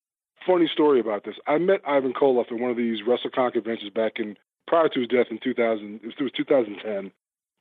Funny 0.46 0.68
story 0.68 1.00
about 1.00 1.24
this. 1.24 1.36
I 1.46 1.58
met 1.58 1.80
Ivan 1.86 2.12
Koloff 2.12 2.52
at 2.52 2.58
one 2.58 2.70
of 2.70 2.76
these 2.76 3.02
WrestleCon 3.02 3.52
conventions 3.52 3.90
back 3.90 4.18
in 4.18 4.36
prior 4.66 4.88
to 4.88 5.00
his 5.00 5.08
death 5.08 5.26
in 5.30 5.38
2000. 5.42 6.00
It 6.02 6.22
was 6.22 6.32
2010. 6.36 7.12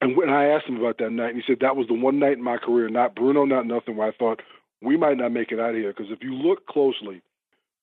And 0.02 0.18
when 0.18 0.30
I 0.30 0.48
asked 0.48 0.68
him 0.68 0.78
about 0.78 0.98
that 0.98 1.12
night, 1.12 1.34
and 1.34 1.38
he 1.38 1.44
said 1.48 1.60
that 1.62 1.76
was 1.76 1.88
the 1.88 1.94
one 1.94 2.20
night 2.20 2.34
in 2.34 2.44
my 2.44 2.58
career, 2.58 2.90
not 2.90 3.16
Bruno, 3.16 3.46
not 3.46 3.66
nothing, 3.66 3.96
where 3.96 4.10
I 4.10 4.12
thought 4.12 4.42
we 4.82 4.98
might 4.98 5.18
not 5.18 5.32
make 5.32 5.52
it 5.52 5.60
out 5.60 5.70
of 5.70 5.76
here. 5.76 5.94
Because 5.96 6.12
if 6.12 6.22
you 6.22 6.34
look 6.34 6.66
closely, 6.68 7.22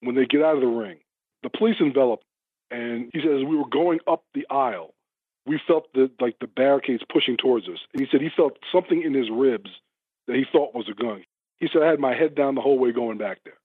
when 0.01 0.15
they 0.15 0.27
get 0.27 0.43
out 0.43 0.57
of 0.57 0.61
the 0.61 0.67
ring, 0.67 0.99
the 1.43 1.49
police 1.49 1.77
envelop, 1.81 2.21
and 2.71 3.11
he 3.13 3.21
says 3.21 3.45
we 3.49 3.57
were 3.57 3.69
going 3.71 4.01
up 4.07 4.23
the 4.35 4.47
aisle, 4.51 4.93
we 5.47 5.59
felt 5.67 5.93
the 5.95 6.11
like 6.21 6.39
the 6.41 6.47
barricades 6.47 7.03
pushing 7.11 7.37
towards 7.37 7.67
us. 7.69 7.79
And 7.93 8.03
he 8.03 8.07
said 8.11 8.21
he 8.21 8.29
felt 8.37 8.59
something 8.71 9.03
in 9.03 9.15
his 9.15 9.31
ribs 9.33 9.71
that 10.27 10.37
he 10.37 10.45
thought 10.53 10.75
was 10.75 10.89
a 10.91 10.95
gun. 10.95 11.25
He 11.59 11.69
said, 11.73 11.83
I 11.83 11.91
had 11.91 12.01
my 12.01 12.15
head 12.15 12.35
down 12.35 12.55
the 12.55 12.61
whole 12.61 12.79
way 12.79 12.93
going 12.93 13.19
back 13.19 13.39
there. 13.45 13.59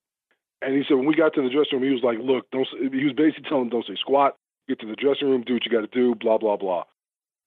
And 0.62 0.74
he 0.74 0.82
said, 0.88 0.96
when 0.96 1.06
we 1.06 1.14
got 1.14 1.34
to 1.34 1.42
the 1.42 1.50
dressing 1.50 1.78
room, 1.78 1.84
he 1.84 1.94
was 1.94 2.02
like, 2.02 2.18
look, 2.20 2.50
don't, 2.50 2.66
he 2.80 3.04
was 3.04 3.14
basically 3.14 3.48
telling 3.48 3.68
don't 3.68 3.86
say 3.86 3.96
squat, 4.00 4.36
get 4.68 4.80
to 4.80 4.86
the 4.86 4.96
dressing 4.96 5.28
room, 5.28 5.42
do 5.42 5.54
what 5.54 5.64
you 5.64 5.70
got 5.70 5.80
to 5.80 5.98
do, 5.98 6.14
blah, 6.14 6.38
blah, 6.38 6.56
blah. 6.56 6.84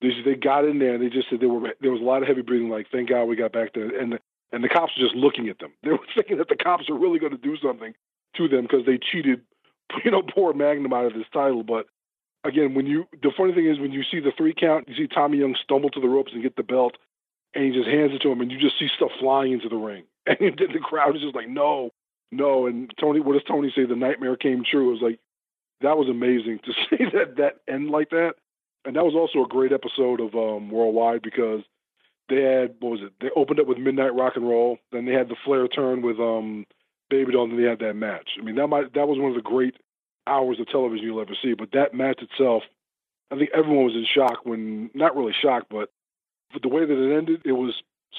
They, 0.01 0.09
they 0.23 0.35
got 0.35 0.65
in 0.65 0.79
there 0.79 0.95
and 0.95 1.03
they 1.03 1.09
just 1.09 1.29
said 1.29 1.39
there 1.41 1.49
were 1.49 1.73
there 1.81 1.91
was 1.91 2.01
a 2.01 2.05
lot 2.05 2.21
of 2.21 2.27
heavy 2.27 2.41
breathing. 2.41 2.69
Like, 2.69 2.87
thank 2.91 3.09
God 3.09 3.25
we 3.25 3.35
got 3.35 3.51
back 3.51 3.73
there. 3.73 3.89
And 3.99 4.13
the, 4.13 4.19
and 4.51 4.63
the 4.63 4.69
cops 4.69 4.93
were 4.97 5.05
just 5.05 5.15
looking 5.15 5.49
at 5.49 5.59
them. 5.59 5.73
They 5.83 5.91
were 5.91 5.99
thinking 6.15 6.37
that 6.37 6.49
the 6.49 6.55
cops 6.55 6.89
were 6.89 6.97
really 6.97 7.19
going 7.19 7.33
to 7.33 7.37
do 7.37 7.57
something 7.57 7.93
to 8.37 8.47
them 8.47 8.63
because 8.63 8.85
they 8.85 8.97
cheated, 8.97 9.41
you 10.05 10.11
know, 10.11 10.21
poor 10.21 10.53
Magnum 10.53 10.93
out 10.93 11.05
of 11.05 11.13
this 11.13 11.27
title. 11.33 11.63
But 11.63 11.87
again, 12.43 12.73
when 12.73 12.85
you 12.85 13.07
the 13.21 13.31
funny 13.35 13.53
thing 13.53 13.67
is 13.67 13.79
when 13.79 13.91
you 13.91 14.03
see 14.09 14.19
the 14.19 14.31
three 14.37 14.53
count, 14.57 14.87
you 14.87 14.95
see 14.95 15.07
Tommy 15.07 15.39
Young 15.39 15.55
stumble 15.61 15.89
to 15.91 16.01
the 16.01 16.07
ropes 16.07 16.31
and 16.33 16.43
get 16.43 16.55
the 16.55 16.63
belt, 16.63 16.95
and 17.53 17.65
he 17.65 17.71
just 17.71 17.89
hands 17.89 18.11
it 18.13 18.21
to 18.21 18.31
him, 18.31 18.41
and 18.41 18.51
you 18.51 18.59
just 18.59 18.79
see 18.79 18.87
stuff 18.95 19.11
flying 19.19 19.53
into 19.53 19.69
the 19.69 19.77
ring. 19.77 20.03
And 20.27 20.55
then 20.59 20.73
the 20.73 20.79
crowd 20.79 21.15
is 21.15 21.23
just 21.23 21.33
like, 21.33 21.49
no, 21.49 21.89
no. 22.31 22.67
And 22.67 22.93
Tony, 22.99 23.19
what 23.19 23.33
does 23.33 23.43
Tony 23.47 23.73
say? 23.75 23.85
The 23.85 23.95
nightmare 23.95 24.35
came 24.35 24.63
true. 24.63 24.89
It 24.89 24.93
was 24.93 25.01
like, 25.01 25.19
that 25.81 25.97
was 25.97 26.09
amazing 26.09 26.59
to 26.65 26.73
see 26.89 27.03
that 27.13 27.37
that 27.37 27.57
end 27.71 27.89
like 27.89 28.09
that. 28.09 28.33
And 28.85 28.95
that 28.95 29.03
was 29.03 29.13
also 29.13 29.45
a 29.45 29.49
great 29.49 29.73
episode 29.73 30.21
of 30.21 30.33
um, 30.35 30.69
Worldwide 30.69 31.21
because 31.21 31.61
they 32.29 32.41
had 32.41 32.75
what 32.79 32.91
was 32.91 33.01
it? 33.01 33.13
They 33.19 33.29
opened 33.35 33.59
up 33.59 33.67
with 33.67 33.77
Midnight 33.77 34.15
Rock 34.15 34.33
and 34.35 34.47
Roll, 34.47 34.77
then 34.91 35.05
they 35.05 35.13
had 35.13 35.29
the 35.29 35.35
Flair 35.43 35.67
turn 35.67 36.01
with 36.01 36.19
um, 36.19 36.65
Baby 37.09 37.33
Doll, 37.33 37.43
and 37.43 37.53
then 37.53 37.61
they 37.61 37.69
had 37.69 37.79
that 37.79 37.95
match. 37.95 38.31
I 38.39 38.43
mean, 38.43 38.55
that 38.55 38.67
might 38.67 38.93
that 38.93 39.07
was 39.07 39.19
one 39.19 39.31
of 39.31 39.35
the 39.35 39.41
great 39.41 39.75
hours 40.27 40.59
of 40.59 40.67
television 40.67 41.05
you'll 41.05 41.21
ever 41.21 41.35
see. 41.41 41.53
But 41.53 41.71
that 41.73 41.93
match 41.93 42.21
itself, 42.21 42.63
I 43.31 43.37
think 43.37 43.49
everyone 43.53 43.85
was 43.85 43.95
in 43.95 44.05
shock 44.05 44.45
when 44.45 44.89
not 44.93 45.15
really 45.15 45.33
shocked, 45.41 45.67
but 45.69 45.89
the 46.61 46.69
way 46.69 46.85
that 46.85 47.11
it 47.11 47.17
ended, 47.17 47.41
it 47.45 47.51
was 47.51 47.73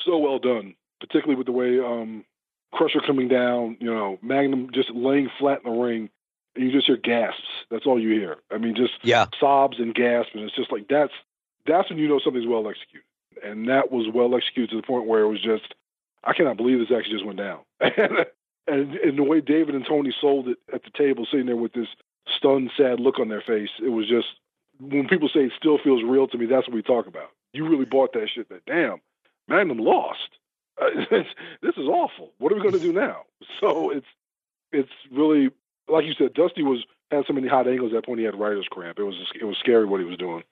so 0.04 0.18
well 0.18 0.38
done 0.38 0.74
particularly 1.00 1.36
with 1.36 1.46
the 1.46 1.52
way 1.52 1.80
um, 1.80 2.24
Crusher 2.72 3.00
coming 3.04 3.26
down, 3.26 3.76
you 3.80 3.92
know, 3.92 4.18
Magnum 4.22 4.68
just 4.72 4.90
laying 4.90 5.30
flat 5.38 5.60
in 5.64 5.72
the 5.72 5.78
ring, 5.78 6.10
you 6.56 6.72
just 6.72 6.86
hear 6.86 6.96
gasps. 6.96 7.42
That's 7.70 7.86
all 7.86 8.00
you 8.00 8.10
hear. 8.10 8.36
I 8.50 8.58
mean, 8.58 8.74
just 8.74 8.92
yeah. 9.02 9.26
sobs 9.38 9.78
and 9.78 9.94
gasps, 9.94 10.32
and 10.34 10.44
it's 10.44 10.56
just 10.56 10.72
like 10.72 10.88
that's 10.88 11.12
that's 11.66 11.90
when 11.90 11.98
you 11.98 12.08
know 12.08 12.20
something's 12.22 12.46
well 12.46 12.68
executed, 12.68 13.06
and 13.44 13.68
that 13.68 13.90
was 13.90 14.06
well 14.12 14.34
executed 14.34 14.70
to 14.70 14.76
the 14.76 14.86
point 14.86 15.06
where 15.06 15.20
it 15.20 15.28
was 15.28 15.42
just, 15.42 15.74
I 16.24 16.32
cannot 16.32 16.56
believe 16.56 16.78
this 16.78 16.96
actually 16.96 17.14
just 17.14 17.26
went 17.26 17.38
down. 17.38 17.60
and, 17.80 18.94
and 18.94 19.18
the 19.18 19.22
way 19.22 19.40
David 19.40 19.74
and 19.74 19.86
Tony 19.86 20.14
sold 20.20 20.48
it 20.48 20.58
at 20.72 20.82
the 20.82 20.90
table, 20.90 21.26
sitting 21.30 21.46
there 21.46 21.56
with 21.56 21.72
this 21.72 21.88
stunned, 22.36 22.70
sad 22.76 23.00
look 23.00 23.18
on 23.18 23.28
their 23.28 23.42
face, 23.42 23.70
it 23.82 23.90
was 23.90 24.08
just 24.08 24.28
when 24.80 25.08
people 25.08 25.28
say 25.28 25.40
it 25.40 25.52
still 25.56 25.78
feels 25.78 26.02
real 26.02 26.26
to 26.28 26.38
me. 26.38 26.46
That's 26.46 26.66
what 26.66 26.74
we 26.74 26.82
talk 26.82 27.06
about. 27.06 27.30
You 27.52 27.68
really 27.68 27.84
bought 27.84 28.12
that 28.14 28.28
shit. 28.34 28.48
That 28.48 28.64
damn, 28.66 29.00
Magnum 29.48 29.78
lost 29.78 30.30
this 31.10 31.76
is 31.76 31.86
awful. 31.86 32.32
What 32.38 32.52
are 32.52 32.54
we 32.54 32.62
going 32.62 32.74
to 32.74 32.80
do 32.80 32.92
now? 32.92 33.24
So 33.60 33.90
it's 33.90 34.06
it's 34.72 34.90
really 35.10 35.50
like 35.90 36.04
you 36.04 36.14
said. 36.14 36.34
Dusty 36.34 36.62
was 36.62 36.84
had 37.10 37.24
so 37.26 37.32
many 37.32 37.48
hot 37.48 37.66
angles 37.66 37.92
at 37.92 37.96
that 37.96 38.06
point. 38.06 38.20
He 38.20 38.24
had 38.24 38.38
writer's 38.38 38.68
cramp. 38.70 38.98
It 38.98 39.04
was 39.04 39.14
it 39.40 39.44
was 39.44 39.56
scary 39.58 39.84
what 39.84 40.00
he 40.00 40.06
was 40.06 40.16
doing. 40.16 40.42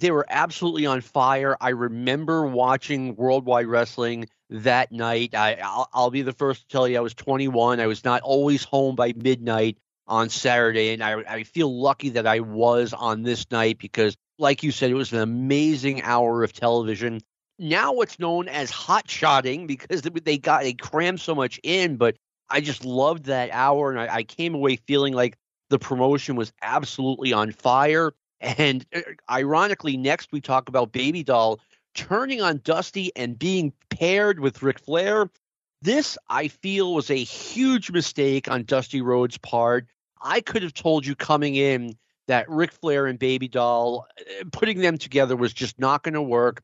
They 0.00 0.12
were 0.12 0.26
absolutely 0.28 0.86
on 0.86 1.00
fire. 1.00 1.56
I 1.60 1.70
remember 1.70 2.46
watching 2.46 3.16
Worldwide 3.16 3.66
Wrestling 3.66 4.28
that 4.48 4.92
night. 4.92 5.34
I, 5.34 5.58
I'll, 5.62 5.88
I'll 5.92 6.10
be 6.10 6.22
the 6.22 6.32
first 6.32 6.62
to 6.62 6.68
tell 6.68 6.86
you 6.86 6.96
I 6.96 7.00
was 7.00 7.14
21. 7.14 7.80
I 7.80 7.86
was 7.88 8.04
not 8.04 8.22
always 8.22 8.62
home 8.62 8.94
by 8.94 9.12
midnight 9.16 9.76
on 10.06 10.28
Saturday, 10.28 10.92
and 10.92 11.02
I, 11.02 11.22
I 11.28 11.42
feel 11.42 11.80
lucky 11.80 12.10
that 12.10 12.28
I 12.28 12.40
was 12.40 12.92
on 12.92 13.22
this 13.22 13.50
night 13.50 13.78
because, 13.78 14.16
like 14.38 14.62
you 14.62 14.70
said, 14.70 14.90
it 14.90 14.94
was 14.94 15.12
an 15.12 15.18
amazing 15.18 16.02
hour 16.02 16.44
of 16.44 16.52
television. 16.52 17.20
Now 17.58 18.00
it's 18.00 18.20
known 18.20 18.46
as 18.46 18.70
hot 18.70 19.10
shotting 19.10 19.66
because 19.66 20.02
they 20.02 20.38
got 20.38 20.62
they 20.62 20.74
crammed 20.74 21.20
so 21.20 21.34
much 21.34 21.58
in, 21.64 21.96
but 21.96 22.16
I 22.50 22.60
just 22.60 22.84
loved 22.84 23.26
that 23.26 23.50
hour, 23.52 23.90
and 23.90 24.00
I, 24.00 24.16
I 24.16 24.22
came 24.22 24.54
away 24.54 24.76
feeling 24.76 25.14
like 25.14 25.36
the 25.70 25.78
promotion 25.78 26.36
was 26.36 26.52
absolutely 26.62 27.32
on 27.32 27.52
fire. 27.52 28.12
And 28.40 28.86
uh, 28.94 29.00
ironically, 29.30 29.96
next 29.96 30.32
we 30.32 30.40
talk 30.40 30.68
about 30.68 30.92
Baby 30.92 31.22
Doll 31.22 31.60
turning 31.94 32.40
on 32.40 32.60
Dusty 32.62 33.10
and 33.16 33.38
being 33.38 33.72
paired 33.90 34.40
with 34.40 34.62
Ric 34.62 34.78
Flair. 34.78 35.30
This, 35.82 36.16
I 36.28 36.48
feel, 36.48 36.94
was 36.94 37.10
a 37.10 37.16
huge 37.16 37.90
mistake 37.90 38.50
on 38.50 38.64
Dusty 38.64 39.00
Rhodes' 39.00 39.38
part. 39.38 39.86
I 40.20 40.40
could 40.40 40.62
have 40.62 40.74
told 40.74 41.06
you 41.06 41.14
coming 41.14 41.54
in 41.54 41.96
that 42.26 42.48
Ric 42.48 42.72
Flair 42.72 43.06
and 43.06 43.18
Baby 43.18 43.48
Doll, 43.48 44.06
uh, 44.18 44.44
putting 44.52 44.80
them 44.80 44.98
together 44.98 45.36
was 45.36 45.52
just 45.52 45.78
not 45.78 46.02
going 46.02 46.14
to 46.14 46.22
work. 46.22 46.62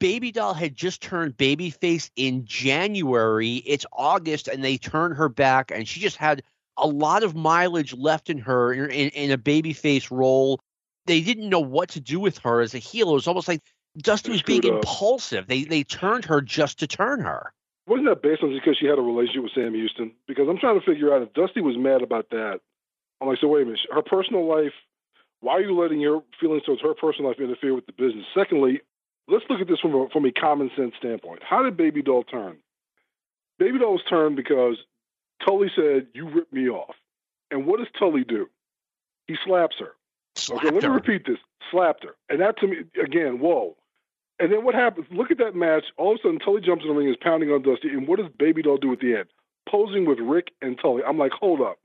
Baby 0.00 0.32
Doll 0.32 0.54
had 0.54 0.74
just 0.74 1.02
turned 1.02 1.36
babyface 1.36 2.10
in 2.16 2.44
January. 2.44 3.56
It's 3.66 3.86
August, 3.92 4.48
and 4.48 4.62
they 4.62 4.76
turn 4.76 5.12
her 5.14 5.28
back, 5.28 5.70
and 5.70 5.88
she 5.88 6.00
just 6.00 6.16
had 6.16 6.42
a 6.76 6.86
lot 6.86 7.24
of 7.24 7.34
mileage 7.34 7.94
left 7.94 8.30
in 8.30 8.38
her 8.38 8.72
in, 8.72 8.90
in, 8.90 9.08
in 9.10 9.30
a 9.32 9.38
babyface 9.38 10.10
role 10.10 10.60
they 11.08 11.20
didn't 11.22 11.48
know 11.48 11.58
what 11.58 11.88
to 11.88 12.00
do 12.00 12.20
with 12.20 12.38
her 12.38 12.60
as 12.60 12.74
a 12.74 12.78
heel. 12.78 13.10
It 13.10 13.14
was 13.14 13.26
almost 13.26 13.48
like 13.48 13.62
Dusty 13.96 14.30
was 14.30 14.42
being 14.42 14.64
up. 14.66 14.76
impulsive. 14.76 15.48
They 15.48 15.64
they 15.64 15.82
turned 15.82 16.24
her 16.26 16.40
just 16.40 16.78
to 16.78 16.86
turn 16.86 17.20
her. 17.20 17.52
Wasn't 17.88 18.06
that 18.06 18.22
based 18.22 18.42
on 18.42 18.52
because 18.52 18.76
she 18.78 18.86
had 18.86 18.98
a 18.98 19.02
relationship 19.02 19.42
with 19.42 19.52
Sam 19.54 19.74
Houston? 19.74 20.12
Because 20.28 20.46
I'm 20.48 20.58
trying 20.58 20.78
to 20.78 20.86
figure 20.86 21.12
out 21.12 21.22
if 21.22 21.32
Dusty 21.32 21.62
was 21.62 21.76
mad 21.76 22.02
about 22.02 22.28
that. 22.30 22.60
I'm 23.20 23.26
like, 23.26 23.38
so 23.40 23.48
wait 23.48 23.62
a 23.62 23.64
minute, 23.64 23.80
her 23.90 24.02
personal 24.02 24.46
life. 24.46 24.74
Why 25.40 25.54
are 25.54 25.60
you 25.60 25.80
letting 25.80 26.00
your 26.00 26.22
feelings 26.40 26.64
towards 26.64 26.82
her 26.82 26.94
personal 26.94 27.30
life 27.30 27.40
interfere 27.40 27.74
with 27.74 27.86
the 27.86 27.92
business? 27.92 28.26
Secondly, 28.36 28.80
let's 29.28 29.44
look 29.48 29.60
at 29.60 29.68
this 29.68 29.80
from 29.80 29.94
a, 29.94 30.08
from 30.08 30.24
a 30.24 30.32
common 30.32 30.70
sense 30.76 30.94
standpoint. 30.98 31.42
How 31.42 31.62
did 31.62 31.76
Baby 31.76 32.02
Doll 32.02 32.24
turn? 32.24 32.56
Baby 33.58 33.78
Doll 33.78 33.92
was 33.92 34.02
turned 34.08 34.36
because 34.36 34.76
Tully 35.44 35.70
said, 35.74 36.08
"You 36.14 36.28
ripped 36.28 36.52
me 36.52 36.68
off," 36.68 36.94
and 37.50 37.66
what 37.66 37.78
does 37.78 37.88
Tully 37.98 38.24
do? 38.24 38.48
He 39.26 39.36
slaps 39.44 39.76
her. 39.78 39.94
Slapped 40.36 40.64
okay, 40.64 40.74
let 40.74 40.82
her. 40.84 40.90
me 40.90 40.94
repeat 40.94 41.26
this. 41.26 41.38
Slapped 41.70 42.04
her. 42.04 42.16
And 42.28 42.40
that 42.40 42.58
to 42.58 42.66
me, 42.66 42.76
again, 43.02 43.40
whoa. 43.40 43.76
And 44.40 44.52
then 44.52 44.64
what 44.64 44.74
happens? 44.74 45.06
Look 45.10 45.30
at 45.30 45.38
that 45.38 45.54
match. 45.54 45.84
All 45.96 46.12
of 46.12 46.20
a 46.20 46.22
sudden, 46.22 46.38
Tully 46.38 46.60
jumps 46.60 46.84
in 46.84 46.90
the 46.90 46.94
ring, 46.94 47.08
is 47.08 47.16
pounding 47.20 47.50
on 47.50 47.62
Dusty. 47.62 47.88
And 47.88 48.06
what 48.06 48.18
does 48.18 48.28
Baby 48.38 48.62
Doll 48.62 48.78
do 48.78 48.92
at 48.92 49.00
the 49.00 49.16
end? 49.16 49.26
Posing 49.68 50.06
with 50.06 50.18
Ric 50.20 50.52
and 50.62 50.78
Tully. 50.80 51.02
I'm 51.06 51.18
like, 51.18 51.32
hold 51.32 51.60
up. 51.60 51.78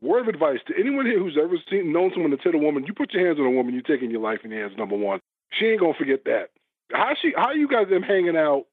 Word 0.00 0.22
of 0.22 0.28
advice 0.28 0.60
to 0.68 0.74
anyone 0.78 1.06
here 1.06 1.18
who's 1.18 1.36
ever 1.36 1.56
seen 1.68 1.92
known 1.92 2.10
someone 2.12 2.30
to 2.30 2.38
hit 2.42 2.54
a 2.54 2.58
woman, 2.58 2.86
you 2.86 2.94
put 2.94 3.12
your 3.12 3.26
hands 3.26 3.38
on 3.40 3.46
a 3.46 3.50
woman, 3.50 3.74
you're 3.74 3.82
taking 3.82 4.10
your 4.10 4.20
life 4.20 4.40
in 4.44 4.50
your 4.50 4.60
hands, 4.60 4.78
number 4.78 4.96
one. 4.96 5.20
She 5.50 5.66
ain't 5.66 5.80
gonna 5.80 5.94
forget 5.94 6.24
that. 6.24 6.50
How 6.92 7.14
she 7.20 7.32
how 7.36 7.52
you 7.52 7.68
guys 7.68 7.88
them 7.88 8.02
hanging 8.02 8.36
out 8.36 8.64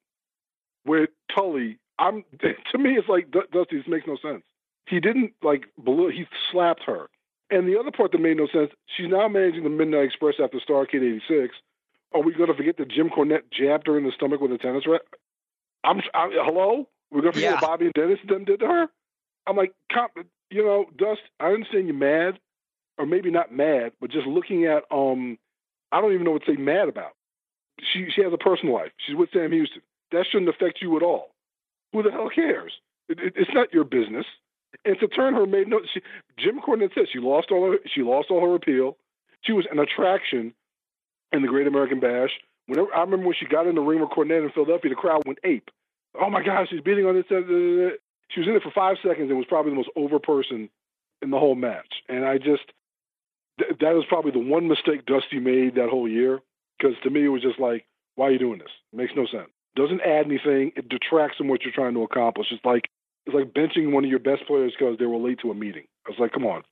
with 0.85 1.09
Tully? 1.33 1.79
I'm 1.99 2.23
to 2.41 2.77
me 2.77 2.97
it's 2.97 3.09
like 3.09 3.31
Dusty, 3.31 3.77
this 3.77 3.87
makes 3.87 4.07
no 4.07 4.17
sense. 4.21 4.43
He 4.87 4.99
didn't 4.99 5.33
like 5.41 5.65
he 5.77 6.25
slapped 6.51 6.83
her. 6.85 7.09
And 7.51 7.67
the 7.67 7.79
other 7.79 7.91
part 7.91 8.11
that 8.11 8.21
made 8.21 8.37
no 8.37 8.47
sense, 8.47 8.71
she's 8.97 9.09
now 9.09 9.27
managing 9.27 9.63
the 9.63 9.69
Midnight 9.69 10.05
Express 10.05 10.35
after 10.43 10.59
Starrcade 10.59 11.21
86. 11.29 11.55
Are 12.13 12.21
we 12.21 12.33
going 12.33 12.49
to 12.49 12.55
forget 12.55 12.77
that 12.77 12.89
Jim 12.89 13.09
Cornette 13.09 13.51
jabbed 13.51 13.87
her 13.87 13.97
in 13.97 14.03
the 14.03 14.11
stomach 14.11 14.41
with 14.41 14.51
a 14.51 14.57
tennis 14.57 14.87
racket? 14.87 15.07
I'm, 15.83 16.01
I'm, 16.13 16.31
hello? 16.31 16.87
We're 17.11 17.21
going 17.21 17.33
to 17.33 17.37
forget 17.37 17.51
yeah. 17.51 17.53
what 17.53 17.61
Bobby 17.61 17.85
and 17.85 17.93
Dennis 17.93 18.19
them 18.27 18.45
did 18.45 18.61
to 18.61 18.67
her? 18.67 18.87
I'm 19.45 19.55
like, 19.55 19.73
you 20.49 20.65
know, 20.65 20.85
Dust, 20.97 21.21
I 21.39 21.47
understand 21.47 21.87
you're 21.87 21.95
mad, 21.95 22.39
or 22.97 23.05
maybe 23.05 23.29
not 23.29 23.53
mad, 23.53 23.91
but 24.01 24.09
just 24.09 24.25
looking 24.25 24.65
at, 24.65 24.83
um, 24.89 25.37
I 25.91 26.01
don't 26.01 26.13
even 26.13 26.25
know 26.25 26.31
what 26.31 26.45
to 26.45 26.53
say 26.55 26.59
mad 26.59 26.87
about. 26.87 27.11
She 27.81 28.07
she 28.15 28.23
has 28.23 28.33
a 28.33 28.37
personal 28.37 28.75
life. 28.75 28.91
She's 29.05 29.15
with 29.15 29.29
Sam 29.31 29.51
Houston. 29.51 29.81
That 30.11 30.25
shouldn't 30.31 30.49
affect 30.49 30.81
you 30.81 30.95
at 30.97 31.03
all. 31.03 31.31
Who 31.93 32.03
the 32.03 32.11
hell 32.11 32.29
cares? 32.33 32.73
It, 33.09 33.19
it, 33.19 33.33
it's 33.35 33.53
not 33.53 33.73
your 33.73 33.83
business. 33.83 34.25
And 34.83 34.99
to 34.99 35.07
turn 35.07 35.33
her 35.33 35.45
made 35.45 35.67
no. 35.67 35.81
She, 35.93 36.01
Jim 36.37 36.59
Cornette 36.59 36.93
said 36.93 37.05
she 37.11 37.19
lost 37.19 37.47
all 37.51 37.71
her 37.71 37.77
she 37.93 38.01
lost 38.01 38.29
all 38.29 38.41
her 38.41 38.55
appeal. 38.55 38.97
She 39.41 39.51
was 39.51 39.65
an 39.71 39.79
attraction 39.79 40.53
in 41.31 41.41
the 41.41 41.47
Great 41.47 41.67
American 41.67 41.99
Bash. 41.99 42.31
Whenever 42.67 42.93
I 42.95 43.01
remember 43.01 43.27
when 43.27 43.35
she 43.39 43.45
got 43.45 43.67
in 43.67 43.75
the 43.75 43.81
ring 43.81 44.01
with 44.01 44.09
Cornette 44.09 44.43
in 44.43 44.51
Philadelphia, 44.51 44.89
the 44.89 44.95
crowd 44.95 45.23
went 45.25 45.39
ape. 45.43 45.69
Oh 46.19 46.29
my 46.29 46.43
gosh, 46.43 46.69
she's 46.69 46.81
beating 46.81 47.05
on 47.05 47.15
this. 47.15 47.25
Uh, 47.29 47.35
uh, 47.35 47.39
uh, 47.39 47.89
she 48.29 48.39
was 48.39 48.49
in 48.49 48.55
it 48.55 48.63
for 48.63 48.71
five 48.71 48.97
seconds 49.05 49.29
and 49.29 49.37
was 49.37 49.47
probably 49.47 49.71
the 49.71 49.77
most 49.77 49.89
over 49.95 50.19
person 50.19 50.69
in 51.21 51.29
the 51.29 51.39
whole 51.39 51.55
match. 51.55 52.03
And 52.09 52.25
I 52.25 52.37
just 52.37 52.63
th- 53.59 53.79
was 53.79 54.05
probably 54.07 54.31
the 54.31 54.39
one 54.39 54.67
mistake 54.67 55.05
Dusty 55.05 55.39
made 55.39 55.75
that 55.75 55.89
whole 55.89 56.07
year. 56.07 56.41
Because 56.77 56.95
to 57.03 57.09
me, 57.09 57.25
it 57.25 57.29
was 57.29 57.41
just 57.41 57.59
like, 57.59 57.85
why 58.15 58.27
are 58.27 58.31
you 58.31 58.39
doing 58.39 58.59
this? 58.59 58.71
It 58.93 58.97
makes 58.97 59.13
no 59.15 59.25
sense. 59.25 59.49
Doesn't 59.75 60.01
add 60.01 60.25
anything. 60.25 60.71
It 60.75 60.89
detracts 60.89 61.37
from 61.37 61.47
what 61.47 61.63
you're 61.63 61.73
trying 61.73 61.93
to 61.95 62.03
accomplish. 62.03 62.47
It's 62.51 62.63
like 62.63 62.89
it's 63.25 63.35
like 63.35 63.53
benching 63.53 63.91
one 63.91 64.03
of 64.03 64.09
your 64.09 64.19
best 64.19 64.45
players 64.47 64.73
because 64.77 64.97
they 64.97 65.05
were 65.05 65.17
late 65.17 65.39
to 65.39 65.51
a 65.51 65.55
meeting. 65.55 65.85
I 66.05 66.11
was 66.11 66.19
like, 66.19 66.31
come 66.31 66.45
on. 66.45 66.63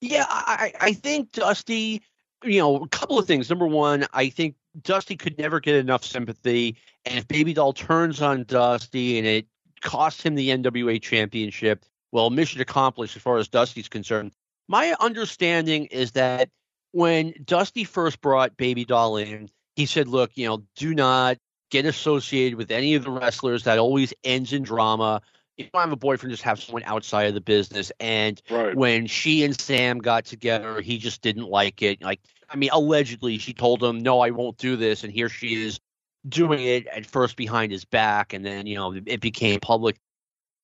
Yeah, 0.00 0.26
I, 0.28 0.72
I 0.80 0.92
think 0.92 1.32
Dusty, 1.32 2.02
you 2.44 2.58
know, 2.58 2.76
a 2.76 2.88
couple 2.88 3.18
of 3.18 3.26
things. 3.26 3.48
Number 3.48 3.66
one, 3.66 4.06
I 4.12 4.28
think 4.28 4.56
Dusty 4.82 5.16
could 5.16 5.38
never 5.38 5.60
get 5.60 5.74
enough 5.74 6.04
sympathy. 6.04 6.76
And 7.04 7.18
if 7.18 7.28
Baby 7.28 7.54
Doll 7.54 7.72
turns 7.72 8.20
on 8.20 8.44
Dusty 8.44 9.18
and 9.18 9.26
it 9.26 9.46
costs 9.82 10.22
him 10.22 10.34
the 10.34 10.50
NWA 10.50 11.00
championship, 11.00 11.84
well, 12.12 12.30
mission 12.30 12.60
accomplished 12.60 13.16
as 13.16 13.22
far 13.22 13.38
as 13.38 13.48
Dusty's 13.48 13.88
concerned. 13.88 14.32
My 14.68 14.94
understanding 15.00 15.86
is 15.86 16.12
that 16.12 16.50
when 16.96 17.34
Dusty 17.44 17.84
first 17.84 18.22
brought 18.22 18.56
Baby 18.56 18.86
Doll 18.86 19.18
in, 19.18 19.50
he 19.74 19.84
said, 19.84 20.08
look, 20.08 20.30
you 20.34 20.46
know, 20.46 20.62
do 20.76 20.94
not 20.94 21.36
get 21.70 21.84
associated 21.84 22.56
with 22.56 22.70
any 22.70 22.94
of 22.94 23.04
the 23.04 23.10
wrestlers. 23.10 23.64
That 23.64 23.78
always 23.78 24.14
ends 24.24 24.54
in 24.54 24.62
drama. 24.62 25.20
If 25.58 25.70
don't 25.72 25.82
have 25.82 25.92
a 25.92 25.96
boyfriend, 25.96 26.32
just 26.32 26.42
have 26.44 26.58
someone 26.58 26.84
outside 26.84 27.26
of 27.26 27.34
the 27.34 27.42
business. 27.42 27.92
And 28.00 28.40
right. 28.48 28.74
when 28.74 29.06
she 29.06 29.44
and 29.44 29.60
Sam 29.60 29.98
got 29.98 30.24
together, 30.24 30.80
he 30.80 30.96
just 30.96 31.20
didn't 31.20 31.50
like 31.50 31.82
it. 31.82 32.00
Like, 32.00 32.20
I 32.48 32.56
mean, 32.56 32.70
allegedly, 32.72 33.36
she 33.36 33.52
told 33.52 33.82
him, 33.82 33.98
"No, 33.98 34.20
I 34.20 34.30
won't 34.30 34.56
do 34.56 34.76
this," 34.76 35.04
and 35.04 35.12
here 35.12 35.28
she 35.28 35.66
is 35.66 35.78
doing 36.26 36.64
it 36.64 36.86
at 36.86 37.04
first 37.04 37.36
behind 37.36 37.72
his 37.72 37.84
back, 37.84 38.32
and 38.32 38.42
then 38.42 38.66
you 38.66 38.76
know 38.76 38.94
it 39.04 39.20
became 39.20 39.60
public. 39.60 39.96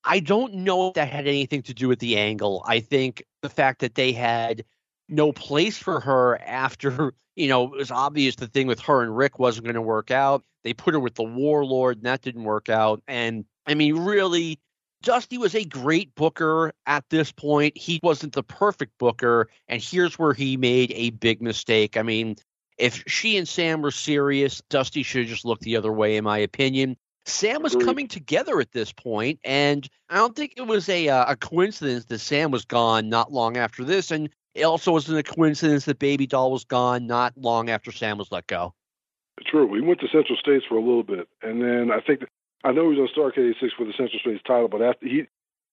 I 0.05 0.21
don't 0.21 0.55
know 0.55 0.89
if 0.89 0.95
that 0.95 1.09
had 1.09 1.27
anything 1.27 1.63
to 1.63 1.75
do 1.75 1.89
with 1.89 1.99
the 1.99 2.17
angle. 2.17 2.65
I 2.67 2.81
think 2.81 3.23
the 3.43 3.51
fact 3.51 3.81
that 3.81 3.97
they 3.97 4.13
had 4.13 4.65
no 5.13 5.33
place 5.33 5.77
for 5.77 6.01
her 6.01 6.41
after, 6.43 7.15
you 7.37 7.49
know, 7.49 7.65
it 7.65 7.79
was 7.79 7.91
obvious 7.91 8.37
the 8.37 8.47
thing 8.47 8.67
with 8.67 8.81
her 8.81 9.03
and 9.03 9.17
Ric 9.17 9.39
wasn't 9.39 9.65
going 9.65 9.75
to 9.75 9.83
work 9.83 10.11
out. 10.11 10.45
They 10.65 10.73
put 10.73 10.95
her 10.95 11.01
with 11.01 11.17
the 11.17 11.25
Warlord, 11.25 11.99
and 11.99 12.07
that 12.07 12.23
didn't 12.23 12.45
work 12.45 12.69
out. 12.69 13.03
And 13.09 13.45
I 13.67 13.75
mean, 13.75 13.97
really, 13.97 14.61
Dusty 15.03 15.37
was 15.37 15.55
a 15.55 15.65
great 15.65 16.15
booker 16.15 16.73
at 16.87 17.05
this 17.11 17.33
point. 17.33 17.77
He 17.77 17.99
wasn't 18.03 18.35
the 18.35 18.45
perfect 18.45 18.97
booker, 18.99 19.49
and 19.69 19.83
here's 19.83 20.19
where 20.19 20.33
he 20.33 20.57
made 20.57 20.93
a 20.93 21.11
big 21.11 21.43
mistake. 21.43 21.97
I 21.97 22.03
mean, 22.03 22.37
if 22.79 23.03
she 23.07 23.37
and 23.37 23.49
Sam 23.49 23.83
were 23.83 23.91
serious, 23.91 24.63
Dusty 24.71 25.03
should 25.03 25.23
have 25.23 25.31
just 25.31 25.45
looked 25.45 25.63
the 25.63 25.77
other 25.77 25.93
way, 25.93 26.17
in 26.17 26.25
my 26.25 26.39
opinion. 26.39 26.97
Sam 27.25 27.63
was 27.63 27.77
coming 27.77 28.09
together 28.09 28.61
at 28.61 28.73
this 28.73 28.93
point, 28.93 29.39
and 29.45 29.89
I 30.09 30.17
don't 30.17 30.35
think 30.35 30.55
it 30.57 30.67
was 30.67 30.89
a 30.89 31.09
uh, 31.09 31.33
a 31.33 31.37
coincidence 31.37 32.07
that 32.07 32.19
Sam 32.19 32.51
was 32.51 32.65
gone 32.65 33.09
not 33.09 33.33
long 33.33 33.57
after 33.57 33.85
this, 33.85 34.11
and 34.11 34.29
it 34.55 34.65
also 34.65 34.93
wasn't 34.93 35.19
a 35.19 35.23
coincidence 35.23 35.85
that 35.87 35.99
Baby 35.99 36.27
Doll 36.27 36.51
was 36.51 36.65
gone 36.65 37.07
not 37.07 37.33
long 37.37 37.71
after 37.71 37.93
Sam 37.93 38.19
was 38.19 38.31
let 38.31 38.47
go. 38.47 38.75
True. 39.47 39.67
We 39.67 39.81
went 39.81 40.01
to 40.01 40.09
Central 40.09 40.37
States 40.37 40.65
for 40.69 40.77
a 40.77 40.81
little 40.81 41.03
bit, 41.03 41.29
and 41.43 41.63
then 41.63 41.91
I 41.91 42.01
think 42.01 42.25
I 42.65 42.73
know 42.73 42.91
he 42.91 42.99
was 42.99 43.11
on 43.17 43.23
Starrcade 43.23 43.51
'86 43.51 43.73
for 43.75 43.85
the 43.85 43.93
Central 43.93 44.21
States 44.21 44.43
title, 44.47 44.69
but 44.69 44.83
after 44.83 45.07
he 45.07 45.27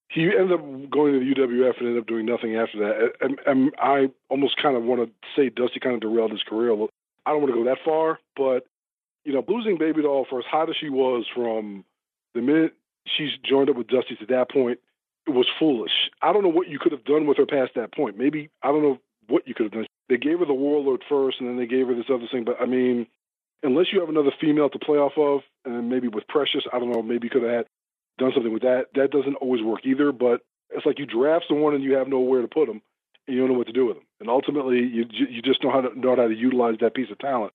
he 0.10 0.24
ended 0.26 0.54
up 0.54 0.62
going 0.90 1.14
to 1.14 1.20
the 1.20 1.36
UWF 1.36 1.78
and 1.78 1.88
ended 1.88 2.02
up 2.02 2.08
doing 2.08 2.26
nothing 2.26 2.56
after 2.56 2.80
that. 2.80 3.12
And, 3.22 3.40
and 3.46 3.72
I 3.78 4.10
almost 4.30 4.58
kind 4.58 4.76
of 4.76 4.84
want 4.84 5.02
to 5.02 5.12
say 5.36 5.50
Dusty 5.50 5.80
kind 5.80 5.94
of 5.94 6.02
derailed 6.02 6.32
his 6.32 6.42
career. 6.42 6.74
I 6.74 7.32
don't 7.32 7.42
want 7.42 7.54
to 7.54 7.64
go 7.64 7.66
that 7.66 7.78
far, 7.86 8.20
but 8.36 8.66
you 9.24 9.34
know, 9.34 9.44
losing 9.48 9.78
Baby 9.78 10.02
Doll 10.02 10.26
for 10.28 10.40
as 10.40 10.46
hot 10.46 10.70
as 10.70 10.76
she 10.80 10.90
was 10.90 11.26
from 11.34 11.86
the 12.34 12.42
minute 12.42 12.74
she's 13.06 13.32
joined 13.48 13.70
up 13.70 13.76
with 13.76 13.88
Dusty 13.88 14.16
to 14.16 14.26
that 14.28 14.50
point, 14.50 14.80
was 15.34 15.48
foolish. 15.60 16.10
I 16.22 16.34
don't 16.34 16.44
know 16.44 16.50
what 16.50 16.68
you 16.68 16.80
could 16.80 16.92
have 16.92 17.06
done 17.06 17.28
with 17.28 17.38
her 17.38 17.46
past 17.46 17.72
that 17.76 17.94
point. 17.94 18.18
Maybe 18.18 18.50
I 18.64 18.68
don't 18.68 18.84
know 18.84 19.00
what 19.28 19.48
you 19.48 19.54
could 19.54 19.66
have 19.66 19.74
done. 19.74 19.88
They 20.10 20.18
gave 20.18 20.40
her 20.40 20.46
the 20.46 20.54
warlord 20.54 21.04
first, 21.08 21.40
and 21.40 21.48
then 21.48 21.58
they 21.58 21.68
gave 21.68 21.88
her 21.88 21.96
this 21.96 22.10
other 22.10 22.28
thing. 22.32 22.44
But 22.44 22.62
I 22.62 22.66
mean, 22.66 23.08
unless 23.64 23.88
you 23.92 24.00
have 24.00 24.10
another 24.10 24.32
female 24.40 24.70
to 24.70 24.80
play 24.80 24.98
off 24.98 25.18
of, 25.18 25.42
and 25.66 25.90
maybe 25.90 26.08
with 26.08 26.28
Precious, 26.28 26.64
I 26.74 26.80
don't 26.80 26.92
know, 26.92 27.02
maybe 27.02 27.28
you 27.28 27.32
could 27.32 27.44
have 27.44 27.52
had 27.52 27.66
done 28.18 28.32
something 28.34 28.54
with 28.54 28.64
that. 28.64 28.88
That 28.96 29.12
doesn't 29.12 29.36
always 29.36 29.64
work 29.64 29.82
either. 29.86 30.12
But 30.12 30.42
it's 30.72 30.86
like 30.86 31.00
you 31.00 31.06
draft 31.06 31.46
someone 31.48 31.74
and 31.76 31.84
you 31.84 31.94
have 31.94 32.08
nowhere 32.08 32.42
to 32.42 32.48
put 32.48 32.68
them, 32.68 32.82
and 33.28 33.36
you 33.36 33.42
don't 33.42 33.52
know 33.52 33.58
what 33.58 33.68
to 33.68 33.74
do 33.74 33.86
with 33.86 33.98
them. 33.98 34.06
And 34.20 34.30
ultimately, 34.30 34.80
you 34.80 35.06
you 35.12 35.42
just 35.42 35.64
know 35.64 35.72
how 35.72 35.82
to 35.82 36.00
know 36.00 36.16
how 36.16 36.28
to 36.28 36.36
utilize 36.36 36.78
that 36.82 36.96
piece 36.96 37.12
of 37.12 37.20
talent. 37.20 37.54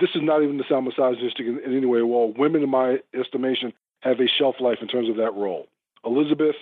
This 0.00 0.10
is 0.14 0.22
not 0.22 0.42
even 0.42 0.58
to 0.58 0.64
sound 0.68 0.86
misogynistic 0.86 1.46
in, 1.46 1.58
in 1.58 1.76
any 1.76 1.86
way. 1.86 2.02
Well, 2.02 2.32
women, 2.32 2.62
in 2.62 2.70
my 2.70 2.98
estimation, 3.18 3.72
have 4.00 4.20
a 4.20 4.28
shelf 4.28 4.56
life 4.60 4.78
in 4.80 4.86
terms 4.86 5.08
of 5.08 5.16
that 5.16 5.34
role. 5.34 5.66
Elizabeth, 6.04 6.54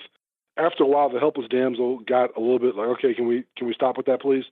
after 0.57 0.85
a 0.85 0.87
while, 0.87 1.11
the 1.11 1.19
helpless 1.21 1.49
damsel 1.49 1.99
got 2.01 2.37
a 2.37 2.41
little 2.41 2.59
bit 2.59 2.77
like, 2.77 2.89
okay, 2.89 3.15
can 3.15 3.27
we 3.27 3.45
can 3.57 3.67
we 3.67 3.75
stop 3.75 3.97
with 3.97 4.07
that, 4.07 4.21
please? 4.21 4.45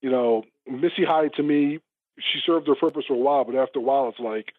You 0.00 0.10
know, 0.10 0.44
Missy 0.66 1.04
Hyatt 1.06 1.34
to 1.36 1.42
me, 1.42 1.80
she 2.18 2.40
served 2.44 2.66
her 2.66 2.74
purpose 2.74 3.04
for 3.06 3.14
a 3.14 3.18
while, 3.18 3.44
but 3.44 3.54
after 3.54 3.78
a 3.78 3.82
while, 3.82 4.08
it's 4.08 4.18
like, 4.18 4.52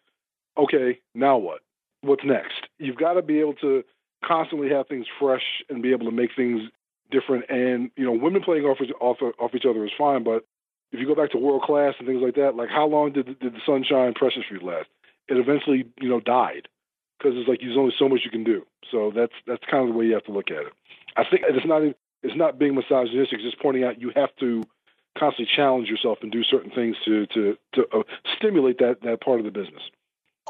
okay, 0.56 1.00
now 1.14 1.38
what? 1.38 1.60
What's 2.02 2.24
next? 2.24 2.68
You've 2.78 2.96
got 2.96 3.14
to 3.14 3.22
be 3.22 3.40
able 3.40 3.54
to 3.54 3.84
constantly 4.24 4.68
have 4.70 4.86
things 4.86 5.06
fresh 5.18 5.42
and 5.68 5.82
be 5.82 5.92
able 5.92 6.06
to 6.06 6.12
make 6.12 6.30
things 6.36 6.62
different. 7.10 7.44
And 7.48 7.90
you 7.96 8.04
know, 8.04 8.12
women 8.12 8.42
playing 8.42 8.64
off 8.64 8.78
off 9.00 9.18
off 9.38 9.54
each 9.54 9.66
other 9.68 9.84
is 9.84 9.92
fine, 9.98 10.22
but 10.22 10.44
if 10.92 11.00
you 11.00 11.06
go 11.06 11.14
back 11.14 11.30
to 11.32 11.38
world 11.38 11.62
class 11.62 11.94
and 11.98 12.06
things 12.06 12.22
like 12.22 12.36
that, 12.36 12.54
like 12.54 12.68
how 12.68 12.86
long 12.86 13.12
did 13.12 13.38
did 13.40 13.54
the 13.54 13.60
Sunshine 13.66 14.14
Precious 14.14 14.44
Feud 14.48 14.62
last? 14.62 14.88
It 15.28 15.36
eventually, 15.36 15.86
you 16.00 16.08
know, 16.08 16.20
died 16.20 16.68
because 17.22 17.38
it's 17.38 17.48
like 17.48 17.60
there's 17.60 17.76
only 17.76 17.94
so 17.98 18.08
much 18.08 18.20
you 18.24 18.30
can 18.30 18.44
do. 18.44 18.66
So 18.90 19.12
that's 19.14 19.32
that's 19.46 19.62
kind 19.70 19.88
of 19.88 19.92
the 19.92 19.98
way 19.98 20.06
you 20.06 20.14
have 20.14 20.24
to 20.24 20.32
look 20.32 20.50
at 20.50 20.66
it. 20.66 20.72
I 21.16 21.24
think 21.24 21.42
it's 21.48 21.66
not 21.66 21.82
it's 21.82 22.36
not 22.36 22.58
being 22.58 22.74
misogynistic. 22.74 23.38
It's 23.38 23.44
just 23.44 23.60
pointing 23.60 23.84
out 23.84 24.00
you 24.00 24.12
have 24.14 24.34
to 24.40 24.62
constantly 25.18 25.50
challenge 25.54 25.88
yourself 25.88 26.18
and 26.22 26.32
do 26.32 26.42
certain 26.42 26.70
things 26.70 26.96
to 27.04 27.26
to 27.26 27.56
to 27.74 27.86
uh, 27.92 28.02
stimulate 28.36 28.78
that 28.78 29.02
that 29.02 29.20
part 29.20 29.38
of 29.38 29.44
the 29.44 29.52
business. 29.52 29.82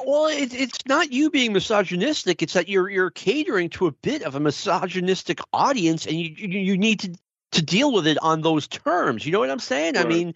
Well, 0.05 0.27
it, 0.27 0.55
it's 0.55 0.79
not 0.87 1.13
you 1.13 1.31
being 1.31 1.53
misogynistic. 1.53 2.43
It's 2.43 2.55
that 2.55 2.69
you're 2.69 2.89
you're 2.89 3.11
catering 3.11 3.69
to 3.71 3.87
a 3.87 3.93
bit 3.93 4.23
of 4.23 4.35
a 4.35 4.41
misogynistic 4.41 5.41
audience, 5.53 6.07
and 6.07 6.19
you 6.19 6.35
you, 6.37 6.59
you 6.61 6.79
need 6.79 7.01
to 7.01 7.15
to 7.53 7.63
deal 7.63 7.93
with 7.93 8.07
it 8.07 8.19
on 8.23 8.41
those 8.41 8.67
terms. 8.67 9.27
You 9.27 9.33
know 9.33 9.41
what 9.41 9.51
I'm 9.51 9.59
saying? 9.59 9.95
Right. 9.95 10.07
I 10.07 10.09
mean, 10.09 10.35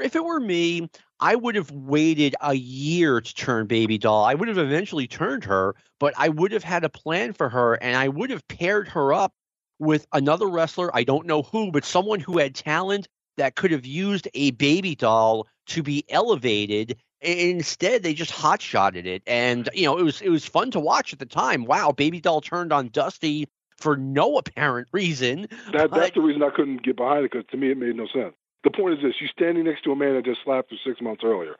if 0.00 0.16
it 0.16 0.24
were 0.24 0.40
me, 0.40 0.88
I 1.20 1.34
would 1.34 1.54
have 1.54 1.70
waited 1.70 2.34
a 2.40 2.54
year 2.54 3.20
to 3.20 3.34
turn 3.34 3.66
Baby 3.66 3.98
Doll. 3.98 4.24
I 4.24 4.34
would 4.34 4.48
have 4.48 4.58
eventually 4.58 5.06
turned 5.06 5.44
her, 5.44 5.74
but 5.98 6.14
I 6.16 6.28
would 6.28 6.52
have 6.52 6.64
had 6.64 6.84
a 6.84 6.88
plan 6.88 7.32
for 7.32 7.48
her, 7.48 7.74
and 7.74 7.96
I 7.96 8.08
would 8.08 8.30
have 8.30 8.46
paired 8.48 8.88
her 8.88 9.12
up 9.12 9.32
with 9.78 10.06
another 10.12 10.46
wrestler. 10.46 10.94
I 10.94 11.04
don't 11.04 11.26
know 11.26 11.42
who, 11.42 11.70
but 11.70 11.84
someone 11.84 12.20
who 12.20 12.38
had 12.38 12.54
talent 12.54 13.08
that 13.36 13.54
could 13.54 13.70
have 13.70 13.86
used 13.86 14.28
a 14.34 14.50
baby 14.52 14.94
doll 14.94 15.46
to 15.66 15.82
be 15.82 16.04
elevated 16.08 16.96
instead 17.22 18.02
they 18.02 18.12
just 18.12 18.30
hot 18.30 18.60
shotted 18.60 19.06
it 19.06 19.22
and 19.26 19.70
you 19.72 19.86
know 19.86 19.96
it 19.96 20.02
was 20.02 20.20
it 20.20 20.28
was 20.28 20.44
fun 20.44 20.70
to 20.70 20.78
watch 20.78 21.14
at 21.14 21.18
the 21.18 21.26
time 21.26 21.64
wow 21.64 21.90
baby 21.90 22.20
doll 22.20 22.42
turned 22.42 22.74
on 22.74 22.88
dusty 22.88 23.48
for 23.78 23.96
no 23.96 24.36
apparent 24.36 24.86
reason 24.92 25.48
that, 25.72 25.90
that's 25.90 26.14
the 26.14 26.20
reason 26.20 26.42
i 26.42 26.50
couldn't 26.50 26.82
get 26.82 26.94
behind 26.94 27.24
it 27.24 27.32
because 27.32 27.46
to 27.50 27.56
me 27.56 27.70
it 27.70 27.78
made 27.78 27.96
no 27.96 28.06
sense 28.06 28.34
the 28.66 28.76
point 28.76 28.98
is 28.98 29.02
this 29.02 29.14
she's 29.18 29.30
standing 29.30 29.64
next 29.64 29.82
to 29.84 29.92
a 29.92 29.96
man 29.96 30.14
that 30.14 30.24
just 30.24 30.40
slapped 30.44 30.70
her 30.70 30.76
six 30.84 31.00
months 31.00 31.22
earlier 31.24 31.56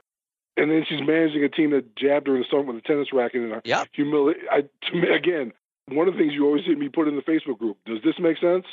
and 0.57 0.71
then 0.71 0.85
she's 0.89 1.01
managing 1.07 1.45
a 1.45 1.49
team 1.49 1.71
that 1.71 1.97
jabbed 1.97 2.27
her 2.27 2.35
in 2.35 2.41
the 2.41 2.47
stomach 2.47 2.67
with 2.67 2.77
a 2.77 2.81
tennis 2.83 3.13
racket 3.13 3.43
and 3.43 3.63
yep. 3.65 3.89
humili- 3.97 4.35
I, 4.51 4.63
to 4.63 4.95
me 4.95 5.09
again 5.09 5.53
one 5.89 6.09
of 6.09 6.15
the 6.15 6.21
things 6.21 6.35
you 6.35 6.45
always 6.45 6.65
hear 6.65 6.77
me 6.77 6.89
put 6.89 7.09
in 7.09 7.17
the 7.17 7.23
facebook 7.23 7.59
group 7.59 7.79
does 7.87 7.99
this 8.05 8.19
make 8.19 8.39
sense 8.39 8.67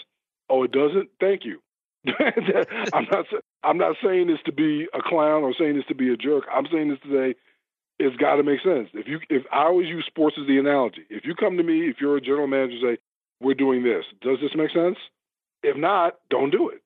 oh 0.50 0.64
it 0.64 0.72
doesn't 0.72 1.10
thank 1.20 1.46
you 1.46 1.62
I'm 2.94 3.08
not. 3.12 3.26
I'm 3.64 3.78
not 3.78 3.96
saying 4.04 4.28
this 4.28 4.40
to 4.46 4.52
be 4.52 4.88
a 4.94 5.02
clown 5.02 5.44
or 5.44 5.54
saying 5.58 5.78
this 5.78 5.86
to 5.88 5.96
be 5.96 6.12
a 6.12 6.18
jerk. 6.18 6.44
I'm 6.54 6.68
saying 6.72 6.90
this 6.90 7.00
to 7.04 7.10
say 7.10 7.36
it's 8.00 8.18
got 8.18 8.36
to 8.36 8.44
make 8.44 8.62
sense. 8.62 8.90
If 8.94 9.08
you, 9.08 9.20
if 9.30 9.44
I 9.52 9.64
always 9.64 9.88
use 9.88 10.06
sports 10.06 10.36
as 10.40 10.48
the 10.48 10.58
analogy, 10.58 11.06
if 11.10 11.26
you 11.26 11.36
come 11.36 11.58
to 11.58 11.64
me, 11.64 11.88
if 11.90 11.98
you're 12.02 12.18
a 12.18 12.22
general 12.22 12.48
manager, 12.48 12.76
say 12.82 12.98
we're 13.40 13.54
doing 13.54 13.84
this, 13.84 14.04
does 14.22 14.40
this 14.42 14.52
make 14.56 14.72
sense? 14.72 14.98
If 15.62 15.78
not, 15.78 16.16
don't 16.30 16.50
do 16.50 16.70
it. 16.70 16.82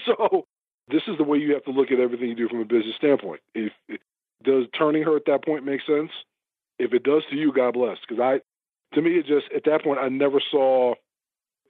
so 0.06 0.46
this 0.88 1.02
is 1.06 1.16
the 1.16 1.24
way 1.24 1.38
you 1.38 1.54
have 1.54 1.64
to 1.64 1.70
look 1.70 1.90
at 1.90 2.00
everything 2.00 2.28
you 2.28 2.34
do 2.34 2.48
from 2.48 2.60
a 2.60 2.64
business 2.64 2.96
standpoint. 2.96 3.40
If, 3.54 3.72
does 4.42 4.66
turning 4.76 5.02
her 5.04 5.16
at 5.16 5.24
that 5.26 5.44
point 5.44 5.64
make 5.64 5.80
sense? 5.86 6.10
If 6.78 6.92
it 6.92 7.02
does 7.02 7.22
to 7.30 7.36
you, 7.36 7.52
God 7.52 7.74
bless. 7.74 7.98
Because 8.06 8.20
I, 8.20 8.94
to 8.94 9.02
me, 9.02 9.12
it 9.12 9.26
just 9.26 9.46
at 9.54 9.64
that 9.64 9.82
point 9.82 10.00
I 10.00 10.08
never 10.08 10.40
saw 10.50 10.94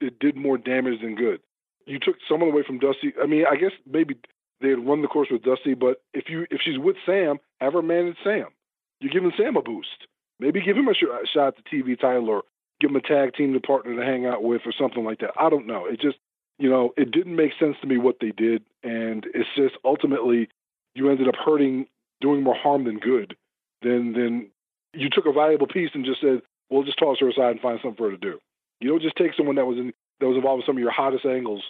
it 0.01 0.19
did 0.19 0.35
more 0.35 0.57
damage 0.57 1.01
than 1.01 1.15
good 1.15 1.39
you 1.85 1.99
took 1.99 2.17
someone 2.27 2.49
away 2.49 2.63
from 2.65 2.79
Dusty. 2.79 3.13
I 3.21 3.25
mean, 3.25 3.45
I 3.49 3.55
guess 3.55 3.71
maybe 3.85 4.17
they 4.61 4.69
had 4.69 4.85
run 4.85 5.01
the 5.01 5.07
course 5.07 5.29
with 5.31 5.43
Dusty, 5.43 5.73
but 5.73 6.01
if 6.13 6.29
you 6.29 6.45
if 6.49 6.61
she's 6.63 6.79
with 6.79 6.95
Sam, 7.05 7.37
have 7.61 7.73
her 7.73 7.81
manage 7.81 8.17
Sam. 8.23 8.47
You're 8.99 9.11
giving 9.11 9.31
Sam 9.37 9.55
a 9.55 9.61
boost. 9.61 10.07
Maybe 10.39 10.61
give 10.61 10.77
him 10.77 10.87
a, 10.87 10.93
sh- 10.93 11.03
a 11.03 11.27
shot 11.27 11.49
at 11.49 11.55
the 11.57 11.63
TV 11.63 11.99
title, 11.99 12.29
or 12.29 12.43
give 12.81 12.89
him 12.89 12.95
a 12.95 13.01
tag 13.01 13.33
team 13.35 13.53
to 13.53 13.59
partner 13.59 13.95
to 13.95 14.03
hang 14.05 14.25
out 14.25 14.43
with, 14.43 14.61
or 14.65 14.73
something 14.77 15.03
like 15.03 15.19
that. 15.19 15.31
I 15.39 15.49
don't 15.49 15.67
know. 15.67 15.85
It 15.85 16.01
just 16.01 16.17
you 16.57 16.69
know 16.69 16.93
it 16.97 17.11
didn't 17.11 17.35
make 17.35 17.51
sense 17.59 17.75
to 17.81 17.87
me 17.87 17.97
what 17.97 18.17
they 18.19 18.31
did, 18.31 18.63
and 18.83 19.25
it's 19.33 19.49
just 19.55 19.75
ultimately 19.83 20.49
you 20.93 21.09
ended 21.09 21.27
up 21.27 21.35
hurting, 21.35 21.87
doing 22.21 22.43
more 22.43 22.55
harm 22.55 22.85
than 22.85 22.99
good. 22.99 23.35
Then 23.81 24.13
then 24.13 24.49
you 24.93 25.09
took 25.09 25.25
a 25.25 25.33
valuable 25.33 25.67
piece 25.67 25.91
and 25.93 26.05
just 26.05 26.21
said, 26.21 26.41
"We'll 26.69 26.83
just 26.83 26.99
toss 26.99 27.19
her 27.19 27.29
aside 27.29 27.51
and 27.51 27.59
find 27.61 27.79
something 27.81 27.97
for 27.97 28.09
her 28.09 28.15
to 28.15 28.17
do." 28.17 28.39
You 28.79 28.89
don't 28.89 29.01
just 29.01 29.15
take 29.15 29.33
someone 29.35 29.55
that 29.55 29.65
was 29.65 29.77
in 29.77 29.93
that 30.19 30.27
was 30.27 30.37
involved 30.37 30.63
in 30.63 30.65
some 30.65 30.77
of 30.77 30.81
your 30.81 30.91
hottest 30.91 31.25
angles 31.25 31.63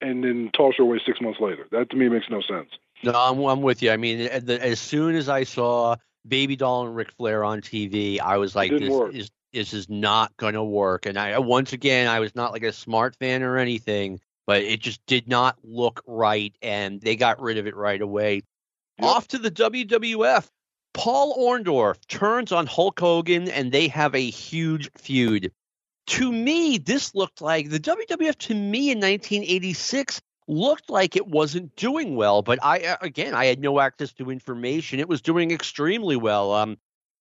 and 0.00 0.22
then 0.22 0.50
toss 0.56 0.74
her 0.76 0.84
away 0.84 1.00
six 1.04 1.20
months 1.20 1.40
later. 1.40 1.66
That 1.72 1.90
to 1.90 1.96
me 1.96 2.08
makes 2.08 2.30
no 2.30 2.40
sense. 2.40 2.70
No, 3.02 3.12
I'm, 3.12 3.38
I'm 3.40 3.62
with 3.62 3.82
you. 3.82 3.90
I 3.90 3.96
mean, 3.96 4.20
as 4.20 4.80
soon 4.80 5.14
as 5.14 5.28
I 5.28 5.44
saw 5.44 5.96
Baby 6.26 6.56
Doll 6.56 6.86
and 6.86 6.96
Ric 6.96 7.10
Flair 7.12 7.44
on 7.44 7.60
TV, 7.60 8.20
I 8.20 8.38
was 8.38 8.54
like, 8.54 8.70
this 8.70 8.88
work. 8.88 9.14
is 9.14 9.30
this 9.52 9.72
is 9.72 9.88
not 9.88 10.36
going 10.36 10.54
to 10.54 10.62
work. 10.62 11.06
And 11.06 11.18
I 11.18 11.38
once 11.38 11.72
again, 11.72 12.08
I 12.08 12.20
was 12.20 12.34
not 12.34 12.52
like 12.52 12.62
a 12.62 12.72
smart 12.72 13.16
fan 13.16 13.42
or 13.42 13.56
anything, 13.56 14.20
but 14.48 14.62
it 14.62 14.80
just 14.80 15.04
did 15.06 15.28
not 15.28 15.56
look 15.62 16.02
right, 16.08 16.52
and 16.60 17.00
they 17.00 17.14
got 17.14 17.40
rid 17.40 17.56
of 17.58 17.68
it 17.68 17.76
right 17.76 18.02
away. 18.02 18.42
Yep. 18.98 19.08
Off 19.08 19.28
to 19.28 19.38
the 19.38 19.52
WWF. 19.52 20.48
Paul 20.92 21.36
Orndorff 21.38 22.04
turns 22.08 22.50
on 22.50 22.66
Hulk 22.66 22.98
Hogan, 22.98 23.48
and 23.48 23.70
they 23.70 23.86
have 23.86 24.16
a 24.16 24.30
huge 24.30 24.90
feud 24.96 25.52
to 26.08 26.32
me, 26.32 26.78
this 26.78 27.14
looked 27.14 27.42
like 27.42 27.68
the 27.68 27.78
WWF 27.78 28.36
to 28.36 28.54
me 28.54 28.90
in 28.90 28.98
1986 28.98 30.20
looked 30.48 30.88
like 30.88 31.16
it 31.16 31.26
wasn't 31.26 31.76
doing 31.76 32.16
well. 32.16 32.40
But 32.40 32.58
I, 32.62 32.80
uh, 32.80 32.96
again, 33.02 33.34
I 33.34 33.44
had 33.44 33.60
no 33.60 33.78
access 33.78 34.12
to 34.14 34.30
information. 34.30 35.00
It 35.00 35.08
was 35.08 35.20
doing 35.20 35.50
extremely 35.50 36.16
well. 36.16 36.52
Um, 36.52 36.78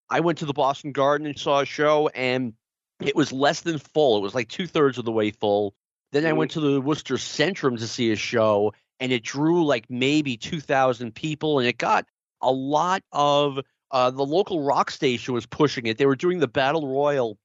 I 0.09 0.21
went 0.21 0.37
to 0.37 0.45
the 0.45 0.53
Boston 0.53 0.93
Garden 0.93 1.27
and 1.27 1.37
saw 1.37 1.59
a 1.59 1.65
show, 1.65 2.07
and 2.15 2.53
it 3.01 3.15
was 3.15 3.33
less 3.33 3.59
than 3.61 3.77
full. 3.77 4.17
It 4.17 4.21
was 4.21 4.33
like 4.33 4.47
two 4.47 4.67
thirds 4.67 4.97
of 4.97 5.03
the 5.03 5.11
way 5.11 5.31
full. 5.31 5.75
Then 6.11 6.25
I 6.25 6.33
went 6.33 6.51
to 6.51 6.59
the 6.59 6.81
Worcester 6.81 7.15
Centrum 7.15 7.77
to 7.79 7.87
see 7.87 8.11
a 8.11 8.15
show, 8.15 8.73
and 8.99 9.11
it 9.11 9.23
drew 9.23 9.65
like 9.65 9.85
maybe 9.89 10.37
2,000 10.37 11.13
people, 11.13 11.59
and 11.59 11.67
it 11.67 11.77
got 11.77 12.05
a 12.41 12.51
lot 12.51 13.03
of 13.11 13.59
uh, 13.91 14.11
the 14.11 14.25
local 14.25 14.63
rock 14.63 14.91
station 14.91 15.33
was 15.33 15.45
pushing 15.45 15.85
it. 15.85 15.97
They 15.97 16.05
were 16.05 16.15
doing 16.15 16.39
the 16.39 16.47
Battle 16.47 16.87
Royal, 16.87 17.37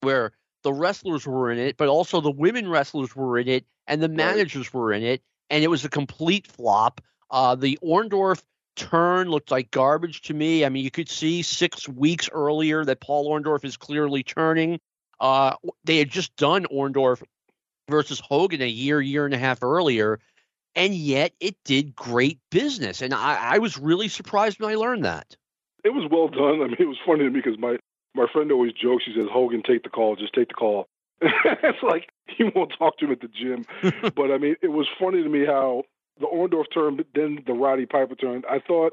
where 0.00 0.32
the 0.62 0.72
wrestlers 0.72 1.26
were 1.26 1.50
in 1.50 1.58
it, 1.58 1.76
but 1.76 1.88
also 1.88 2.20
the 2.20 2.30
women 2.30 2.68
wrestlers 2.68 3.14
were 3.14 3.38
in 3.38 3.48
it, 3.48 3.64
and 3.86 4.02
the 4.02 4.08
managers 4.08 4.72
were 4.72 4.92
in 4.92 5.02
it, 5.02 5.22
and 5.48 5.64
it 5.64 5.68
was 5.68 5.84
a 5.84 5.88
complete 5.88 6.46
flop. 6.46 7.00
Uh, 7.30 7.54
the 7.54 7.78
Orndorff 7.82 8.42
turn 8.76 9.28
looked 9.28 9.50
like 9.50 9.70
garbage 9.70 10.22
to 10.22 10.34
me. 10.34 10.64
I 10.64 10.68
mean, 10.68 10.84
you 10.84 10.90
could 10.90 11.08
see 11.08 11.42
six 11.42 11.88
weeks 11.88 12.28
earlier 12.32 12.84
that 12.84 13.00
Paul 13.00 13.30
Orndorff 13.30 13.64
is 13.64 13.76
clearly 13.76 14.22
turning. 14.22 14.80
Uh, 15.18 15.54
they 15.84 15.98
had 15.98 16.10
just 16.10 16.34
done 16.36 16.66
Orndorff 16.66 17.22
versus 17.90 18.20
Hogan 18.20 18.62
a 18.62 18.68
year, 18.68 19.00
year 19.00 19.24
and 19.24 19.34
a 19.34 19.38
half 19.38 19.62
earlier, 19.62 20.20
and 20.74 20.94
yet 20.94 21.32
it 21.40 21.56
did 21.64 21.94
great 21.94 22.38
business. 22.50 23.02
And 23.02 23.12
I, 23.12 23.54
I 23.54 23.58
was 23.58 23.76
really 23.76 24.08
surprised 24.08 24.60
when 24.60 24.70
I 24.70 24.76
learned 24.76 25.04
that. 25.04 25.36
It 25.84 25.94
was 25.94 26.08
well 26.10 26.28
done. 26.28 26.62
I 26.62 26.66
mean, 26.66 26.76
it 26.78 26.88
was 26.88 26.98
funny 27.04 27.24
to 27.24 27.30
me 27.30 27.40
because 27.40 27.58
my 27.58 27.76
my 28.14 28.26
friend 28.32 28.50
always 28.52 28.72
jokes. 28.72 29.04
He 29.06 29.14
says, 29.14 29.28
"Hogan, 29.30 29.62
take 29.62 29.82
the 29.82 29.88
call. 29.88 30.16
Just 30.16 30.34
take 30.34 30.48
the 30.48 30.54
call." 30.54 30.86
it's 31.22 31.82
like 31.82 32.08
he 32.26 32.44
won't 32.44 32.72
talk 32.78 32.98
to 32.98 33.06
him 33.06 33.12
at 33.12 33.20
the 33.20 33.28
gym. 33.28 33.64
but 34.14 34.30
I 34.30 34.38
mean, 34.38 34.56
it 34.62 34.68
was 34.68 34.86
funny 34.98 35.22
to 35.22 35.28
me 35.28 35.44
how 35.44 35.84
the 36.18 36.26
Orndorff 36.26 36.66
turn, 36.72 37.02
then 37.14 37.42
the 37.46 37.52
Roddy 37.52 37.86
Piper 37.86 38.14
turn. 38.14 38.42
I 38.48 38.58
thought 38.58 38.92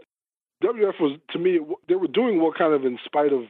WF 0.64 1.00
was 1.00 1.20
to 1.32 1.39
me 1.39 1.60
they 1.88 1.95
were 1.95 2.08
doing 2.08 2.41
what 2.41 2.58
kind 2.58 2.74
of 2.74 2.86
in 2.86 2.98
spite 3.06 3.34
of 3.34 3.43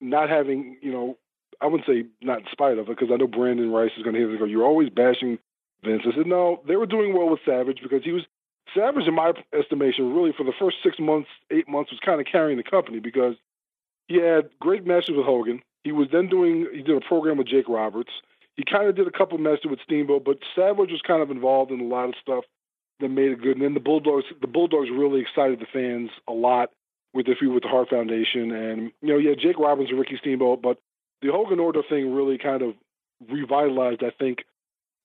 not 0.00 0.28
having 0.28 0.76
you 0.82 0.92
know 0.92 1.18
I 1.60 1.66
wouldn't 1.66 1.86
say 1.86 2.04
not 2.22 2.40
in 2.40 2.46
spite 2.50 2.78
of 2.78 2.88
it 2.88 2.98
because 2.98 3.12
I 3.12 3.16
know 3.16 3.26
Brandon 3.26 3.70
Rice 3.70 3.92
is 3.96 4.02
going 4.02 4.14
to 4.14 4.20
hear 4.20 4.30
this 4.30 4.38
go. 4.38 4.44
You're 4.44 4.64
always 4.66 4.90
bashing 4.90 5.38
Vince. 5.84 6.02
I 6.06 6.14
said 6.16 6.26
no, 6.26 6.60
they 6.66 6.76
were 6.76 6.86
doing 6.86 7.14
well 7.14 7.28
with 7.28 7.40
Savage 7.44 7.80
because 7.82 8.04
he 8.04 8.12
was 8.12 8.22
Savage, 8.74 9.06
in 9.06 9.14
my 9.14 9.32
estimation, 9.58 10.14
really 10.14 10.32
for 10.36 10.44
the 10.44 10.52
first 10.58 10.78
six 10.82 10.98
months, 10.98 11.28
eight 11.50 11.68
months, 11.68 11.90
was 11.90 12.00
kind 12.04 12.20
of 12.20 12.26
carrying 12.30 12.56
the 12.56 12.62
company 12.62 12.98
because 12.98 13.34
he 14.08 14.16
had 14.16 14.50
great 14.60 14.86
matches 14.86 15.16
with 15.16 15.24
Hogan. 15.24 15.62
He 15.84 15.92
was 15.92 16.08
then 16.10 16.28
doing 16.28 16.66
he 16.72 16.82
did 16.82 16.96
a 16.96 17.06
program 17.06 17.38
with 17.38 17.46
Jake 17.46 17.68
Roberts. 17.68 18.10
He 18.56 18.64
kind 18.64 18.88
of 18.88 18.96
did 18.96 19.06
a 19.06 19.16
couple 19.16 19.38
matches 19.38 19.66
with 19.70 19.80
Steamboat, 19.84 20.24
but 20.24 20.38
Savage 20.54 20.90
was 20.90 21.02
kind 21.06 21.22
of 21.22 21.30
involved 21.30 21.70
in 21.70 21.80
a 21.80 21.84
lot 21.84 22.08
of 22.08 22.14
stuff 22.20 22.44
that 23.00 23.08
made 23.08 23.30
it 23.30 23.42
good. 23.42 23.56
And 23.56 23.62
then 23.62 23.74
the 23.74 23.80
Bulldogs 23.80 24.24
the 24.40 24.46
Bulldogs 24.46 24.90
really 24.90 25.20
excited 25.20 25.60
the 25.60 25.66
fans 25.72 26.10
a 26.28 26.32
lot 26.32 26.70
with 27.14 27.26
the 27.26 27.34
feud 27.38 27.54
with 27.54 27.62
the 27.62 27.68
Hart 27.68 27.88
Foundation, 27.88 28.52
and 28.52 28.92
you 29.00 29.08
know, 29.08 29.18
yeah, 29.18 29.34
Jake 29.38 29.58
Roberts 29.58 29.90
and 29.90 29.98
Ricky 29.98 30.16
Steamboat, 30.20 30.60
but 30.60 30.78
the 31.22 31.32
Hogan 31.32 31.58
Orndorff 31.58 31.88
thing 31.88 32.14
really 32.14 32.38
kind 32.38 32.62
of 32.62 32.74
revitalized, 33.28 34.02
I 34.02 34.10
think, 34.10 34.44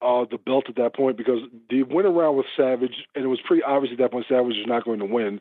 uh, 0.01 0.25
the 0.29 0.37
belt 0.37 0.65
at 0.67 0.75
that 0.75 0.95
point 0.95 1.17
because 1.17 1.41
they 1.69 1.83
went 1.83 2.07
around 2.07 2.35
with 2.35 2.47
Savage, 2.57 3.05
and 3.15 3.23
it 3.23 3.27
was 3.27 3.39
pretty 3.45 3.63
obvious 3.63 3.91
at 3.91 3.99
that 3.99 4.11
point 4.11 4.25
Savage 4.27 4.57
was 4.57 4.67
not 4.67 4.83
going 4.83 4.99
to 4.99 5.05
win 5.05 5.39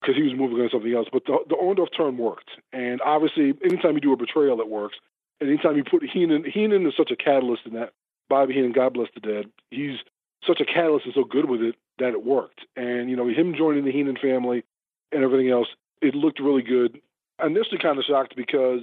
because 0.00 0.16
he 0.16 0.22
was 0.22 0.34
moving 0.34 0.60
on 0.60 0.68
something 0.70 0.94
else. 0.94 1.08
But 1.10 1.24
the, 1.24 1.38
the 1.48 1.56
Orndorff 1.56 1.96
turn 1.96 2.18
worked, 2.18 2.50
and 2.72 3.00
obviously, 3.00 3.54
anytime 3.64 3.94
you 3.94 4.00
do 4.00 4.12
a 4.12 4.16
betrayal, 4.16 4.60
it 4.60 4.68
works. 4.68 4.96
And 5.40 5.48
anytime 5.48 5.76
you 5.76 5.84
put 5.84 6.02
Heenan, 6.04 6.44
Heenan 6.44 6.86
is 6.86 6.94
such 6.96 7.10
a 7.10 7.16
catalyst 7.16 7.62
in 7.66 7.74
that. 7.74 7.92
Bobby 8.28 8.54
Heenan, 8.54 8.72
God 8.72 8.94
bless 8.94 9.08
the 9.14 9.20
dead, 9.20 9.50
he's 9.70 9.98
such 10.46 10.60
a 10.60 10.64
catalyst 10.64 11.06
and 11.06 11.14
so 11.14 11.24
good 11.24 11.48
with 11.48 11.62
it 11.62 11.74
that 11.98 12.10
it 12.12 12.24
worked. 12.24 12.60
And 12.76 13.08
you 13.08 13.16
know, 13.16 13.28
him 13.28 13.54
joining 13.56 13.84
the 13.84 13.92
Heenan 13.92 14.16
family 14.16 14.64
and 15.12 15.24
everything 15.24 15.50
else, 15.50 15.68
it 16.02 16.14
looked 16.14 16.40
really 16.40 16.62
good. 16.62 17.00
Initially, 17.42 17.78
kind 17.78 17.98
of 17.98 18.04
shocked 18.04 18.36
because 18.36 18.82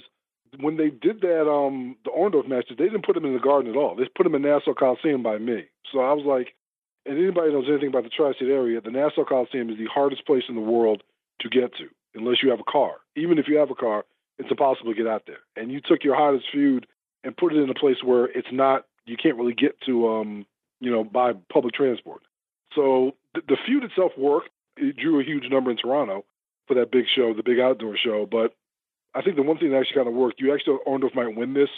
when 0.60 0.78
they 0.78 0.90
did 0.90 1.22
that, 1.22 1.50
um, 1.50 1.96
the 2.04 2.12
Orndorff 2.12 2.48
matches, 2.48 2.76
they 2.78 2.86
didn't 2.86 3.06
put 3.06 3.16
him 3.16 3.26
in 3.26 3.34
the 3.34 3.40
Garden 3.40 3.72
at 3.72 3.78
all. 3.78 3.96
They 3.96 4.04
put 4.16 4.26
him 4.26 4.36
in 4.36 4.42
Nassau 4.42 4.74
Coliseum 4.74 5.24
by 5.24 5.38
me. 5.38 5.66
So 5.92 6.00
I 6.00 6.14
was 6.14 6.26
like, 6.26 6.56
and 7.06 7.18
anybody 7.18 7.52
knows 7.52 7.66
anything 7.68 7.88
about 7.88 8.04
the 8.04 8.10
tri-state 8.10 8.50
area, 8.50 8.82
the 8.82 8.92
Nassau 8.92 9.24
Coliseum 9.24 9.70
is 9.70 9.78
the 9.78 9.86
hardest 9.86 10.26
place 10.26 10.44
in 10.50 10.56
the 10.56 10.62
world 10.62 11.04
to 11.40 11.50
get 11.50 11.74
to, 11.78 11.88
unless 12.14 12.44
you 12.44 12.50
have 12.50 12.60
a 12.60 12.72
car. 12.72 12.98
Even 13.16 13.38
if 13.38 13.48
you 13.48 13.58
have 13.58 13.72
a 13.72 13.76
car, 13.76 14.06
it's 14.38 14.52
impossible 14.52 14.92
to 14.92 14.98
get 14.98 15.08
out 15.08 15.24
there. 15.26 15.40
And 15.56 15.72
you 15.72 15.82
took 15.82 16.04
your 16.04 16.16
hottest 16.16 16.46
feud 16.52 16.86
and 17.24 17.36
put 17.36 17.54
it 17.54 17.62
in 17.62 17.70
a 17.70 17.74
place 17.74 17.98
where 18.04 18.26
it's 18.26 18.52
not, 18.52 18.86
you 19.06 19.18
can't 19.18 19.38
really 19.38 19.54
get 19.54 19.80
to, 19.86 20.08
um, 20.10 20.46
you 20.80 20.92
know, 20.92 21.04
by 21.04 21.34
public 21.52 21.74
transport. 21.74 22.22
So 22.76 23.16
the, 23.34 23.42
the 23.48 23.58
feud 23.66 23.84
itself 23.84 24.12
worked. 24.18 24.50
It 24.78 24.98
drew 24.98 25.20
a 25.20 25.24
huge 25.24 25.44
number 25.50 25.72
in 25.72 25.78
Toronto 25.78 26.26
for 26.68 26.76
that 26.76 26.92
big 26.92 27.06
show, 27.14 27.34
the 27.34 27.44
big 27.44 27.60
outdoor 27.60 27.98
show. 27.98 28.28
But 28.30 28.56
I 29.14 29.22
think 29.22 29.36
the 29.36 29.44
one 29.44 29.58
thing 29.58 29.72
that 29.72 29.78
actually 29.78 29.98
kind 29.98 30.08
of 30.08 30.14
worked, 30.14 30.40
you 30.40 30.54
actually 30.54 30.78
Orndorff 30.88 31.16
might 31.16 31.36
win 31.36 31.54
this. 31.54 31.70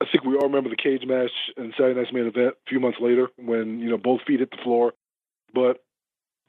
I 0.00 0.06
think 0.10 0.24
we 0.24 0.34
all 0.36 0.48
remember 0.48 0.70
the 0.70 0.76
cage 0.76 1.02
match 1.06 1.30
and 1.56 1.74
Saturday 1.76 2.00
Night's 2.00 2.12
main 2.12 2.26
event 2.26 2.54
a 2.54 2.68
few 2.68 2.80
months 2.80 2.98
later 3.00 3.28
when 3.36 3.80
you 3.80 3.90
know 3.90 3.98
both 3.98 4.22
feet 4.26 4.40
hit 4.40 4.50
the 4.50 4.62
floor. 4.62 4.94
But 5.52 5.84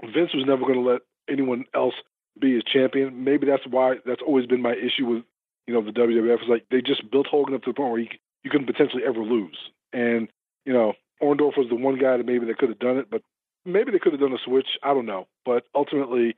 Vince 0.02 0.34
was 0.34 0.46
never 0.48 0.62
going 0.62 0.82
to 0.82 0.90
let 0.90 1.02
anyone 1.30 1.66
else 1.76 1.94
be 2.40 2.54
his 2.56 2.64
champion. 2.64 3.24
Maybe 3.24 3.46
that's 3.46 3.68
why 3.70 3.96
that's 4.06 4.22
always 4.26 4.46
been 4.46 4.62
my 4.62 4.74
issue 4.74 5.06
with 5.06 5.24
you 5.68 5.74
know 5.74 5.84
the 5.84 5.92
WWF. 5.92 6.44
Is 6.44 6.50
like 6.50 6.66
they 6.72 6.82
just 6.82 7.10
built 7.12 7.28
Hogan 7.28 7.56
up 7.56 7.64
to 7.64 7.72
the 7.72 7.74
point 7.74 7.92
where 7.92 8.02
he, 8.02 8.10
you 8.44 8.50
couldn't 8.50 8.68
potentially 8.68 9.04
ever 9.06 9.20
lose. 9.20 9.58
And 9.92 10.30
you 10.66 10.72
know 10.72 10.94
Orndorff 11.22 11.58
was 11.58 11.68
the 11.70 11.76
one 11.76 12.00
guy 12.00 12.16
that 12.16 12.26
maybe 12.26 12.46
they 12.46 12.54
could 12.54 12.70
have 12.70 12.80
done 12.80 12.98
it, 12.98 13.10
but 13.12 13.22
maybe 13.66 13.92
they 13.92 14.00
could 14.00 14.14
have 14.14 14.22
done 14.22 14.34
a 14.34 14.38
switch. 14.46 14.68
I 14.82 14.94
don't 14.94 15.06
know. 15.06 15.28
But 15.46 15.64
ultimately, 15.76 16.36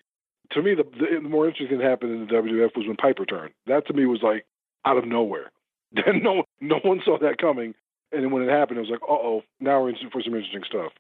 to 0.53 0.61
me, 0.61 0.75
the, 0.75 0.83
the, 0.83 1.19
the 1.21 1.29
more 1.29 1.47
interesting 1.47 1.77
thing 1.77 1.87
happened 1.87 2.11
in 2.13 2.27
the 2.27 2.33
WWF 2.33 2.75
was 2.75 2.87
when 2.87 2.95
Piper 2.95 3.25
turned. 3.25 3.53
That 3.67 3.87
to 3.87 3.93
me 3.93 4.05
was 4.05 4.21
like 4.21 4.45
out 4.85 4.97
of 4.97 5.05
nowhere. 5.05 5.51
Then 5.93 6.23
no 6.23 6.43
no 6.59 6.79
one 6.83 7.03
saw 7.05 7.19
that 7.19 7.37
coming, 7.37 7.75
and 8.11 8.23
then 8.23 8.31
when 8.31 8.41
it 8.41 8.49
happened, 8.49 8.79
it 8.79 8.81
was 8.81 8.89
like, 8.89 9.03
uh 9.03 9.13
oh, 9.13 9.43
now 9.59 9.79
we're 9.79 9.89
in 9.89 9.95
for 10.11 10.23
some 10.23 10.33
interesting 10.33 10.63
stuff. 10.65 10.91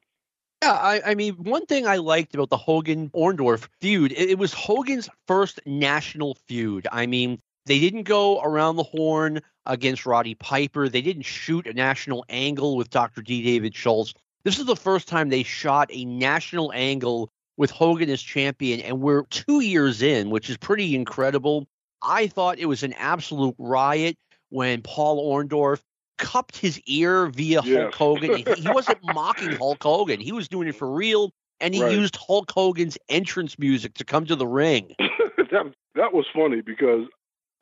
Yeah, 0.61 0.73
I, 0.73 1.01
I, 1.07 1.15
mean, 1.15 1.33
one 1.33 1.65
thing 1.65 1.87
I 1.87 1.97
liked 1.97 2.35
about 2.35 2.49
the 2.49 2.57
Hogan 2.57 3.09
Orndorff 3.09 3.67
feud, 3.81 4.11
it, 4.11 4.29
it, 4.29 4.37
was 4.37 4.53
Hogan's 4.53 5.09
first 5.27 5.59
national 5.65 6.37
feud. 6.47 6.87
I 6.91 7.05
mean, 7.07 7.39
they 7.65 7.79
didn't 7.79 8.03
go 8.03 8.39
around 8.39 8.75
the 8.75 8.83
horn 8.83 9.41
against 9.65 10.05
Roddy 10.05 10.35
Piper. 10.35 10.87
They 10.87 11.01
didn't 11.01 11.23
shoot 11.23 11.67
a 11.67 11.73
national 11.73 12.23
angle 12.29 12.77
with 12.77 12.89
Dr. 12.89 13.21
D. 13.21 13.43
David 13.43 13.75
Schultz. 13.75 14.13
This 14.43 14.59
is 14.59 14.65
the 14.65 14.75
first 14.75 15.07
time 15.07 15.29
they 15.29 15.43
shot 15.43 15.89
a 15.91 16.05
national 16.05 16.71
angle 16.73 17.29
with 17.57 17.71
Hogan 17.71 18.09
as 18.09 18.21
champion, 18.21 18.79
and 18.81 19.01
we're 19.01 19.23
two 19.25 19.61
years 19.61 20.01
in, 20.01 20.29
which 20.29 20.49
is 20.49 20.57
pretty 20.57 20.95
incredible. 20.95 21.67
I 22.01 22.27
thought 22.27 22.59
it 22.59 22.65
was 22.65 22.83
an 22.83 22.93
absolute 22.93 23.55
riot 23.57 24.17
when 24.49 24.81
Paul 24.81 25.31
Orndorff 25.31 25.81
cupped 26.17 26.57
his 26.57 26.79
ear 26.85 27.27
via 27.27 27.61
Hulk 27.61 27.93
Hogan. 27.93 28.43
he 28.57 28.69
wasn't 28.69 28.99
mocking 29.13 29.51
Hulk 29.53 29.81
Hogan; 29.81 30.19
he 30.19 30.31
was 30.31 30.47
doing 30.47 30.67
it 30.67 30.75
for 30.75 30.91
real, 30.91 31.31
and 31.59 31.73
he 31.73 31.83
right. 31.83 31.91
used 31.91 32.15
Hulk 32.15 32.51
Hogan's 32.51 32.97
entrance 33.09 33.57
music 33.57 33.93
to 33.95 34.03
come 34.03 34.25
to 34.25 34.35
the 34.35 34.47
ring. 34.47 34.95
that 34.99 35.73
that 35.95 36.13
was 36.13 36.25
funny 36.33 36.61
because 36.61 37.07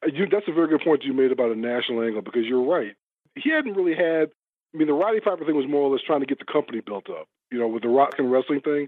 uh, 0.03 0.07
you, 0.13 0.27
that's 0.27 0.47
a 0.47 0.53
very 0.53 0.67
good 0.67 0.81
point 0.81 1.03
you 1.03 1.13
made 1.13 1.31
about 1.31 1.51
a 1.51 1.55
national 1.55 2.01
angle 2.01 2.21
because 2.21 2.45
you're 2.45 2.63
right. 2.63 2.95
He 3.35 3.49
hadn't 3.49 3.73
really 3.73 3.95
had. 3.95 4.29
I 4.73 4.77
mean, 4.77 4.87
the 4.87 4.93
Roddy 4.93 5.19
Piper 5.19 5.43
thing 5.43 5.55
was 5.55 5.67
more 5.67 5.81
or 5.81 5.91
less 5.91 6.01
trying 6.05 6.21
to 6.21 6.25
get 6.25 6.39
the 6.39 6.45
company 6.45 6.79
built 6.79 7.09
up, 7.09 7.27
you 7.51 7.59
know, 7.59 7.67
with 7.67 7.83
the 7.83 7.89
rock 7.89 8.15
and 8.17 8.31
wrestling 8.31 8.61
thing. 8.61 8.87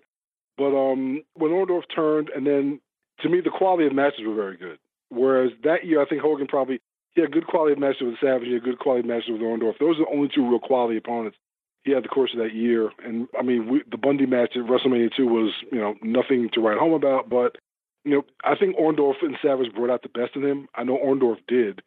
But 0.58 0.76
um, 0.76 1.24
when 1.34 1.51
Orndorff 1.51 1.84
turned, 1.93 2.30
and 2.30 2.45
then 2.45 2.80
to 3.22 3.30
me, 3.30 3.41
the 3.41 3.49
quality 3.49 3.88
of 3.88 3.93
matches 3.93 4.26
were 4.26 4.36
very 4.36 4.58
good. 4.58 4.78
Whereas 5.10 5.51
that 5.64 5.86
year, 5.86 6.01
I 6.01 6.06
think 6.06 6.22
Hogan 6.22 6.47
probably 6.47 6.80
he 7.12 7.22
had 7.22 7.32
good 7.32 7.47
quality 7.47 7.80
matches 7.80 8.01
with 8.01 8.16
Savage, 8.22 8.47
he 8.47 8.54
had 8.54 8.64
good 8.64 8.80
quality 8.80 9.08
matches 9.08 9.30
with 9.30 9.41
Orndorff. 9.41 9.78
Those 9.80 9.97
are 9.97 10.06
the 10.06 10.12
only 10.12 10.30
two 10.34 10.47
real 10.47 10.60
quality 10.60 10.97
opponents 10.97 11.38
he 11.84 11.91
had 11.91 12.04
the 12.04 12.10
course 12.10 12.32
of 12.34 12.39
that 12.39 12.54
year. 12.54 12.91
And 13.06 13.28
I 13.38 13.43
mean, 13.43 13.70
we, 13.70 13.84
the 13.89 13.97
Bundy 13.97 14.26
match 14.26 14.56
at 14.56 14.64
WrestleMania 14.64 15.16
2 15.16 15.28
was, 15.28 15.54
you 15.72 15.80
know, 15.80 15.95
nothing 16.01 16.49
to 16.54 16.62
write 16.62 16.78
home 16.78 16.93
about. 16.93 17.30
But, 17.30 17.58
you 18.06 18.12
know, 18.12 18.26
I 18.43 18.56
think 18.56 18.78
Orndorff 18.78 19.22
and 19.22 19.38
Savage 19.41 19.74
brought 19.74 19.89
out 19.89 20.01
the 20.01 20.10
best 20.10 20.36
in 20.36 20.43
him. 20.43 20.68
I 20.76 20.84
know 20.84 20.97
Orndorff 20.97 21.39
did. 21.47 21.82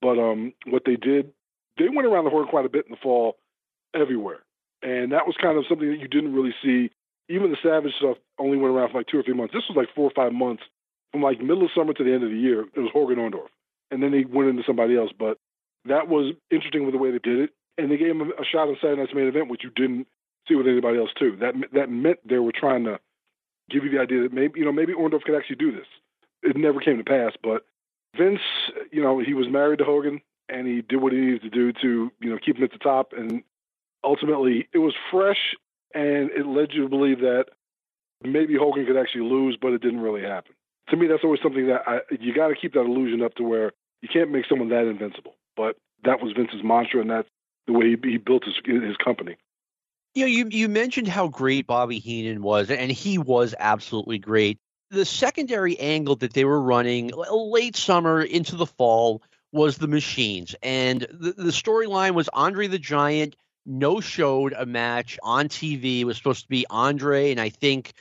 But 0.00 0.18
um, 0.18 0.52
what 0.66 0.82
they 0.86 0.96
did, 0.96 1.32
they 1.78 1.88
went 1.88 2.08
around 2.08 2.24
the 2.24 2.30
horn 2.30 2.48
quite 2.48 2.64
a 2.64 2.70
bit 2.70 2.86
in 2.86 2.92
the 2.92 2.98
fall 3.02 3.36
everywhere. 3.94 4.40
And 4.82 5.12
that 5.12 5.26
was 5.26 5.36
kind 5.40 5.58
of 5.58 5.64
something 5.68 5.88
that 5.88 6.00
you 6.00 6.08
didn't 6.08 6.34
really 6.34 6.54
see 6.62 6.90
even 7.28 7.50
the 7.50 7.56
Savage 7.62 7.92
stuff 7.98 8.16
only 8.38 8.56
went 8.56 8.74
around 8.74 8.90
for 8.90 8.98
like 8.98 9.06
two 9.06 9.18
or 9.18 9.22
three 9.22 9.34
months. 9.34 9.54
This 9.54 9.64
was 9.68 9.76
like 9.76 9.94
four 9.94 10.04
or 10.04 10.12
five 10.14 10.32
months 10.32 10.62
from 11.10 11.22
like 11.22 11.40
middle 11.40 11.64
of 11.64 11.70
summer 11.74 11.92
to 11.92 12.04
the 12.04 12.12
end 12.12 12.24
of 12.24 12.30
the 12.30 12.36
year. 12.36 12.62
It 12.74 12.80
was 12.80 12.90
Hogan 12.92 13.18
Orndorff, 13.18 13.50
and 13.90 14.02
then 14.02 14.10
they 14.10 14.24
went 14.24 14.50
into 14.50 14.62
somebody 14.66 14.96
else. 14.96 15.10
But 15.16 15.38
that 15.84 16.08
was 16.08 16.34
interesting 16.50 16.84
with 16.84 16.94
the 16.94 16.98
way 16.98 17.10
they 17.10 17.18
did 17.18 17.38
it, 17.38 17.50
and 17.78 17.90
they 17.90 17.96
gave 17.96 18.10
him 18.10 18.20
a 18.22 18.44
shot 18.44 18.68
on 18.68 18.76
Saturday 18.80 19.00
Night's 19.00 19.14
main 19.14 19.28
event, 19.28 19.48
which 19.48 19.64
you 19.64 19.70
didn't 19.70 20.06
see 20.48 20.54
with 20.54 20.66
anybody 20.66 20.98
else 20.98 21.10
too. 21.18 21.36
That 21.40 21.54
that 21.72 21.90
meant 21.90 22.18
they 22.24 22.38
were 22.38 22.52
trying 22.52 22.84
to 22.84 22.98
give 23.70 23.84
you 23.84 23.90
the 23.90 24.00
idea 24.00 24.22
that 24.22 24.32
maybe 24.32 24.60
you 24.60 24.64
know 24.64 24.72
maybe 24.72 24.92
Orndorff 24.92 25.22
could 25.22 25.36
actually 25.36 25.56
do 25.56 25.72
this. 25.72 25.86
It 26.42 26.56
never 26.56 26.80
came 26.80 26.98
to 26.98 27.04
pass, 27.04 27.32
but 27.42 27.64
Vince, 28.16 28.40
you 28.90 29.02
know, 29.02 29.20
he 29.20 29.32
was 29.32 29.48
married 29.48 29.78
to 29.78 29.84
Hogan, 29.84 30.20
and 30.48 30.66
he 30.66 30.82
did 30.82 31.00
what 31.00 31.12
he 31.12 31.18
needed 31.18 31.42
to 31.42 31.50
do 31.50 31.72
to 31.80 32.10
you 32.20 32.30
know 32.30 32.38
keep 32.44 32.56
him 32.56 32.64
at 32.64 32.72
the 32.72 32.78
top, 32.78 33.12
and 33.16 33.42
ultimately 34.04 34.68
it 34.72 34.78
was 34.78 34.94
fresh 35.10 35.54
and 35.94 36.30
it 36.30 36.46
led 36.46 36.72
you 36.72 36.82
to 36.82 36.88
believe 36.88 37.20
that 37.20 37.46
maybe 38.22 38.54
Hogan 38.56 38.86
could 38.86 38.96
actually 38.96 39.28
lose, 39.28 39.56
but 39.60 39.72
it 39.72 39.82
didn't 39.82 40.00
really 40.00 40.22
happen. 40.22 40.54
To 40.90 40.96
me, 40.96 41.06
that's 41.06 41.24
always 41.24 41.40
something 41.42 41.68
that 41.68 41.82
I, 41.86 42.00
you 42.20 42.34
got 42.34 42.48
to 42.48 42.54
keep 42.54 42.74
that 42.74 42.80
illusion 42.80 43.22
up 43.22 43.34
to 43.36 43.42
where 43.42 43.72
you 44.00 44.08
can't 44.12 44.30
make 44.30 44.46
someone 44.48 44.68
that 44.70 44.86
invincible. 44.86 45.34
But 45.56 45.76
that 46.04 46.20
was 46.20 46.32
Vince's 46.32 46.62
mantra, 46.62 47.00
and 47.00 47.10
that's 47.10 47.28
the 47.66 47.72
way 47.72 47.90
he, 47.90 48.10
he 48.10 48.16
built 48.18 48.44
his, 48.44 48.54
his 48.64 48.96
company. 48.96 49.36
You 50.14 50.24
know, 50.24 50.28
you 50.28 50.48
you 50.50 50.68
mentioned 50.68 51.08
how 51.08 51.28
great 51.28 51.66
Bobby 51.66 51.98
Heenan 51.98 52.42
was, 52.42 52.70
and 52.70 52.90
he 52.90 53.16
was 53.16 53.54
absolutely 53.58 54.18
great. 54.18 54.58
The 54.90 55.06
secondary 55.06 55.78
angle 55.78 56.16
that 56.16 56.34
they 56.34 56.44
were 56.44 56.60
running 56.60 57.12
late 57.30 57.76
summer 57.76 58.20
into 58.20 58.56
the 58.56 58.66
fall 58.66 59.22
was 59.52 59.78
the 59.78 59.88
machines, 59.88 60.54
and 60.62 61.02
the, 61.10 61.32
the 61.32 61.50
storyline 61.50 62.14
was 62.14 62.28
Andre 62.34 62.66
the 62.66 62.78
Giant 62.78 63.36
no 63.64 64.00
showed 64.00 64.52
a 64.52 64.66
match 64.66 65.18
on 65.22 65.48
TV. 65.48 66.00
It 66.00 66.04
was 66.04 66.16
supposed 66.16 66.42
to 66.42 66.48
be 66.48 66.66
Andre 66.68 67.30
and 67.30 67.40
I 67.40 67.48
think 67.48 67.92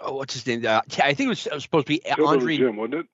oh, 0.00 0.14
what's 0.14 0.34
his 0.34 0.46
name? 0.46 0.64
Uh, 0.66 0.80
I 1.02 1.14
think 1.14 1.26
it 1.26 1.28
was, 1.28 1.46
it 1.46 1.54
was, 1.54 1.62
supposed 1.62 1.86
to 1.86 1.92
be 1.92 2.02
Still 2.10 2.26
Andre. 2.26 2.56
Jim, 2.56 2.76
wasn't 2.76 2.94
it? 2.94 3.06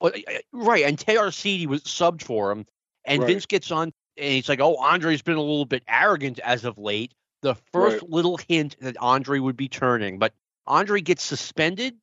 Well, 0.00 0.12
right, 0.52 0.84
and 0.84 0.98
Arcidi 0.98 1.66
was 1.66 1.82
subbed 1.82 2.22
for 2.22 2.50
him, 2.50 2.64
and 3.04 3.20
right. 3.20 3.28
Vince 3.28 3.46
gets 3.46 3.70
on 3.70 3.92
and 4.16 4.32
he's 4.32 4.48
like, 4.48 4.60
"Oh, 4.60 4.76
Andre's 4.76 5.22
been 5.22 5.36
a 5.36 5.42
little 5.42 5.66
bit 5.66 5.82
arrogant 5.86 6.38
as 6.38 6.64
of 6.64 6.78
late." 6.78 7.14
The 7.42 7.54
first 7.72 8.02
right. 8.02 8.10
little 8.10 8.38
hint 8.48 8.76
that 8.80 8.96
Andre 8.98 9.38
would 9.38 9.56
be 9.56 9.68
turning, 9.68 10.18
but 10.18 10.32
Andre 10.66 11.00
gets 11.00 11.22
suspended 11.22 11.94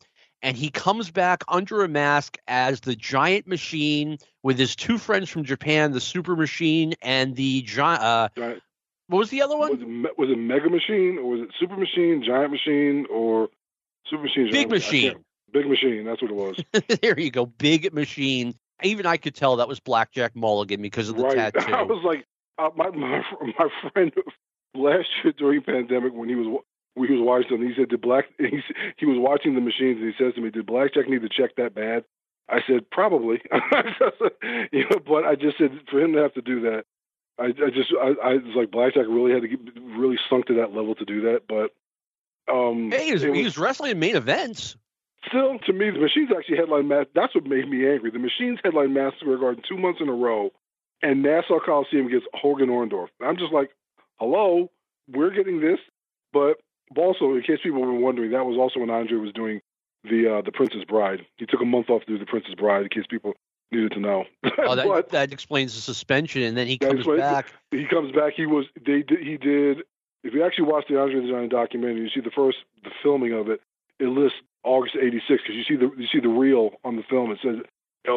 and 0.41 0.55
he 0.55 0.69
comes 0.69 1.09
back 1.09 1.43
under 1.47 1.83
a 1.83 1.87
mask 1.87 2.37
as 2.47 2.79
the 2.81 2.95
giant 2.95 3.47
machine 3.47 4.17
with 4.43 4.59
his 4.59 4.75
two 4.75 4.97
friends 4.97 5.29
from 5.29 5.43
Japan, 5.43 5.91
the 5.91 6.01
super 6.01 6.35
machine 6.35 6.93
and 7.01 7.35
the 7.35 7.65
uh, 7.79 8.29
giant, 8.35 8.63
what 9.07 9.19
was 9.19 9.29
the 9.29 9.41
other 9.41 9.57
one? 9.57 9.71
Was 9.71 9.79
it, 9.81 10.17
was 10.17 10.29
it 10.29 10.37
Mega 10.37 10.69
Machine 10.69 11.17
or 11.17 11.31
was 11.31 11.41
it 11.41 11.49
Super 11.59 11.77
Machine, 11.77 12.23
Giant 12.25 12.51
Machine, 12.51 13.05
or 13.09 13.49
Super 14.09 14.23
Machine? 14.23 14.45
Big 14.45 14.53
Giant, 14.53 14.71
Machine. 14.71 15.15
Big 15.53 15.67
Machine. 15.67 16.05
That's 16.05 16.21
what 16.21 16.31
it 16.31 16.35
was. 16.35 16.61
there 17.01 17.19
you 17.19 17.31
go. 17.31 17.45
Big 17.45 17.93
Machine. 17.93 18.53
Even 18.83 19.05
I 19.05 19.17
could 19.17 19.33
tell 19.33 19.55
that 19.55 19.67
was 19.67 19.79
Blackjack 19.79 20.35
Mulligan 20.35 20.81
because 20.81 21.09
of 21.09 21.15
the 21.15 21.23
right. 21.23 21.35
tattoo. 21.53 21.73
I 21.73 21.83
was 21.83 22.03
like, 22.03 22.25
uh, 22.57 22.69
my, 22.75 22.89
my 22.89 23.23
my 23.41 23.89
friend 23.91 24.11
last 24.75 25.07
year 25.23 25.33
during 25.37 25.61
pandemic 25.61 26.13
when 26.13 26.29
he 26.29 26.35
was 26.35 26.61
when 26.95 27.07
he 27.07 27.15
was 27.15 27.23
watching 27.23 27.59
them, 27.59 27.67
he 27.67 27.73
said, 27.75 27.89
"Did 27.89 28.01
Black?" 28.01 28.25
He 28.37 28.61
he 28.97 29.05
was 29.05 29.17
watching 29.19 29.55
the 29.55 29.61
machines, 29.61 29.99
and 30.01 30.13
he 30.13 30.23
says 30.23 30.33
to 30.35 30.41
me, 30.41 30.49
"Did 30.49 30.65
Blackjack 30.65 31.07
need 31.07 31.21
to 31.21 31.29
check 31.29 31.55
that 31.55 31.73
bad?" 31.73 32.03
I 32.49 32.59
said, 32.67 32.89
"Probably." 32.91 33.41
you 34.71 34.85
know, 34.89 34.99
but 35.05 35.25
I 35.25 35.35
just 35.35 35.57
said 35.57 35.71
for 35.89 36.01
him 36.01 36.13
to 36.13 36.19
have 36.19 36.33
to 36.33 36.41
do 36.41 36.61
that, 36.61 36.85
I, 37.39 37.45
I 37.45 37.69
just 37.69 37.93
I, 38.01 38.15
I 38.23 38.33
was 38.35 38.55
like 38.55 38.71
Blackjack 38.71 39.05
really 39.07 39.31
had 39.31 39.41
to 39.41 39.47
get 39.47 39.59
really 39.81 40.17
sunk 40.29 40.47
to 40.47 40.55
that 40.55 40.73
level 40.73 40.95
to 40.95 41.05
do 41.05 41.21
that, 41.21 41.41
but 41.47 41.73
um, 42.51 42.91
hey, 42.91 43.05
he 43.07 43.13
was, 43.13 43.21
he 43.21 43.43
was 43.43 43.57
wrestling 43.57 43.91
in 43.91 43.99
main 43.99 44.15
events 44.15 44.75
still, 45.27 45.59
to 45.59 45.73
me, 45.73 45.89
the 45.89 45.99
Machines 45.99 46.29
actually 46.35 46.57
headline 46.57 46.87
match. 46.87 47.07
That's 47.13 47.35
what 47.35 47.45
made 47.45 47.69
me 47.69 47.87
angry. 47.87 48.11
The 48.11 48.19
Machines 48.19 48.59
headline 48.63 48.95
Square 49.19 49.37
Garden 49.37 49.63
two 49.67 49.77
months 49.77 49.99
in 50.01 50.09
a 50.09 50.13
row, 50.13 50.51
and 51.01 51.21
Nassau 51.21 51.59
Coliseum 51.63 52.09
gets 52.09 52.25
Hogan 52.33 52.69
Orndorff. 52.69 53.09
I'm 53.21 53.37
just 53.37 53.53
like, 53.53 53.71
hello, 54.19 54.71
we're 55.07 55.31
getting 55.31 55.59
this. 55.59 55.79
But 56.33 56.57
also, 56.95 57.33
in 57.33 57.41
case 57.41 57.59
people 57.63 57.81
were 57.81 57.93
wondering, 57.93 58.31
that 58.31 58.45
was 58.45 58.57
also 58.57 58.79
when 58.79 58.89
Andre 58.89 59.17
was 59.17 59.33
doing 59.33 59.61
the 60.03 60.37
uh, 60.37 60.41
the 60.41 60.51
Princess 60.51 60.83
Bride. 60.87 61.25
He 61.37 61.45
took 61.45 61.61
a 61.61 61.65
month 61.65 61.89
off 61.89 62.01
to 62.01 62.07
do 62.07 62.17
the 62.17 62.25
Princess 62.25 62.55
Bride, 62.55 62.83
in 62.83 62.89
case 62.89 63.05
people 63.09 63.33
needed 63.71 63.91
to 63.93 63.99
know. 63.99 64.25
Oh, 64.59 64.75
that, 64.75 64.87
but, 64.87 65.09
that 65.09 65.31
explains 65.31 65.75
the 65.75 65.81
suspension, 65.81 66.41
and 66.41 66.57
then 66.57 66.67
he 66.67 66.77
comes 66.77 66.95
explains- 66.95 67.21
back. 67.21 67.53
he 67.71 67.85
comes 67.85 68.11
back. 68.11 68.33
He 68.35 68.45
was 68.45 68.65
they 68.85 69.01
did 69.03 69.19
he 69.19 69.37
did. 69.37 69.83
If 70.23 70.33
you 70.33 70.43
actually 70.43 70.65
watch 70.65 70.85
the 70.89 70.99
Andre 70.99 71.21
the 71.21 71.31
Giant 71.31 71.51
documentary, 71.51 72.01
you 72.01 72.09
see 72.09 72.19
the 72.21 72.31
first 72.31 72.57
the 72.83 72.89
filming 73.03 73.33
of 73.33 73.49
it. 73.49 73.61
It 73.99 74.07
lists 74.07 74.39
August 74.63 74.95
'86 74.95 75.27
because 75.43 75.55
you 75.55 75.63
see 75.63 75.75
the 75.75 75.91
you 75.97 76.07
see 76.11 76.19
the 76.19 76.27
reel 76.29 76.71
on 76.83 76.95
the 76.97 77.03
film. 77.03 77.31
It 77.31 77.39
says 77.41 77.57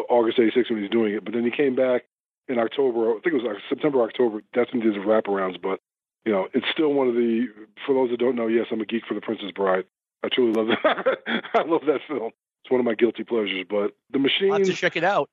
August 0.09 0.38
'86 0.38 0.70
when 0.70 0.80
he's 0.80 0.90
doing 0.90 1.14
it. 1.14 1.24
But 1.24 1.34
then 1.34 1.44
he 1.44 1.51
came 1.51 1.74
back 1.76 2.03
in 2.48 2.59
October. 2.59 3.11
I 3.11 3.14
think 3.20 3.26
it 3.26 3.34
was 3.34 3.44
like 3.44 3.57
September, 3.68 4.03
October. 4.03 4.42
That's 4.55 4.72
when 4.72 4.82
he 4.82 4.88
did 4.90 4.96
the 5.01 5.07
wraparounds. 5.07 5.61
But 5.61 5.80
you 6.24 6.32
know, 6.32 6.48
it's 6.55 6.66
still 6.72 6.92
one 6.94 7.09
of 7.09 7.14
the. 7.14 7.46
For 7.86 7.94
those 7.94 8.11
that 8.11 8.18
don't 8.18 8.34
know, 8.36 8.46
yes, 8.46 8.66
I'm 8.72 8.80
a 8.80 8.86
geek 8.86 9.05
for 9.07 9.14
The 9.14 9.20
Princess 9.20 9.51
Bride. 9.55 9.84
I 10.24 10.28
truly 10.32 10.53
love 10.53 10.68
that. 10.82 11.18
I 11.55 11.62
love 11.62 11.82
that 11.86 12.01
film. 12.09 12.32
It's 12.64 12.70
one 12.70 12.80
of 12.80 12.84
my 12.86 12.94
guilty 12.94 13.24
pleasures. 13.24 13.64
But 13.68 13.94
the 14.11 14.18
I'll 14.18 14.22
have 14.22 14.61
machine. 14.61 14.64
to 14.64 14.72
check 14.74 14.96
it 14.96 15.05
out. 15.05 15.30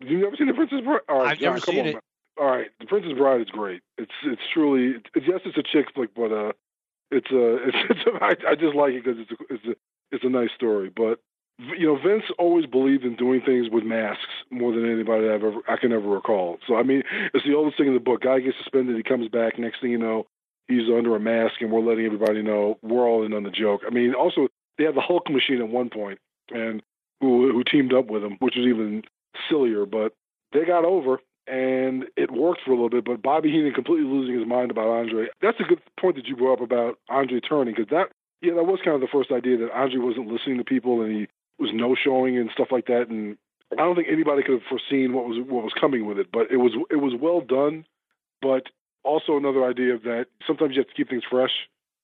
You've 0.00 0.20
never 0.20 0.36
seen 0.36 0.46
The 0.46 0.54
Princess 0.54 0.80
Bride? 0.82 1.00
All 1.08 1.18
right, 1.20 1.32
I've 1.32 1.38
John, 1.38 1.54
never 1.54 1.64
come 1.64 1.74
seen 1.74 1.80
on, 1.80 1.86
it. 1.88 2.04
All 2.38 2.46
right, 2.46 2.68
The 2.80 2.86
Princess 2.86 3.12
Bride 3.16 3.40
is 3.40 3.48
great. 3.48 3.82
It's 3.98 4.12
it's 4.24 4.42
truly 4.52 5.00
it's, 5.14 5.26
yes, 5.26 5.40
it's 5.44 5.56
a 5.56 5.62
chick 5.62 5.86
flick, 5.94 6.14
but 6.14 6.32
uh, 6.32 6.52
it's 7.10 7.30
a 7.30 7.56
it's, 7.68 7.76
it's 7.90 8.00
a, 8.06 8.24
I, 8.24 8.52
I 8.52 8.54
just 8.54 8.74
like 8.74 8.92
it 8.92 9.04
because 9.04 9.20
it's 9.20 9.30
a, 9.30 9.54
it's 9.54 9.64
a 9.64 9.74
it's 10.12 10.24
a 10.24 10.28
nice 10.28 10.50
story. 10.54 10.90
But 10.94 11.20
you 11.58 11.86
know, 11.86 11.96
Vince 11.96 12.24
always 12.38 12.66
believed 12.66 13.04
in 13.04 13.16
doing 13.16 13.40
things 13.40 13.68
with 13.70 13.84
masks 13.84 14.44
more 14.50 14.72
than 14.72 14.90
anybody 14.90 15.28
I've 15.28 15.42
ever 15.42 15.60
I 15.68 15.76
can 15.76 15.92
ever 15.92 16.08
recall. 16.08 16.58
So 16.66 16.76
I 16.76 16.82
mean, 16.82 17.02
it's 17.32 17.46
the 17.46 17.54
oldest 17.54 17.78
thing 17.78 17.88
in 17.88 17.94
the 17.94 18.00
book. 18.00 18.22
Guy 18.22 18.40
gets 18.40 18.58
suspended, 18.58 18.96
he 18.96 19.02
comes 19.02 19.28
back. 19.28 19.58
Next 19.58 19.80
thing 19.80 19.90
you 19.90 19.98
know, 19.98 20.26
he's 20.68 20.88
under 20.90 21.16
a 21.16 21.20
mask, 21.20 21.60
and 21.60 21.70
we're 21.70 21.80
letting 21.80 22.04
everybody 22.04 22.42
know 22.42 22.78
we're 22.82 23.06
all 23.06 23.24
in 23.24 23.32
on 23.32 23.44
the 23.44 23.50
joke. 23.50 23.82
I 23.86 23.90
mean, 23.90 24.14
also 24.14 24.48
they 24.78 24.84
had 24.84 24.94
the 24.94 25.00
Hulk 25.00 25.30
machine 25.30 25.60
at 25.60 25.68
one 25.68 25.88
point, 25.88 26.18
and 26.50 26.82
who 27.20 27.52
who 27.52 27.64
teamed 27.64 27.94
up 27.94 28.08
with 28.10 28.22
him, 28.22 28.36
which 28.40 28.56
was 28.56 28.66
even 28.66 29.02
sillier. 29.48 29.86
But 29.86 30.12
they 30.52 30.64
got 30.64 30.84
over, 30.84 31.20
and 31.46 32.04
it 32.16 32.30
worked 32.30 32.60
for 32.64 32.72
a 32.72 32.74
little 32.74 32.90
bit. 32.90 33.04
But 33.04 33.22
Bobby 33.22 33.50
Heenan 33.50 33.72
completely 33.72 34.06
losing 34.06 34.38
his 34.38 34.48
mind 34.48 34.70
about 34.70 34.88
Andre. 34.88 35.28
That's 35.40 35.60
a 35.60 35.64
good 35.64 35.80
point 36.00 36.16
that 36.16 36.26
you 36.26 36.36
brought 36.36 36.60
up 36.60 36.64
about 36.64 36.98
Andre 37.08 37.40
turning, 37.40 37.74
because 37.74 37.90
that 37.90 38.10
yeah, 38.42 38.54
that 38.54 38.64
was 38.64 38.80
kind 38.84 38.94
of 38.94 39.00
the 39.00 39.12
first 39.12 39.32
idea 39.32 39.56
that 39.58 39.72
Andre 39.72 39.98
wasn't 39.98 40.28
listening 40.28 40.58
to 40.58 40.64
people 40.64 41.02
and 41.02 41.12
he 41.12 41.26
was 41.58 41.70
no 41.72 41.94
showing 41.94 42.36
and 42.36 42.50
stuff 42.52 42.68
like 42.70 42.86
that. 42.86 43.08
And 43.08 43.36
I 43.72 43.76
don't 43.76 43.96
think 43.96 44.08
anybody 44.10 44.42
could 44.42 44.60
have 44.60 44.68
foreseen 44.68 45.12
what 45.12 45.26
was 45.26 45.38
what 45.38 45.64
was 45.64 45.72
coming 45.78 46.06
with 46.06 46.18
it, 46.18 46.28
but 46.32 46.50
it 46.50 46.58
was 46.58 46.72
it 46.90 46.96
was 46.96 47.14
well 47.20 47.40
done. 47.40 47.84
But 48.42 48.64
also 49.04 49.36
another 49.36 49.64
idea 49.64 49.98
that 49.98 50.26
sometimes 50.46 50.74
you 50.74 50.80
have 50.80 50.88
to 50.88 50.94
keep 50.94 51.08
things 51.08 51.24
fresh, 51.28 51.52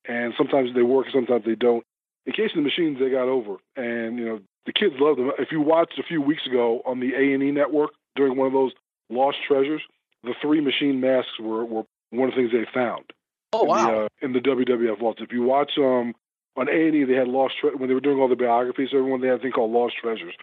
and 0.08 0.32
sometimes 0.36 0.74
they 0.74 0.82
work, 0.82 1.06
sometimes 1.12 1.44
they 1.44 1.54
don't. 1.54 1.84
In 2.24 2.32
case 2.32 2.50
of 2.50 2.56
the 2.56 2.62
machines, 2.62 2.98
they 2.98 3.10
got 3.10 3.28
over, 3.28 3.56
and 3.76 4.18
you 4.18 4.24
know 4.24 4.40
the 4.66 4.72
kids 4.72 4.94
love 4.98 5.16
them. 5.16 5.32
If 5.38 5.50
you 5.50 5.60
watched 5.60 5.98
a 5.98 6.02
few 6.02 6.20
weeks 6.22 6.46
ago 6.46 6.82
on 6.86 7.00
the 7.00 7.14
A 7.14 7.34
and 7.34 7.42
E 7.42 7.50
network 7.50 7.90
during 8.16 8.36
one 8.36 8.46
of 8.46 8.52
those 8.52 8.72
lost 9.10 9.38
treasures, 9.46 9.82
the 10.22 10.34
three 10.40 10.60
machine 10.60 11.00
masks 11.00 11.38
were, 11.40 11.64
were 11.64 11.82
one 12.10 12.28
of 12.28 12.34
the 12.34 12.40
things 12.40 12.52
they 12.52 12.66
found 12.72 13.04
Oh 13.52 13.62
in 13.62 13.68
wow! 13.68 13.86
the, 13.86 14.04
uh, 14.04 14.08
in 14.22 14.32
the 14.32 14.40
WWF 14.40 14.98
vaults. 14.98 15.20
If 15.22 15.32
you 15.32 15.42
watch 15.42 15.72
um 15.78 16.14
on 16.56 16.68
A 16.68 16.86
and 16.86 16.94
E, 16.94 17.04
they 17.04 17.14
had 17.14 17.28
lost 17.28 17.54
tre- 17.60 17.74
when 17.74 17.88
they 17.88 17.94
were 17.94 18.00
doing 18.00 18.18
all 18.18 18.28
the 18.28 18.36
biographies. 18.36 18.90
Everyone 18.92 19.20
they 19.20 19.28
had 19.28 19.38
a 19.40 19.42
thing 19.42 19.52
called 19.52 19.72
Lost 19.72 19.96
Treasures, 19.96 20.34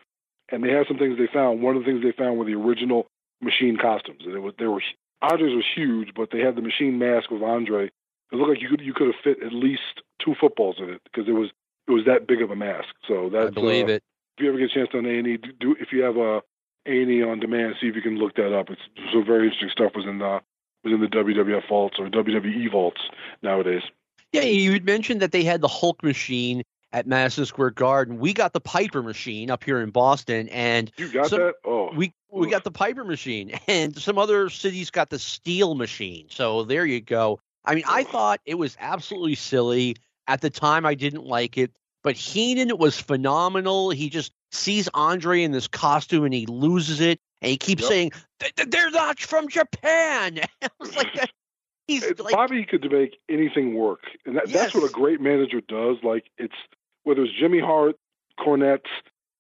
and 0.52 0.64
they 0.64 0.72
had 0.72 0.88
some 0.88 0.98
things 0.98 1.18
they 1.18 1.28
found. 1.32 1.62
One 1.62 1.76
of 1.76 1.84
the 1.84 1.90
things 1.90 2.04
they 2.04 2.12
found 2.12 2.38
were 2.38 2.46
the 2.46 2.56
original 2.56 3.08
machine 3.42 3.78
costumes, 3.78 4.24
and 4.26 4.34
it 4.34 4.40
was 4.40 4.54
they 4.60 4.66
were 4.68 4.82
Andre's 5.22 5.56
was 5.56 5.66
huge, 5.74 6.10
but 6.16 6.30
they 6.32 6.40
had 6.40 6.56
the 6.56 6.62
machine 6.62 6.98
mask 6.98 7.30
with 7.30 7.44
Andre. 7.44 7.86
It 8.32 8.36
looked 8.36 8.50
like 8.50 8.62
you 8.62 8.70
could 8.70 8.82
you 8.82 8.94
could 8.94 9.08
have 9.08 9.22
fit 9.24 9.44
at 9.44 9.54
least 9.54 10.02
two 10.24 10.36
footballs 10.40 10.78
in 10.80 10.90
it 10.90 11.02
because 11.04 11.28
it 11.28 11.34
was 11.34 11.50
it 11.88 11.92
was 11.92 12.06
that 12.06 12.28
big 12.28 12.42
of 12.42 12.52
a 12.52 12.56
mask. 12.56 12.90
So 13.08 13.30
that's 13.32 13.48
I 13.48 13.50
believe 13.50 13.88
uh, 13.88 13.94
it. 13.94 14.04
If 14.40 14.44
you 14.44 14.50
ever 14.50 14.58
get 14.58 14.72
a 14.72 14.74
chance 14.74 14.90
on 14.94 15.06
A 15.06 15.10
and 15.10 15.28
E, 15.28 15.38
do 15.60 15.76
if 15.80 15.92
you 15.92 16.04
have 16.04 16.16
a 16.16 16.42
A 16.86 17.02
and 17.02 17.12
E 17.12 17.22
on 17.24 17.40
demand, 17.40 17.76
see 17.82 17.88
if 17.88 17.96
you 17.96 18.02
can 18.02 18.18
look 18.18 18.36
that 18.36 18.58
up. 18.58 18.70
It's 18.70 18.82
some 19.12 19.26
very 19.26 19.46
interesting 19.46 19.70
stuff 19.70 19.92
was 19.96 20.06
in 20.06 20.20
the 20.20 20.40
was 20.84 20.94
in 20.94 21.02
the 21.02 21.08
WWF 21.08 21.68
vaults 21.68 21.98
or 22.00 22.08
WWE 22.08 22.72
vaults 22.72 23.02
nowadays. 23.44 23.84
Yeah, 24.32 24.42
you 24.44 24.72
had 24.72 24.86
mentioned 24.86 25.22
that 25.22 25.32
they 25.34 25.44
had 25.44 25.60
the 25.60 25.68
Hulk 25.68 26.04
machine 26.04 26.64
at 26.94 27.06
Madison 27.06 27.46
Square 27.46 27.72
Garden. 27.72 28.18
We 28.18 28.34
got 28.34 28.54
the 28.54 28.62
Piper 28.62 29.04
machine 29.04 29.52
up 29.52 29.64
here 29.64 29.82
in 29.82 29.90
Boston, 29.90 30.48
and 30.50 30.90
You 30.98 31.12
got 31.12 31.28
Some- 31.28 31.40
that? 31.40 31.56
Oh, 31.66 31.92
we 31.94 32.14
we 32.32 32.50
got 32.50 32.64
the 32.64 32.72
Piper 32.72 33.04
machine, 33.04 33.52
and 33.68 33.98
some 33.98 34.18
other 34.18 34.50
cities 34.50 34.90
got 34.90 35.10
the 35.10 35.20
Steel 35.20 35.76
machine. 35.76 36.28
So 36.30 36.64
there 36.64 36.86
you 36.86 37.02
go. 37.02 37.42
I 37.66 37.76
mean, 37.76 37.84
I 37.88 38.04
thought 38.04 38.40
it 38.46 38.56
was 38.56 38.78
absolutely 38.80 39.36
silly 39.36 39.98
at 40.28 40.40
the 40.42 40.50
time. 40.50 40.86
I 40.86 40.96
didn't 40.96 41.26
like 41.26 41.58
it, 41.58 41.72
but 42.04 42.16
Heenan 42.16 42.78
was 42.78 43.00
phenomenal. 43.00 43.90
He 43.90 44.10
just 44.10 44.32
sees 44.52 44.90
Andre 44.94 45.44
in 45.44 45.52
this 45.52 45.68
costume 45.68 46.24
and 46.26 46.34
he 46.34 46.46
loses 46.46 47.02
it, 47.02 47.20
and 47.42 47.50
he 47.52 47.58
keeps 47.58 47.82
Yep. 47.84 47.90
saying 47.90 48.12
"Th- 48.40 48.56
th- 48.56 48.70
they're 48.70 48.90
not 48.92 49.20
from 49.20 49.48
Japan. 49.48 50.40
I 50.62 50.70
was 50.80 50.96
like, 50.96 51.14
that- 51.16 51.32
he's 51.88 52.04
like, 52.20 52.34
Bobby 52.34 52.66
could 52.66 52.90
make 52.92 53.18
anything 53.30 53.76
work, 53.76 54.02
and 54.26 54.36
that, 54.38 54.50
that's 54.50 54.74
what 54.74 54.84
a 54.90 54.94
great 54.94 55.22
manager 55.22 55.62
does. 55.62 55.98
Like 56.04 56.30
it's 56.38 56.56
whether 57.04 57.24
it's 57.24 57.34
Jimmy 57.40 57.60
Hart, 57.60 57.96
Cornette, 58.40 58.86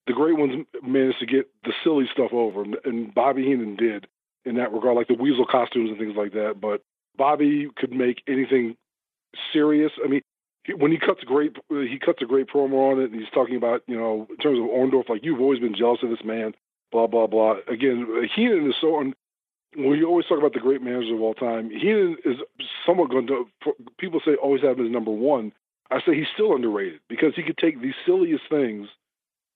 the 0.07 0.13
great 0.13 0.37
ones 0.37 0.65
managed 0.83 1.19
to 1.19 1.25
get 1.25 1.47
the 1.63 1.73
silly 1.83 2.07
stuff 2.11 2.33
over, 2.33 2.63
and- 2.85 3.13
Bobby 3.13 3.43
Heenan 3.45 3.75
did 3.75 4.07
in 4.45 4.55
that 4.55 4.71
regard, 4.71 4.95
like 4.95 5.07
the 5.07 5.13
weasel 5.13 5.45
costumes 5.45 5.89
and 5.89 5.99
things 5.99 6.15
like 6.15 6.33
that. 6.33 6.59
But 6.61 6.81
Bobby 7.17 7.67
could 7.75 7.91
make 7.91 8.21
anything 8.27 8.75
serious. 9.53 9.91
I 10.03 10.07
mean, 10.07 10.21
when 10.77 10.91
he 10.91 10.97
cuts 10.97 11.21
a 11.23 11.25
great, 11.25 11.55
he 11.69 11.99
cuts 11.99 12.21
a 12.21 12.25
great 12.25 12.47
promo 12.47 12.91
on 12.91 13.01
it, 13.01 13.11
and 13.11 13.19
he's 13.19 13.29
talking 13.33 13.55
about 13.55 13.83
you 13.87 13.97
know 13.97 14.27
in 14.29 14.37
terms 14.37 14.59
of 14.59 14.65
Orndorff, 14.65 15.09
like 15.09 15.23
you've 15.23 15.41
always 15.41 15.59
been 15.59 15.75
jealous 15.75 16.03
of 16.03 16.09
this 16.09 16.23
man, 16.23 16.53
blah 16.91 17.07
blah 17.07 17.27
blah. 17.27 17.55
Again, 17.67 18.07
Heenan 18.35 18.67
is 18.69 18.75
so. 18.79 18.99
Un- 18.99 19.15
when 19.75 19.99
you 19.99 20.07
always 20.07 20.25
talk 20.25 20.39
about 20.39 20.53
the 20.53 20.59
great 20.59 20.81
managers 20.81 21.11
of 21.13 21.21
all 21.21 21.35
time, 21.35 21.69
Heenan 21.69 22.17
is 22.25 22.37
somewhat 22.85 23.09
going 23.09 23.27
to. 23.27 23.47
People 23.99 24.19
say 24.25 24.35
always 24.35 24.61
have 24.63 24.79
him 24.79 24.85
as 24.85 24.91
number 24.91 25.11
one. 25.11 25.53
I 25.91 25.99
say 25.99 26.15
he's 26.15 26.27
still 26.33 26.55
underrated 26.55 26.99
because 27.07 27.33
he 27.35 27.43
could 27.43 27.57
take 27.57 27.81
these 27.81 27.95
silliest 28.05 28.43
things 28.49 28.87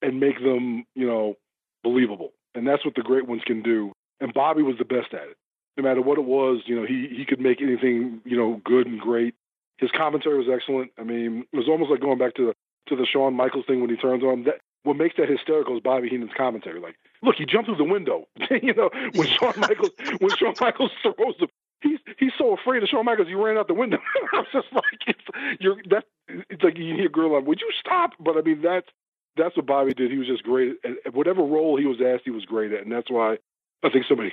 and 0.02 0.18
make 0.18 0.40
them, 0.42 0.84
you 0.94 1.06
know, 1.06 1.36
believable, 1.82 2.32
and 2.54 2.66
that's 2.66 2.84
what 2.84 2.94
the 2.94 3.02
great 3.02 3.26
ones 3.26 3.42
can 3.44 3.62
do. 3.62 3.92
And 4.20 4.32
Bobby 4.32 4.62
was 4.62 4.78
the 4.78 4.84
best 4.84 5.12
at 5.12 5.28
it. 5.28 5.36
No 5.76 5.82
matter 5.82 6.00
what 6.00 6.18
it 6.18 6.24
was, 6.24 6.62
you 6.66 6.76
know, 6.76 6.86
he 6.86 7.08
he 7.16 7.24
could 7.24 7.40
make 7.40 7.60
anything, 7.60 8.20
you 8.24 8.36
know, 8.36 8.60
good 8.64 8.86
and 8.86 9.00
great. 9.00 9.34
His 9.78 9.90
commentary 9.90 10.38
was 10.38 10.48
excellent. 10.52 10.92
I 10.98 11.02
mean, 11.02 11.44
it 11.52 11.56
was 11.56 11.68
almost 11.68 11.90
like 11.90 12.00
going 12.00 12.18
back 12.18 12.34
to 12.34 12.46
the 12.46 12.54
to 12.88 12.96
the 12.96 13.06
Shawn 13.06 13.34
Michaels 13.34 13.64
thing 13.66 13.80
when 13.80 13.90
he 13.90 13.96
turns 13.96 14.22
on. 14.22 14.44
That 14.44 14.60
what 14.84 14.96
makes 14.96 15.16
that 15.16 15.28
hysterical 15.28 15.76
is 15.76 15.82
Bobby 15.82 16.08
Heenan's 16.08 16.32
commentary. 16.36 16.80
Like, 16.80 16.96
look, 17.22 17.36
he 17.36 17.46
jumped 17.46 17.66
through 17.66 17.76
the 17.76 17.84
window. 17.84 18.26
you 18.62 18.74
know, 18.74 18.90
when 19.14 19.26
Shawn 19.40 19.54
Michaels 19.58 19.90
when 20.20 20.30
Shawn 20.36 20.54
Michaels 20.60 20.92
throws 21.02 21.34
the 21.40 21.48
he's 21.82 21.98
he's 22.18 22.32
so 22.38 22.54
afraid 22.54 22.82
of 22.82 22.88
Shawn 22.88 23.04
Michaels 23.04 23.28
he 23.28 23.34
ran 23.34 23.58
out 23.58 23.68
the 23.68 23.74
window. 23.74 23.98
I 24.32 24.38
was 24.38 24.46
just 24.52 24.72
like, 24.72 24.84
it's, 25.06 25.60
you're 25.60 25.76
that 25.90 26.04
it's 26.28 26.62
like 26.62 26.78
you 26.78 26.94
hear 26.94 27.06
a 27.06 27.10
girl 27.10 27.34
like, 27.34 27.46
would 27.46 27.60
you 27.60 27.70
stop? 27.78 28.12
But 28.20 28.36
I 28.36 28.42
mean, 28.42 28.62
that's 28.62 28.88
that's 29.36 29.56
what 29.56 29.66
Bobby 29.66 29.94
did. 29.94 30.10
He 30.10 30.18
was 30.18 30.28
just 30.28 30.44
great 30.44 30.76
at, 30.84 30.92
at 31.06 31.14
whatever 31.14 31.42
role 31.42 31.76
he 31.76 31.86
was 31.86 31.98
asked. 32.04 32.22
He 32.24 32.30
was 32.30 32.44
great 32.44 32.72
at, 32.72 32.82
and 32.82 32.92
that's 32.92 33.10
why 33.10 33.38
I 33.82 33.90
think 33.90 34.06
so 34.08 34.14
many 34.14 34.32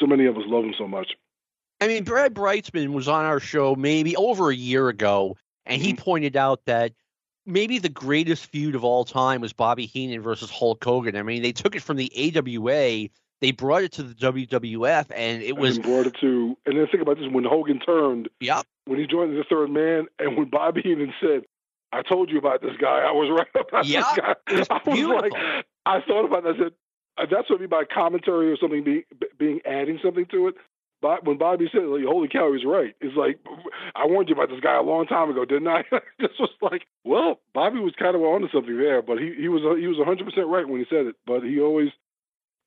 so 0.00 0.06
many 0.06 0.26
of 0.26 0.36
us 0.36 0.44
love 0.46 0.64
him 0.64 0.74
so 0.76 0.88
much. 0.88 1.12
I 1.82 1.88
mean, 1.88 2.04
Brad 2.04 2.32
Brightsman 2.32 2.92
was 2.92 3.08
on 3.08 3.24
our 3.24 3.40
show 3.40 3.74
maybe 3.74 4.14
over 4.14 4.50
a 4.50 4.54
year 4.54 4.88
ago, 4.88 5.36
and 5.66 5.82
he 5.82 5.92
mm-hmm. 5.92 6.02
pointed 6.02 6.36
out 6.36 6.64
that 6.66 6.92
maybe 7.44 7.80
the 7.80 7.88
greatest 7.88 8.46
feud 8.46 8.76
of 8.76 8.84
all 8.84 9.04
time 9.04 9.40
was 9.40 9.52
Bobby 9.52 9.86
Heenan 9.86 10.22
versus 10.22 10.48
Hulk 10.48 10.82
Hogan. 10.84 11.16
I 11.16 11.22
mean, 11.22 11.42
they 11.42 11.50
took 11.50 11.74
it 11.74 11.82
from 11.82 11.96
the 11.96 12.12
AWA, 12.36 13.08
they 13.40 13.50
brought 13.50 13.82
it 13.82 13.90
to 13.94 14.04
the 14.04 14.14
WWF, 14.14 15.06
and 15.12 15.42
it 15.42 15.56
was 15.56 15.78
and 15.78 15.84
brought 15.84 16.06
it 16.06 16.14
to. 16.20 16.56
And 16.66 16.78
then 16.78 16.86
think 16.86 17.02
about 17.02 17.18
this: 17.18 17.26
when 17.32 17.42
Hogan 17.42 17.80
turned, 17.80 18.28
yep, 18.38 18.64
when 18.84 19.00
he 19.00 19.06
joined 19.08 19.36
the 19.36 19.42
Third 19.50 19.70
Man, 19.70 20.06
and 20.20 20.36
when 20.36 20.50
Bobby 20.50 20.82
Heenan 20.82 21.12
said, 21.20 21.42
"I 21.92 22.02
told 22.02 22.30
you 22.30 22.38
about 22.38 22.62
this 22.62 22.76
guy. 22.80 23.00
I 23.00 23.10
was 23.10 23.28
right 23.28 23.48
about 23.68 23.86
Yeah, 23.86 24.02
this 24.02 24.18
guy." 24.18 24.34
it's 24.46 24.70
I 24.70 24.74
was 24.86 24.94
beautiful. 24.94 25.20
like, 25.20 25.64
I 25.84 26.00
thought 26.06 26.26
about 26.26 26.46
it. 26.46 26.54
I 26.54 26.58
said, 26.62 27.28
"That's 27.28 27.50
what 27.50 27.56
I 27.56 27.62
mean 27.62 27.70
by 27.70 27.82
commentary 27.92 28.52
or 28.52 28.56
something 28.56 28.84
being 28.84 29.02
being 29.36 29.60
adding 29.64 29.98
something 30.00 30.26
to 30.26 30.46
it." 30.46 30.54
But 31.02 31.26
when 31.26 31.36
Bobby 31.36 31.68
said, 31.72 31.82
like, 31.82 32.04
"Holy 32.06 32.28
cow, 32.28 32.52
he's 32.52 32.64
right," 32.64 32.94
it's 33.00 33.16
like 33.16 33.40
I 33.96 34.06
warned 34.06 34.28
you 34.28 34.36
about 34.36 34.48
this 34.48 34.60
guy 34.60 34.78
a 34.78 34.82
long 34.82 35.06
time 35.06 35.28
ago, 35.28 35.44
didn't 35.44 35.66
I? 35.66 35.82
this 36.20 36.38
was 36.38 36.54
like, 36.62 36.86
well, 37.04 37.40
Bobby 37.52 37.80
was 37.80 37.92
kind 37.98 38.14
of 38.14 38.22
onto 38.22 38.48
something 38.54 38.78
there, 38.78 39.02
but 39.02 39.18
he 39.18 39.34
he 39.34 39.48
was 39.48 39.62
he 39.78 39.88
was 39.88 39.98
100 39.98 40.24
percent 40.24 40.46
right 40.46 40.66
when 40.66 40.78
he 40.78 40.86
said 40.88 41.06
it. 41.06 41.16
But 41.26 41.42
he 41.42 41.60
always 41.60 41.90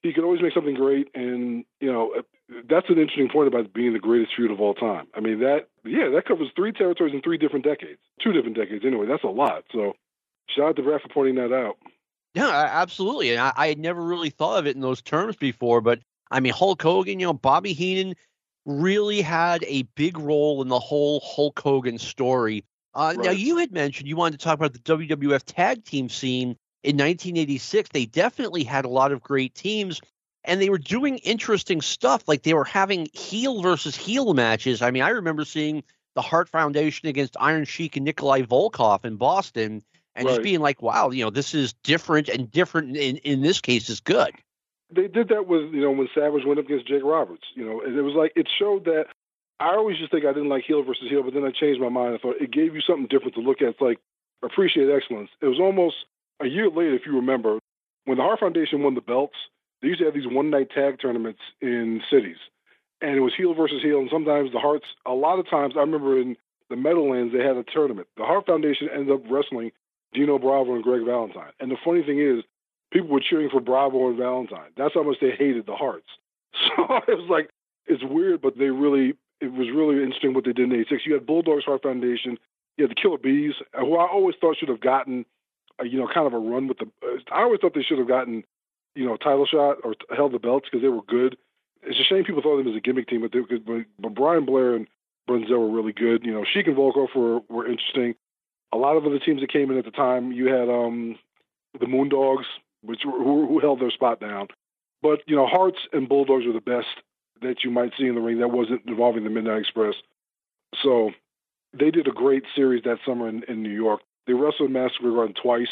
he 0.04 0.12
could 0.12 0.26
always 0.26 0.42
make 0.42 0.54
something 0.54 0.76
great, 0.76 1.08
and 1.16 1.64
you 1.80 1.92
know 1.92 2.14
uh, 2.20 2.22
that's 2.70 2.90
an 2.90 3.00
interesting 3.00 3.30
point 3.32 3.48
about 3.48 3.74
being 3.74 3.94
the 3.94 4.00
greatest 4.00 4.36
feud 4.36 4.52
of 4.52 4.60
all 4.60 4.74
time. 4.74 5.08
I 5.16 5.22
mean 5.22 5.40
that 5.40 5.70
yeah, 5.86 6.10
that 6.14 6.28
covers 6.28 6.50
three 6.58 6.74
territories 6.74 7.14
in 7.14 7.22
three 7.22 7.38
different 7.38 7.64
decades, 7.64 8.02
two 8.22 8.34
different 8.34 8.58
decades 8.58 8.84
anyway. 8.86 9.08
That's 9.08 9.24
a 9.24 9.28
lot. 9.28 9.64
So 9.72 9.94
shout 10.54 10.70
out 10.70 10.76
to 10.76 10.84
Brad 10.84 11.02
for 11.02 11.08
pointing 11.08 11.36
that 11.36 11.56
out. 11.56 11.78
Yeah, 12.34 12.50
absolutely. 12.50 13.32
And 13.32 13.40
I, 13.40 13.54
I, 13.56 13.68
had 13.70 13.80
never 13.80 14.02
really 14.02 14.30
thought 14.30 14.60
of 14.60 14.68
it 14.68 14.76
in 14.76 14.82
those 14.82 15.02
terms 15.02 15.38
before. 15.38 15.80
But 15.80 16.00
I 16.32 16.40
mean, 16.40 16.54
Hulk 16.54 16.82
Hogan, 16.82 17.20
you 17.20 17.28
know, 17.28 17.34
Bobby 17.34 17.74
Heenan 17.74 18.16
really 18.66 19.22
had 19.22 19.64
a 19.68 19.84
big 19.96 20.18
role 20.18 20.62
in 20.62 20.68
the 20.68 20.80
whole 20.80 21.20
Hulk 21.20 21.60
Hogan 21.60 22.00
story. 22.00 22.66
Uh, 22.94 23.14
right. 23.16 23.26
Now, 23.26 23.32
you 23.32 23.58
had 23.58 23.72
mentioned 23.72 24.08
you 24.08 24.16
wanted 24.16 24.40
to 24.40 24.44
talk 24.44 24.56
about 24.58 24.74
the 24.74 24.80
WWF 24.80 25.44
tag 25.46 25.84
team 25.84 26.10
scene 26.10 26.58
in 26.84 26.98
1986. 26.98 27.90
They 27.90 28.06
definitely 28.06 28.64
had 28.64 28.86
a 28.86 28.90
lot 28.90 29.12
of 29.12 29.22
great 29.22 29.54
teams 29.54 30.02
and 30.46 30.62
they 30.62 30.70
were 30.70 30.78
doing 30.78 31.18
interesting 31.20 31.82
stuff. 31.82 32.28
Like 32.28 32.44
they 32.44 32.54
were 32.54 32.64
having 32.64 33.08
heel 33.14 33.62
versus 33.62 33.96
heel 33.96 34.34
matches. 34.34 34.82
I 34.82 34.92
mean, 34.92 35.04
I 35.04 35.10
remember 35.10 35.44
seeing 35.44 35.84
the 36.16 36.22
Hart 36.22 36.50
Foundation 36.50 37.10
against 37.10 37.36
Iron 37.40 37.66
Sheik 37.66 37.98
and 37.98 38.06
Nikolai 38.06 38.44
Volkov 38.44 39.04
in 39.06 39.18
Boston 39.18 39.84
and 40.16 40.26
right. 40.26 40.32
just 40.32 40.44
being 40.44 40.62
like, 40.62 40.82
wow, 40.82 41.10
you 41.10 41.24
know, 41.24 41.30
this 41.30 41.54
is 41.54 41.74
different 41.84 42.30
and 42.30 42.50
different 42.50 42.96
in, 42.96 43.18
in 43.18 43.42
this 43.42 43.60
case 43.60 43.90
is 43.90 44.00
good. 44.00 44.32
They 44.96 45.08
did 45.08 45.30
that 45.30 45.48
with, 45.48 45.74
you 45.74 45.82
know, 45.82 45.92
when 45.92 46.08
Savage 46.16 46.46
went 46.46 46.60
up 46.60 46.66
against 46.66 46.88
Jake 46.88 47.04
Roberts, 47.04 47.44
you 47.54 47.66
know, 47.66 47.82
and 47.82 47.98
it 47.98 48.02
was 48.02 48.16
like, 48.16 48.32
it 48.36 48.48
showed 48.58 48.86
that 48.86 49.06
I 49.60 49.76
always 49.76 49.98
just 49.98 50.12
think 50.12 50.26
I 50.26 50.34
didn't 50.34 50.50
like 50.50 50.64
heel 50.66 50.84
versus 50.84 51.10
heel, 51.10 51.24
but 51.24 51.34
then 51.34 51.44
I 51.46 51.52
changed 51.52 51.82
my 51.82 51.90
mind. 51.90 52.16
I 52.16 52.18
thought 52.18 52.42
it 52.42 52.52
gave 52.52 52.76
you 52.76 52.82
something 52.82 53.08
different 53.08 53.36
to 53.36 53.42
look 53.42 53.62
at. 53.62 53.70
It's 53.70 53.82
like, 53.82 54.00
appreciate 54.44 54.90
excellence. 54.90 55.30
It 55.42 55.48
was 55.48 55.60
almost 55.60 55.96
a 56.42 56.48
year 56.48 56.70
later, 56.70 56.96
if 56.96 57.06
you 57.06 57.16
remember, 57.16 57.60
when 58.06 58.18
the 58.18 58.24
Hart 58.24 58.40
Foundation 58.40 58.84
won 58.84 58.96
the 58.96 59.02
belts, 59.02 59.36
they 59.82 59.88
used 59.90 60.00
to 60.00 60.06
have 60.06 60.14
these 60.14 60.28
one 60.28 60.50
night 60.50 60.70
tag 60.74 61.00
tournaments 61.02 61.40
in 61.62 62.02
cities. 62.10 62.38
And 63.02 63.16
it 63.16 63.22
was 63.22 63.34
heel 63.36 63.54
versus 63.54 63.82
heel. 63.82 64.00
And 64.00 64.10
sometimes 64.12 64.52
the 64.52 64.60
Harts, 64.60 64.86
a 65.06 65.12
lot 65.12 65.40
of 65.40 65.50
times, 65.50 65.76
I 65.76 65.82
remember 65.82 66.20
in 66.20 66.38
the 66.70 66.76
Meadowlands, 66.76 67.34
they 67.34 67.44
had 67.44 67.58
a 67.58 67.64
tournament. 67.64 68.08
The 68.18 68.24
Hart 68.24 68.46
Foundation 68.46 68.90
ended 68.94 69.12
up 69.12 69.22
wrestling 69.30 69.72
Dino 70.14 70.40
Bravo 70.40 70.76
and 70.76 70.84
Greg 70.84 71.06
Valentine. 71.06 71.52
And 71.60 71.72
the 71.72 71.78
funny 71.84 72.04
thing 72.04 72.20
is, 72.20 72.44
people 72.96 73.10
were 73.10 73.20
cheering 73.20 73.50
for 73.50 73.60
Bravo 73.60 74.08
and 74.08 74.18
Valentine. 74.18 74.72
That's 74.78 74.94
how 74.94 75.04
much 75.04 75.18
they 75.20 75.32
hated 75.32 75.66
the 75.66 75.76
Harts. 75.76 76.08
So 76.78 77.02
it 77.10 77.18
was 77.18 77.30
like, 77.30 77.50
it's 77.86 78.02
weird, 78.02 78.42
but 78.42 78.58
they 78.58 78.70
really, 78.70 79.16
it 79.42 79.52
was 79.52 79.68
really 79.76 80.02
interesting 80.02 80.34
what 80.34 80.46
they 80.46 80.54
did 80.54 80.72
in 80.72 80.80
86. 80.80 81.06
You 81.06 81.14
had 81.14 81.26
Bulldogs 81.26 81.66
Hart 81.66 81.84
Foundation, 81.84 82.38
you 82.78 82.86
had 82.86 82.92
the 82.92 82.96
Killer 82.96 83.18
Bees, 83.18 83.56
who 83.78 83.98
I 83.98 84.08
always 84.08 84.36
thought 84.40 84.56
should 84.58 84.70
have 84.70 84.80
gotten, 84.80 85.26
a, 85.80 85.86
you 85.86 86.00
know, 86.00 86.08
kind 86.08 86.26
of 86.26 86.34
a 86.34 86.40
run 86.40 86.70
with 86.70 86.78
the, 86.78 86.90
I 87.30 87.42
always 87.42 87.60
thought 87.60 87.74
they 87.76 87.84
should 87.84 88.00
have 88.00 88.08
gotten, 88.08 88.46
you 88.96 89.06
know, 89.06 89.18
title 89.18 89.46
shot 89.46 89.80
or 89.84 89.96
held 90.16 90.32
the 90.32 90.40
belts 90.40 90.70
because 90.72 90.82
they 90.82 90.88
were 90.88 91.04
good. 91.04 91.36
It's 91.84 92.00
a 92.00 92.04
shame 92.04 92.24
people 92.24 92.42
thought 92.42 92.58
of 92.58 92.64
them 92.64 92.74
as 92.74 92.78
a 92.78 92.82
gimmick 92.82 93.10
team, 93.10 93.22
but 93.22 93.34
they, 93.34 93.42
but, 93.42 93.86
but 94.00 94.16
Brian 94.16 94.46
Blair 94.46 94.76
and 94.76 94.88
Brunzell 95.30 95.60
were 95.60 95.76
really 95.76 95.94
good. 95.94 96.24
You 96.24 96.32
know, 96.32 96.46
Sheik 96.46 96.68
and 96.68 96.78
Volkov 96.78 97.14
were, 97.14 97.42
were 97.50 97.68
interesting 97.68 98.16
a 98.72 98.78
lot 98.78 98.98
of 98.98 99.06
other 99.06 99.20
teams 99.20 99.42
that 99.42 99.52
came 99.52 99.72
in 99.72 99.78
at 99.78 99.86
the 99.86 99.92
time. 99.92 100.32
You 100.32 100.48
had 100.48 100.70
um, 100.70 101.18
the 101.80 101.86
Moondogs, 101.86 102.46
which 102.86 103.02
who, 103.04 103.48
who 103.48 103.60
held 103.60 103.80
their 103.80 103.92
spot 103.92 104.20
down. 104.20 104.48
But 105.02 105.22
you 105.28 105.36
know, 105.36 105.46
Harts 105.46 105.80
and 105.94 106.10
Bulldogs 106.10 106.46
were 106.46 106.54
the 106.54 106.62
best 106.62 106.88
that 107.42 107.64
you 107.64 107.72
might 107.72 107.92
see 107.98 108.06
in 108.06 108.16
the 108.16 108.22
ring. 108.22 108.40
That 108.40 108.50
wasn't 108.50 108.82
involving 108.88 109.24
the 109.24 109.30
Midnight 109.30 109.62
Express. 109.62 109.96
So 110.82 111.12
they 111.78 111.92
did 111.92 112.08
a 112.08 112.12
great 112.12 112.44
series 112.56 112.84
that 112.84 113.00
summer 113.06 113.28
in, 113.28 113.44
in 113.48 113.62
New 113.62 113.70
York. 113.70 114.02
They 114.28 114.34
wrestled 114.34 114.72
Massacre 114.72 115.12
Garden 115.12 115.36
twice. 115.42 115.70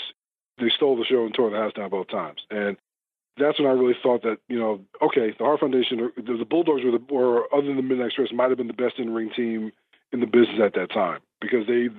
They 0.59 0.69
stole 0.69 0.97
the 0.97 1.05
show 1.05 1.25
and 1.25 1.33
tore 1.33 1.49
the 1.49 1.57
house 1.57 1.73
down 1.73 1.89
both 1.89 2.09
times. 2.09 2.41
And 2.51 2.77
that's 3.37 3.59
when 3.59 3.67
I 3.67 3.71
really 3.71 3.95
thought 4.03 4.21
that 4.23 4.37
you 4.47 4.59
know, 4.59 4.81
okay, 5.01 5.33
the 5.37 5.43
Hart 5.43 5.59
Foundation, 5.59 6.11
the, 6.15 6.37
the 6.37 6.45
Bulldogs 6.45 6.83
were 6.83 6.91
the, 6.91 7.03
or 7.09 7.53
other 7.53 7.67
than 7.67 7.77
the 7.77 7.81
Midnight 7.81 8.07
Express, 8.07 8.31
might 8.31 8.49
have 8.49 8.57
been 8.57 8.67
the 8.67 8.73
best 8.73 8.99
in 8.99 9.13
ring 9.13 9.31
team 9.35 9.71
in 10.11 10.19
the 10.19 10.27
business 10.27 10.59
at 10.63 10.75
that 10.75 10.91
time 10.91 11.21
because 11.41 11.65
they 11.65 11.89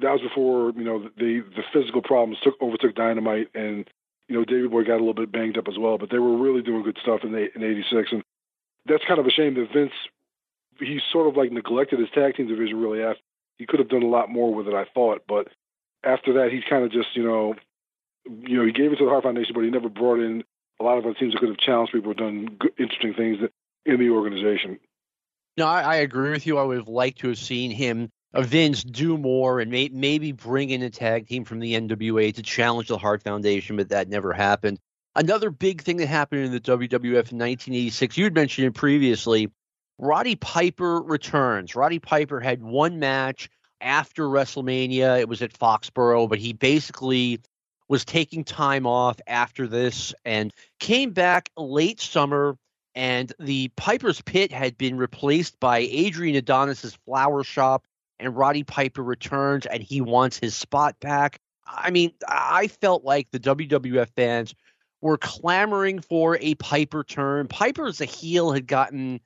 that 0.00 0.12
was 0.12 0.20
before 0.20 0.72
you 0.76 0.84
know 0.84 1.08
the 1.16 1.42
the 1.56 1.62
physical 1.72 2.02
problems 2.02 2.38
took 2.42 2.60
overtook 2.60 2.94
Dynamite, 2.94 3.48
and 3.54 3.88
you 4.28 4.36
know 4.36 4.44
Davey 4.44 4.68
Boy 4.68 4.84
got 4.84 4.96
a 4.96 5.04
little 5.04 5.14
bit 5.14 5.32
banged 5.32 5.58
up 5.58 5.68
as 5.68 5.78
well. 5.78 5.98
But 5.98 6.10
they 6.10 6.18
were 6.18 6.36
really 6.36 6.62
doing 6.62 6.82
good 6.82 6.98
stuff 7.02 7.20
in 7.24 7.34
in 7.34 7.62
'86, 7.62 8.12
and 8.12 8.22
that's 8.86 9.04
kind 9.06 9.20
of 9.20 9.26
a 9.26 9.30
shame 9.30 9.54
that 9.54 9.72
Vince 9.72 9.92
he 10.78 11.00
sort 11.12 11.28
of 11.28 11.36
like 11.36 11.52
neglected 11.52 11.98
his 11.98 12.08
tag 12.10 12.34
team 12.34 12.48
division 12.48 12.80
really 12.80 13.02
after 13.02 13.20
he 13.58 13.66
could 13.66 13.78
have 13.78 13.88
done 13.88 14.02
a 14.02 14.08
lot 14.08 14.30
more 14.30 14.54
with 14.54 14.68
it. 14.68 14.74
I 14.74 14.84
thought, 14.92 15.22
but 15.28 15.48
after 16.04 16.34
that 16.34 16.50
he's 16.52 16.64
kind 16.68 16.84
of 16.84 16.92
just 16.92 17.14
you 17.14 17.24
know 17.24 17.54
you 18.26 18.58
know 18.58 18.66
he 18.66 18.72
gave 18.72 18.92
it 18.92 18.96
to 18.96 19.04
the 19.04 19.10
Hart 19.10 19.24
Foundation, 19.24 19.52
but 19.54 19.64
he 19.64 19.70
never 19.70 19.88
brought 19.88 20.20
in 20.20 20.44
a 20.80 20.84
lot 20.84 20.98
of 20.98 21.04
other 21.04 21.14
teams 21.14 21.32
that 21.32 21.40
could 21.40 21.50
have 21.50 21.58
challenged 21.58 21.92
people, 21.92 22.10
or 22.10 22.14
done 22.14 22.56
good, 22.58 22.72
interesting 22.78 23.14
things 23.14 23.38
in 23.84 23.98
the 23.98 24.10
organization. 24.10 24.78
No, 25.56 25.66
I, 25.66 25.82
I, 25.82 25.94
agree 25.96 26.30
with 26.30 26.46
you. 26.46 26.56
I 26.56 26.62
would 26.62 26.78
have 26.78 26.88
liked 26.88 27.20
to 27.20 27.28
have 27.28 27.38
seen 27.38 27.70
him 27.70 28.10
Vince 28.34 28.82
do 28.82 29.18
more 29.18 29.60
and 29.60 29.70
may, 29.70 29.90
maybe 29.92 30.32
bring 30.32 30.70
in 30.70 30.82
a 30.82 30.90
tag 30.90 31.28
team 31.28 31.44
from 31.44 31.58
the 31.58 31.74
NWA 31.74 32.34
to 32.34 32.42
challenge 32.42 32.88
the 32.88 32.96
Hart 32.96 33.22
Foundation, 33.22 33.76
but 33.76 33.90
that 33.90 34.08
never 34.08 34.32
happened. 34.32 34.78
Another 35.14 35.50
big 35.50 35.82
thing 35.82 35.98
that 35.98 36.06
happened 36.06 36.46
in 36.46 36.52
the 36.52 36.60
WWF 36.60 37.02
in 37.02 37.38
1986, 37.38 38.16
you 38.16 38.24
had 38.24 38.34
mentioned 38.34 38.66
it 38.66 38.74
previously. 38.74 39.50
Roddy 39.98 40.36
Piper 40.36 41.02
returns. 41.02 41.76
Roddy 41.76 41.98
Piper 41.98 42.40
had 42.40 42.62
one 42.62 42.98
match 42.98 43.50
after 43.82 44.24
WrestleMania. 44.24 45.20
It 45.20 45.28
was 45.28 45.42
at 45.42 45.52
Foxborough, 45.52 46.28
but 46.28 46.38
he 46.38 46.54
basically 46.54 47.40
was 47.88 48.06
taking 48.06 48.44
time 48.44 48.86
off 48.86 49.20
after 49.26 49.66
this 49.66 50.14
and 50.24 50.54
came 50.80 51.10
back 51.10 51.50
late 51.58 52.00
summer. 52.00 52.56
And 52.94 53.32
the 53.38 53.68
Piper's 53.76 54.22
Pit 54.22 54.52
had 54.52 54.78
been 54.78 54.96
replaced 54.96 55.60
by 55.60 55.80
Adrian 55.80 56.36
Adonis's 56.36 56.94
Flower 57.04 57.44
Shop 57.44 57.84
and 58.22 58.36
Roddy 58.36 58.62
Piper 58.62 59.02
returns 59.02 59.66
and 59.66 59.82
he 59.82 60.00
wants 60.00 60.38
his 60.38 60.54
spot 60.54 60.98
back. 61.00 61.40
I 61.66 61.90
mean, 61.90 62.12
I 62.28 62.68
felt 62.68 63.04
like 63.04 63.28
the 63.30 63.40
WWF 63.40 64.08
fans 64.16 64.54
were 65.00 65.18
clamoring 65.18 66.00
for 66.00 66.38
a 66.40 66.54
Piper 66.56 67.04
turn. 67.04 67.48
Piper 67.48 67.86
as 67.86 68.00
a 68.00 68.06
heel 68.06 68.52
had 68.52 68.66
gotten 68.66 69.20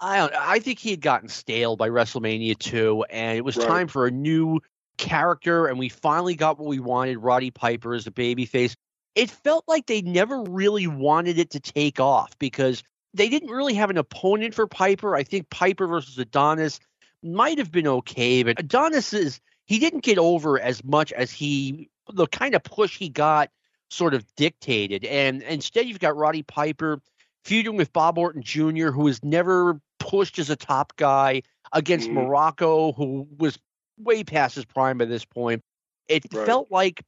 I 0.00 0.16
don't 0.16 0.34
I 0.34 0.58
think 0.58 0.78
he 0.78 0.90
had 0.90 1.02
gotten 1.02 1.28
stale 1.28 1.76
by 1.76 1.90
WrestleMania 1.90 2.58
2 2.58 3.04
and 3.10 3.36
it 3.36 3.44
was 3.44 3.56
right. 3.56 3.68
time 3.68 3.88
for 3.88 4.06
a 4.06 4.10
new 4.10 4.60
character 4.96 5.66
and 5.66 5.78
we 5.78 5.88
finally 5.88 6.34
got 6.34 6.58
what 6.58 6.68
we 6.68 6.80
wanted, 6.80 7.18
Roddy 7.18 7.50
Piper 7.50 7.94
as 7.94 8.06
a 8.06 8.10
babyface. 8.10 8.74
It 9.14 9.30
felt 9.30 9.64
like 9.66 9.86
they 9.86 10.02
never 10.02 10.42
really 10.42 10.86
wanted 10.86 11.38
it 11.38 11.50
to 11.50 11.60
take 11.60 12.00
off 12.00 12.38
because 12.38 12.82
they 13.12 13.28
didn't 13.28 13.50
really 13.50 13.74
have 13.74 13.90
an 13.90 13.98
opponent 13.98 14.54
for 14.54 14.66
Piper. 14.66 15.16
I 15.16 15.24
think 15.24 15.50
Piper 15.50 15.86
versus 15.86 16.16
Adonis 16.16 16.78
might 17.22 17.58
have 17.58 17.70
been 17.70 17.86
okay, 17.86 18.42
but 18.42 18.58
Adonis 18.58 19.12
is 19.12 19.40
he 19.66 19.78
didn't 19.78 20.02
get 20.02 20.18
over 20.18 20.58
as 20.58 20.82
much 20.84 21.12
as 21.12 21.30
he 21.30 21.88
the 22.12 22.26
kind 22.26 22.54
of 22.54 22.62
push 22.62 22.98
he 22.98 23.08
got 23.08 23.50
sort 23.88 24.14
of 24.14 24.24
dictated. 24.36 25.04
And 25.04 25.42
instead 25.42 25.86
you've 25.86 26.00
got 26.00 26.16
Roddy 26.16 26.42
Piper 26.42 27.00
feuding 27.44 27.76
with 27.76 27.92
Bob 27.92 28.18
Orton 28.18 28.42
Jr., 28.42 28.88
who 28.88 29.02
was 29.02 29.22
never 29.22 29.80
pushed 29.98 30.38
as 30.38 30.50
a 30.50 30.56
top 30.56 30.96
guy 30.96 31.42
against 31.72 32.08
mm. 32.08 32.14
Muraco, 32.14 32.94
who 32.96 33.28
was 33.38 33.58
way 33.98 34.24
past 34.24 34.54
his 34.54 34.64
prime 34.64 34.98
by 34.98 35.04
this 35.04 35.24
point. 35.24 35.62
It 36.08 36.24
right. 36.32 36.46
felt 36.46 36.70
like 36.70 37.04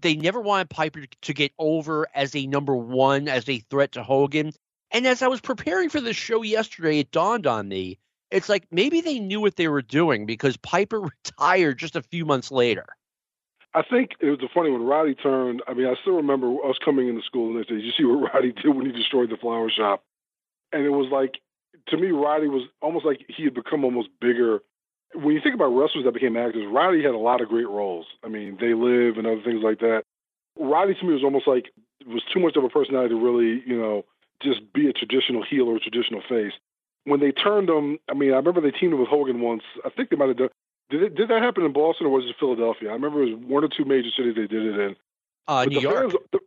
they 0.00 0.16
never 0.16 0.40
wanted 0.40 0.70
Piper 0.70 1.04
to 1.22 1.34
get 1.34 1.52
over 1.58 2.06
as 2.14 2.34
a 2.34 2.46
number 2.46 2.76
one, 2.76 3.28
as 3.28 3.48
a 3.48 3.58
threat 3.70 3.92
to 3.92 4.02
Hogan. 4.02 4.52
And 4.90 5.06
as 5.06 5.22
I 5.22 5.28
was 5.28 5.40
preparing 5.40 5.90
for 5.90 6.00
the 6.00 6.14
show 6.14 6.42
yesterday, 6.42 7.00
it 7.00 7.10
dawned 7.10 7.46
on 7.46 7.68
me 7.68 7.98
it's 8.30 8.48
like 8.48 8.66
maybe 8.70 9.00
they 9.00 9.18
knew 9.18 9.40
what 9.40 9.56
they 9.56 9.68
were 9.68 9.82
doing 9.82 10.26
because 10.26 10.56
Piper 10.56 11.00
retired 11.26 11.78
just 11.78 11.96
a 11.96 12.02
few 12.02 12.24
months 12.24 12.50
later. 12.50 12.86
I 13.74 13.82
think 13.82 14.12
it 14.20 14.26
was 14.26 14.40
a 14.42 14.48
funny 14.52 14.70
when 14.70 14.82
Roddy 14.82 15.14
turned. 15.14 15.62
I 15.68 15.74
mean, 15.74 15.86
I 15.86 15.94
still 16.00 16.14
remember 16.14 16.48
us 16.68 16.76
coming 16.82 17.08
into 17.08 17.22
school 17.22 17.50
and 17.50 17.58
they 17.58 17.68
said, 17.68 17.82
"You 17.82 17.92
see 17.96 18.04
what 18.04 18.32
Roddy 18.34 18.52
did 18.52 18.74
when 18.74 18.86
he 18.86 18.92
destroyed 18.92 19.30
the 19.30 19.36
flower 19.36 19.70
shop?" 19.70 20.02
And 20.72 20.84
it 20.84 20.90
was 20.90 21.10
like, 21.10 21.40
to 21.88 21.96
me, 21.96 22.08
Roddy 22.08 22.48
was 22.48 22.68
almost 22.82 23.04
like 23.04 23.24
he 23.28 23.44
had 23.44 23.54
become 23.54 23.84
almost 23.84 24.08
bigger. 24.20 24.60
When 25.14 25.34
you 25.34 25.40
think 25.40 25.54
about 25.54 25.68
wrestlers 25.68 26.04
that 26.04 26.12
became 26.12 26.36
actors, 26.36 26.66
Roddy 26.70 27.02
had 27.02 27.14
a 27.14 27.18
lot 27.18 27.40
of 27.40 27.48
great 27.48 27.68
roles. 27.68 28.06
I 28.22 28.28
mean, 28.28 28.58
They 28.60 28.74
Live 28.74 29.16
and 29.16 29.26
other 29.26 29.42
things 29.42 29.62
like 29.62 29.80
that. 29.80 30.02
Roddy 30.58 30.94
to 30.94 31.04
me 31.04 31.14
was 31.14 31.24
almost 31.24 31.46
like 31.46 31.66
was 32.06 32.22
too 32.32 32.40
much 32.40 32.56
of 32.56 32.64
a 32.64 32.68
personality 32.68 33.14
to 33.14 33.20
really, 33.20 33.62
you 33.66 33.78
know, 33.78 34.04
just 34.42 34.60
be 34.72 34.88
a 34.88 34.92
traditional 34.92 35.44
heel 35.44 35.68
or 35.68 35.76
a 35.76 35.80
traditional 35.80 36.22
face 36.28 36.52
when 37.08 37.20
they 37.20 37.32
turned 37.32 37.68
him, 37.68 37.98
I 38.10 38.14
mean, 38.14 38.32
I 38.32 38.36
remember 38.36 38.60
they 38.60 38.70
teamed 38.70 38.94
with 38.94 39.08
Hogan 39.08 39.40
once. 39.40 39.62
I 39.84 39.90
think 39.90 40.10
they 40.10 40.16
might 40.16 40.28
have 40.28 40.36
done. 40.36 40.48
Did 40.90 41.02
it, 41.02 41.14
did 41.14 41.28
that 41.28 41.42
happen 41.42 41.64
in 41.64 41.72
Boston 41.72 42.06
or 42.06 42.10
was 42.10 42.24
it 42.24 42.36
Philadelphia? 42.38 42.90
I 42.90 42.92
remember 42.92 43.22
it 43.22 43.36
was 43.36 43.44
one 43.46 43.64
or 43.64 43.68
two 43.68 43.84
major 43.84 44.08
cities 44.16 44.34
they 44.34 44.46
did 44.46 44.66
it 44.66 44.78
in. 44.78 44.96
Uh, 45.46 45.64
New 45.64 45.80
York. 45.80 46.12
Fans, 46.12 46.14
the, 46.32 46.40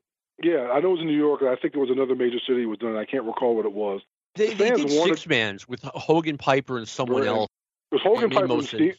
yeah, 0.43 0.71
I 0.71 0.79
know 0.79 0.89
it 0.89 0.91
was 0.93 1.01
in 1.01 1.07
New 1.07 1.17
York. 1.17 1.43
I 1.43 1.55
think 1.55 1.73
there 1.73 1.81
was 1.81 1.91
another 1.91 2.15
major 2.15 2.39
city 2.47 2.65
was 2.65 2.79
done. 2.79 2.95
I 2.95 3.05
can't 3.05 3.23
recall 3.23 3.55
what 3.55 3.65
it 3.65 3.73
was. 3.73 4.01
They, 4.35 4.49
the 4.49 4.55
they 4.55 4.69
did 4.71 4.97
wanted, 4.97 5.15
six 5.15 5.27
mans 5.27 5.67
with 5.67 5.81
Hogan 5.83 6.37
Piper 6.37 6.77
and 6.77 6.87
someone 6.87 7.27
else. 7.27 7.49
It 7.91 7.95
was 7.95 8.01
Hogan 8.03 8.29
Piper 8.29 8.53
and 8.53 8.65
Steam, 8.65 8.93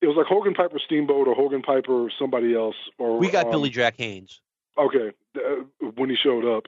It 0.00 0.06
was 0.06 0.16
like 0.16 0.26
Hogan 0.26 0.54
Piper 0.54 0.78
Steamboat 0.78 1.26
or 1.28 1.34
Hogan 1.34 1.62
Piper 1.62 2.04
or 2.04 2.10
somebody 2.18 2.54
else. 2.54 2.76
Or 2.98 3.18
we 3.18 3.30
got 3.30 3.46
um, 3.46 3.50
Billy 3.50 3.70
Jack 3.70 3.96
Haynes. 3.98 4.40
Okay, 4.78 5.10
uh, 5.36 5.90
when 5.96 6.08
he 6.08 6.16
showed 6.16 6.44
up, 6.44 6.66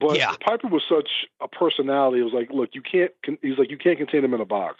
but 0.00 0.16
yeah. 0.16 0.34
Piper 0.40 0.68
was 0.68 0.82
such 0.88 1.08
a 1.40 1.48
personality. 1.48 2.20
It 2.20 2.24
was 2.24 2.32
like, 2.32 2.50
look, 2.50 2.70
you 2.72 2.82
can't. 2.82 3.10
He's 3.42 3.58
like, 3.58 3.70
you 3.70 3.78
can't 3.78 3.98
contain 3.98 4.24
him 4.24 4.34
in 4.34 4.40
a 4.40 4.44
box. 4.46 4.76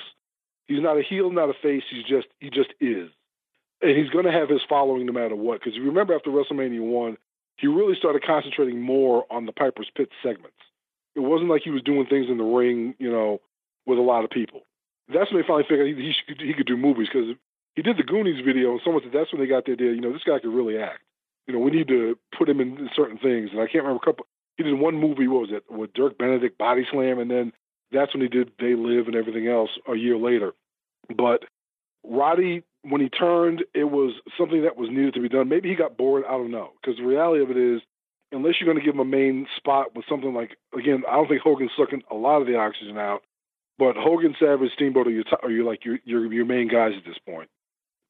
He's 0.66 0.82
not 0.82 0.98
a 0.98 1.02
heel, 1.02 1.30
not 1.30 1.48
a 1.48 1.54
face. 1.54 1.82
He's 1.90 2.04
just, 2.04 2.28
he 2.40 2.50
just 2.50 2.74
is, 2.80 3.08
and 3.80 3.96
he's 3.96 4.10
going 4.10 4.26
to 4.26 4.32
have 4.32 4.50
his 4.50 4.60
following 4.68 5.06
no 5.06 5.12
matter 5.12 5.34
what. 5.34 5.60
Because 5.60 5.74
you 5.74 5.82
remember 5.84 6.14
after 6.14 6.30
WrestleMania 6.30 6.82
one, 6.82 7.16
he 7.56 7.66
really 7.66 7.96
started 7.96 8.22
concentrating 8.22 8.80
more 8.80 9.24
on 9.30 9.46
the 9.46 9.52
Piper's 9.52 9.90
Pit 9.94 10.10
segments. 10.22 10.58
It 11.16 11.20
wasn't 11.20 11.50
like 11.50 11.62
he 11.62 11.70
was 11.70 11.82
doing 11.82 12.06
things 12.06 12.26
in 12.28 12.38
the 12.38 12.44
ring, 12.44 12.94
you 12.98 13.10
know, 13.10 13.40
with 13.86 13.98
a 13.98 14.02
lot 14.02 14.24
of 14.24 14.30
people. 14.30 14.62
That's 15.12 15.32
when 15.32 15.40
they 15.40 15.46
finally 15.46 15.64
figured 15.68 15.88
he, 15.88 15.94
he, 15.94 16.12
should, 16.12 16.40
he 16.40 16.52
could 16.52 16.66
do 16.66 16.76
movies 16.76 17.08
because 17.12 17.34
he 17.74 17.82
did 17.82 17.96
the 17.96 18.02
Goonies 18.02 18.44
video, 18.44 18.72
and 18.72 18.80
someone 18.84 19.02
said 19.02 19.12
that's 19.12 19.32
when 19.32 19.40
they 19.40 19.48
got 19.48 19.64
the 19.64 19.72
idea, 19.72 19.92
you 19.92 20.00
know, 20.00 20.12
this 20.12 20.22
guy 20.24 20.38
could 20.38 20.52
really 20.52 20.78
act. 20.78 21.00
You 21.46 21.54
know, 21.54 21.60
we 21.60 21.70
need 21.70 21.88
to 21.88 22.18
put 22.36 22.48
him 22.48 22.60
in 22.60 22.90
certain 22.94 23.16
things. 23.16 23.50
And 23.52 23.60
I 23.60 23.64
can't 23.64 23.84
remember 23.84 24.02
a 24.02 24.04
couple. 24.04 24.26
He 24.58 24.64
did 24.64 24.74
one 24.74 24.96
movie, 24.96 25.28
what 25.28 25.42
was 25.42 25.50
it, 25.52 25.64
with 25.70 25.94
Dirk 25.94 26.18
Benedict, 26.18 26.58
Body 26.58 26.86
Slam, 26.90 27.18
and 27.18 27.30
then 27.30 27.52
that's 27.92 28.12
when 28.12 28.22
he 28.22 28.28
did 28.28 28.50
They 28.58 28.74
Live 28.74 29.06
and 29.06 29.16
everything 29.16 29.46
else 29.48 29.70
a 29.90 29.94
year 29.94 30.18
later. 30.18 30.52
But 31.16 31.44
Roddy, 32.04 32.64
when 32.82 33.00
he 33.00 33.08
turned, 33.08 33.64
it 33.72 33.84
was 33.84 34.14
something 34.36 34.62
that 34.62 34.76
was 34.76 34.90
needed 34.90 35.14
to 35.14 35.22
be 35.22 35.28
done. 35.28 35.48
Maybe 35.48 35.68
he 35.68 35.74
got 35.74 35.96
bored. 35.96 36.24
I 36.26 36.32
don't 36.32 36.50
know. 36.50 36.72
Because 36.80 36.98
the 36.98 37.06
reality 37.06 37.42
of 37.42 37.50
it 37.50 37.56
is, 37.56 37.80
unless 38.32 38.54
you're 38.60 38.66
going 38.66 38.78
to 38.78 38.84
give 38.84 38.94
him 38.94 39.00
a 39.00 39.04
main 39.04 39.46
spot 39.56 39.94
with 39.94 40.04
something 40.08 40.34
like, 40.34 40.58
again, 40.76 41.04
I 41.08 41.14
don't 41.14 41.28
think 41.28 41.40
Hogan's 41.40 41.70
sucking 41.78 42.02
a 42.10 42.14
lot 42.14 42.40
of 42.40 42.46
the 42.46 42.56
oxygen 42.56 42.98
out. 42.98 43.22
But 43.78 43.96
Hogan, 43.96 44.34
Savage, 44.40 44.72
Steamboat 44.74 45.06
are 45.06 45.10
your, 45.10 45.24
are 45.42 45.50
your 45.50 45.64
like 45.64 45.84
your, 45.84 45.98
your 46.04 46.32
your 46.32 46.44
main 46.44 46.66
guys 46.68 46.92
at 46.96 47.04
this 47.04 47.18
point. 47.24 47.48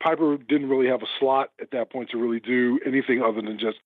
Piper 0.02 0.38
didn't 0.38 0.70
really 0.70 0.88
have 0.88 1.02
a 1.02 1.08
slot 1.20 1.50
at 1.60 1.72
that 1.72 1.92
point 1.92 2.10
to 2.10 2.16
really 2.16 2.40
do 2.40 2.80
anything 2.86 3.22
other 3.22 3.42
than 3.42 3.58
just 3.58 3.76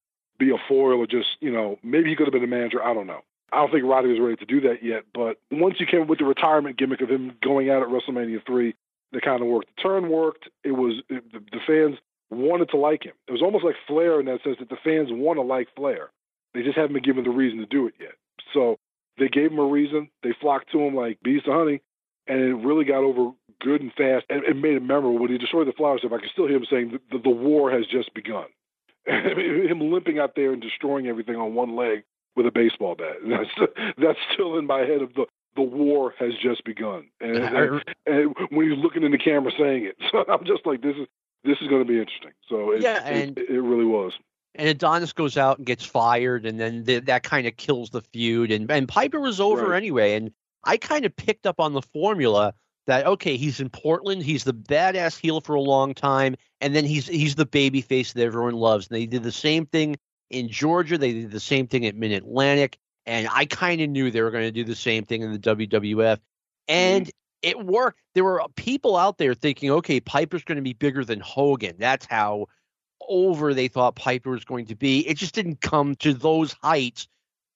be 0.45 0.51
a 0.51 0.57
foil 0.67 0.99
or 0.99 1.07
just 1.07 1.37
you 1.39 1.51
know 1.51 1.79
maybe 1.83 2.09
he 2.09 2.15
could 2.15 2.27
have 2.27 2.33
been 2.33 2.43
a 2.43 2.47
manager. 2.47 2.83
I 2.83 2.93
don't 2.93 3.07
know. 3.07 3.21
I 3.51 3.57
don't 3.57 3.71
think 3.71 3.85
Roddy 3.85 4.09
was 4.09 4.19
ready 4.19 4.35
to 4.37 4.45
do 4.45 4.61
that 4.61 4.83
yet. 4.83 5.03
But 5.13 5.37
once 5.51 5.75
he 5.77 5.85
came 5.85 6.07
with 6.07 6.19
the 6.19 6.25
retirement 6.25 6.77
gimmick 6.77 7.01
of 7.01 7.09
him 7.09 7.37
going 7.41 7.69
out 7.69 7.83
at 7.83 7.89
WrestleMania 7.89 8.45
three, 8.45 8.75
that 9.11 9.21
kind 9.21 9.41
of 9.41 9.47
worked. 9.47 9.69
The 9.75 9.81
turn 9.81 10.09
worked. 10.09 10.49
It 10.63 10.71
was 10.71 11.01
it, 11.09 11.31
the, 11.31 11.39
the 11.39 11.59
fans 11.65 11.97
wanted 12.31 12.69
to 12.69 12.77
like 12.77 13.03
him. 13.03 13.13
It 13.27 13.31
was 13.31 13.41
almost 13.41 13.63
like 13.63 13.75
Flair 13.87 14.19
in 14.19 14.25
that 14.25 14.43
sense 14.43 14.57
that 14.59 14.69
the 14.69 14.77
fans 14.83 15.09
want 15.11 15.37
to 15.37 15.43
like 15.43 15.69
Flair. 15.75 16.09
They 16.53 16.63
just 16.63 16.77
haven't 16.77 16.93
been 16.93 17.03
given 17.03 17.23
the 17.23 17.29
reason 17.29 17.59
to 17.59 17.65
do 17.65 17.87
it 17.87 17.93
yet. 17.99 18.13
So 18.53 18.79
they 19.17 19.27
gave 19.27 19.51
him 19.51 19.59
a 19.59 19.65
reason. 19.65 20.09
They 20.23 20.33
flocked 20.39 20.71
to 20.71 20.81
him 20.81 20.95
like 20.95 21.21
bees 21.23 21.43
to 21.43 21.51
honey, 21.51 21.81
and 22.27 22.39
it 22.39 22.55
really 22.55 22.85
got 22.85 23.03
over 23.03 23.31
good 23.61 23.81
and 23.81 23.93
fast, 23.93 24.25
and 24.29 24.43
it 24.43 24.55
made 24.55 24.75
it 24.75 24.83
memorable. 24.83 25.19
When 25.19 25.31
he 25.31 25.37
destroyed 25.37 25.67
the 25.67 25.73
flower 25.73 25.97
stuff, 25.99 26.11
I 26.11 26.19
can 26.19 26.29
still 26.31 26.47
hear 26.47 26.57
him 26.57 26.65
saying 26.69 26.99
the, 27.11 27.17
the 27.17 27.29
war 27.29 27.71
has 27.71 27.85
just 27.85 28.13
begun. 28.13 28.45
him 29.69 29.91
limping 29.91 30.19
out 30.19 30.35
there 30.35 30.53
and 30.53 30.61
destroying 30.61 31.07
everything 31.07 31.35
on 31.35 31.53
one 31.53 31.75
leg 31.75 32.03
with 32.35 32.45
a 32.45 32.51
baseball 32.51 32.95
bat. 32.95 33.17
That's, 33.27 33.71
that's 33.97 34.19
still 34.33 34.57
in 34.57 34.65
my 34.65 34.79
head 34.79 35.01
of 35.01 35.13
the 35.13 35.25
the 35.55 35.61
war 35.61 36.15
has 36.17 36.31
just 36.41 36.63
begun. 36.63 37.07
And, 37.21 37.37
and, 37.43 37.83
and 38.07 38.35
when 38.49 38.69
he's 38.71 38.79
looking 38.79 39.03
in 39.03 39.11
the 39.11 39.19
camera 39.19 39.51
saying 39.57 39.85
it, 39.85 39.95
so 40.11 40.25
I'm 40.27 40.45
just 40.45 40.65
like, 40.65 40.81
this 40.81 40.95
is 40.95 41.07
this 41.43 41.57
is 41.61 41.67
going 41.67 41.81
to 41.81 41.87
be 41.87 41.99
interesting. 41.99 42.31
So 42.49 42.71
it, 42.71 42.81
yeah, 42.81 43.03
and 43.05 43.37
it, 43.37 43.49
it 43.49 43.61
really 43.61 43.85
was. 43.85 44.13
And 44.55 44.69
Adonis 44.69 45.13
goes 45.13 45.37
out 45.37 45.57
and 45.57 45.67
gets 45.67 45.83
fired, 45.83 46.45
and 46.45 46.59
then 46.59 46.83
the, 46.83 46.99
that 47.01 47.23
kind 47.23 47.47
of 47.47 47.57
kills 47.57 47.89
the 47.89 48.01
feud. 48.01 48.51
And 48.51 48.71
and 48.71 48.87
Piper 48.87 49.19
was 49.19 49.39
over 49.39 49.69
Right. 49.69 49.77
anyway. 49.77 50.13
And 50.13 50.31
I 50.63 50.77
kind 50.77 51.05
of 51.05 51.15
picked 51.15 51.45
up 51.45 51.59
on 51.59 51.73
the 51.73 51.81
formula 51.81 52.53
that 52.87 53.05
okay, 53.05 53.37
he's 53.37 53.59
in 53.59 53.69
Portland, 53.69 54.23
he's 54.23 54.43
the 54.43 54.53
badass 54.53 55.19
heel 55.19 55.41
for 55.41 55.55
a 55.55 55.61
long 55.61 55.93
time, 55.93 56.35
and 56.61 56.75
then 56.75 56.85
he's 56.85 57.07
he's 57.07 57.35
the 57.35 57.45
baby 57.45 57.81
face 57.81 58.13
that 58.13 58.23
everyone 58.23 58.53
loves. 58.53 58.87
And 58.87 58.95
they 58.95 59.05
did 59.05 59.23
the 59.23 59.31
same 59.31 59.65
thing 59.65 59.97
in 60.29 60.49
Georgia. 60.49 60.97
They 60.97 61.13
did 61.13 61.31
the 61.31 61.39
same 61.39 61.67
thing 61.67 61.85
at 61.85 61.95
Mid 61.95 62.11
Atlantic, 62.11 62.77
and 63.05 63.27
I 63.31 63.45
kind 63.45 63.81
of 63.81 63.89
knew 63.89 64.11
they 64.11 64.21
were 64.21 64.31
going 64.31 64.45
to 64.45 64.51
do 64.51 64.63
the 64.63 64.75
same 64.75 65.05
thing 65.05 65.21
in 65.21 65.31
the 65.31 65.39
WWF, 65.39 66.19
and 66.67 67.05
mm. 67.05 67.11
it 67.41 67.65
worked. 67.65 67.99
There 68.15 68.23
were 68.23 68.43
people 68.55 68.97
out 68.97 69.17
there 69.17 69.33
thinking, 69.33 69.71
okay, 69.71 69.99
Piper's 69.99 70.43
going 70.43 70.57
to 70.57 70.61
be 70.61 70.73
bigger 70.73 71.05
than 71.05 71.19
Hogan. 71.19 71.75
That's 71.77 72.05
how 72.05 72.47
over 73.07 73.53
they 73.53 73.67
thought 73.67 73.95
Piper 73.95 74.31
was 74.31 74.45
going 74.45 74.65
to 74.67 74.75
be. 74.75 75.07
It 75.07 75.17
just 75.17 75.35
didn't 75.35 75.61
come 75.61 75.95
to 75.95 76.13
those 76.13 76.55
heights, 76.61 77.07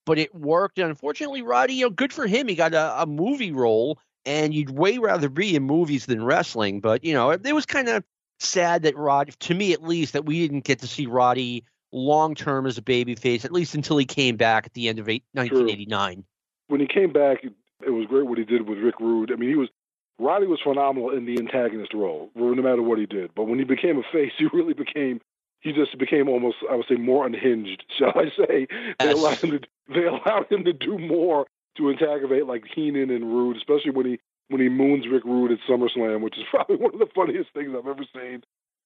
but 0.05 0.17
it 0.17 0.33
worked. 0.33 0.79
And 0.79 0.89
unfortunately, 0.89 1.41
Roddy, 1.41 1.75
you 1.75 1.85
know, 1.85 1.89
good 1.89 2.13
for 2.13 2.27
him. 2.27 2.47
He 2.47 2.55
got 2.55 2.73
a, 2.73 3.01
a 3.01 3.05
movie 3.05 3.51
role, 3.51 3.99
and 4.27 4.53
you'd 4.53 4.71
way 4.71 4.97
rather 4.97 5.29
be 5.29 5.55
in 5.55 5.63
movies 5.63 6.05
than 6.05 6.23
wrestling. 6.23 6.81
But 6.81 7.03
you 7.03 7.13
know, 7.13 7.31
it, 7.31 7.43
it 7.45 7.53
was 7.53 7.65
kind 7.65 7.87
of 7.87 8.03
sad 8.39 8.83
that 8.83 8.95
Rod, 8.95 9.29
to 9.39 9.55
me 9.55 9.73
at 9.73 9.81
least, 9.81 10.13
that 10.13 10.25
we 10.25 10.39
didn't 10.45 10.65
get 10.65 10.79
to 10.79 10.87
see 10.87 11.07
Roddy 11.07 11.63
long 11.91 12.35
term 12.35 12.67
as 12.67 12.77
a 12.77 12.81
babyface, 12.81 13.45
at 13.45 13.53
least 13.53 13.73
until 13.73 13.97
he 13.97 14.05
came 14.05 14.35
back 14.35 14.65
at 14.65 14.73
the 14.73 14.89
end 14.89 14.99
of 14.99 15.09
eight, 15.09 15.23
1989. 15.31 16.25
When 16.67 16.81
he 16.81 16.87
came 16.87 17.13
back, 17.13 17.43
it 17.43 17.89
was 17.89 18.05
great 18.07 18.27
what 18.27 18.37
he 18.37 18.43
did 18.43 18.67
with 18.67 18.79
Rick 18.79 18.99
Rude. 18.99 19.31
I 19.31 19.35
mean, 19.35 19.49
he 19.49 19.55
was 19.55 19.69
Roddy 20.19 20.47
was 20.47 20.59
phenomenal 20.61 21.11
in 21.11 21.25
the 21.25 21.37
antagonist 21.39 21.93
role, 21.93 22.29
no 22.35 22.55
matter 22.55 22.81
what 22.81 22.97
he 22.97 23.05
did. 23.05 23.31
But 23.35 23.45
when 23.45 23.59
he 23.59 23.65
became 23.65 23.97
a 23.97 24.03
face, 24.11 24.33
he 24.37 24.47
really 24.53 24.73
became 24.73 25.21
he 25.61 25.71
just 25.71 25.97
became 25.97 26.27
almost 26.27 26.57
I 26.69 26.75
would 26.75 26.85
say 26.89 26.95
more 26.95 27.25
unhinged, 27.25 27.85
shall 27.97 28.13
I 28.15 28.25
say? 28.35 28.67
They 28.99 29.05
Yes. 29.05 29.13
allowed 29.15 29.39
him 29.39 29.51
to 29.51 29.59
they 29.93 30.03
allowed 30.05 30.51
him 30.51 30.65
to 30.65 30.73
do 30.73 30.97
more 30.99 31.47
to 31.77 31.89
antagonate 31.89 32.45
like 32.45 32.63
Heenan 32.73 33.09
and 33.09 33.25
Rude, 33.25 33.57
especially 33.57 33.91
when 33.91 34.05
he 34.05 34.19
when 34.49 34.61
he 34.61 34.69
moons 34.69 35.05
Rick 35.11 35.25
Rude 35.25 35.51
at 35.51 35.59
SummerSlam, 35.69 36.21
which 36.21 36.37
is 36.37 36.43
probably 36.51 36.77
one 36.77 36.93
of 36.93 36.99
the 36.99 37.09
funniest 37.15 37.53
things 37.53 37.71
I've 37.77 37.87
ever 37.87 38.05
seen. 38.13 38.43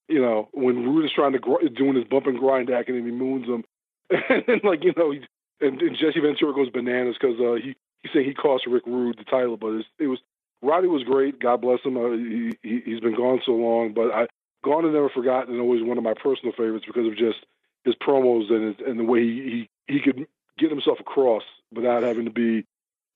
You 0.07 0.21
know, 0.21 0.49
when 0.53 0.83
Rude 0.83 1.05
is 1.05 1.11
trying 1.13 1.33
to 1.33 1.39
gr- 1.39 1.65
doing 1.75 1.95
his 1.95 2.05
bump 2.05 2.27
and 2.27 2.37
grind 2.39 2.69
act 2.69 2.89
and 2.89 3.05
he 3.05 3.11
moons 3.11 3.47
him, 3.47 3.63
and 4.09 4.61
like 4.63 4.83
you 4.83 4.93
know, 4.97 5.11
he, 5.11 5.21
and, 5.61 5.81
and 5.81 5.97
Jesse 5.97 6.19
Ventura 6.19 6.53
goes 6.53 6.69
bananas 6.69 7.15
because 7.19 7.39
uh, 7.39 7.53
he 7.53 7.75
he's 8.03 8.11
saying 8.13 8.25
he 8.25 8.33
cost 8.33 8.67
Rick 8.67 8.85
Rude 8.85 9.17
the 9.17 9.23
title, 9.23 9.57
but 9.57 9.83
it 9.99 10.07
was 10.07 10.19
Roddy 10.61 10.87
was 10.87 11.03
great. 11.03 11.39
God 11.39 11.61
bless 11.61 11.79
him. 11.83 11.97
Uh, 11.97 12.11
he, 12.11 12.57
he 12.61 12.81
he's 12.85 12.99
been 12.99 13.15
gone 13.15 13.41
so 13.45 13.53
long, 13.53 13.93
but 13.93 14.11
I 14.11 14.27
gone 14.63 14.85
and 14.85 14.93
never 14.93 15.09
forgotten, 15.09 15.53
and 15.53 15.61
always 15.61 15.83
one 15.83 15.97
of 15.97 16.03
my 16.03 16.13
personal 16.13 16.53
favorites 16.53 16.85
because 16.85 17.07
of 17.07 17.17
just 17.17 17.39
his 17.83 17.95
promos 17.95 18.51
and 18.51 18.75
his, 18.75 18.87
and 18.87 18.99
the 18.99 19.03
way 19.03 19.21
he, 19.21 19.69
he 19.87 19.95
he 19.95 20.01
could 20.01 20.27
get 20.57 20.69
himself 20.69 20.99
across 20.99 21.43
without 21.73 22.03
having 22.03 22.25
to 22.25 22.31
be, 22.31 22.65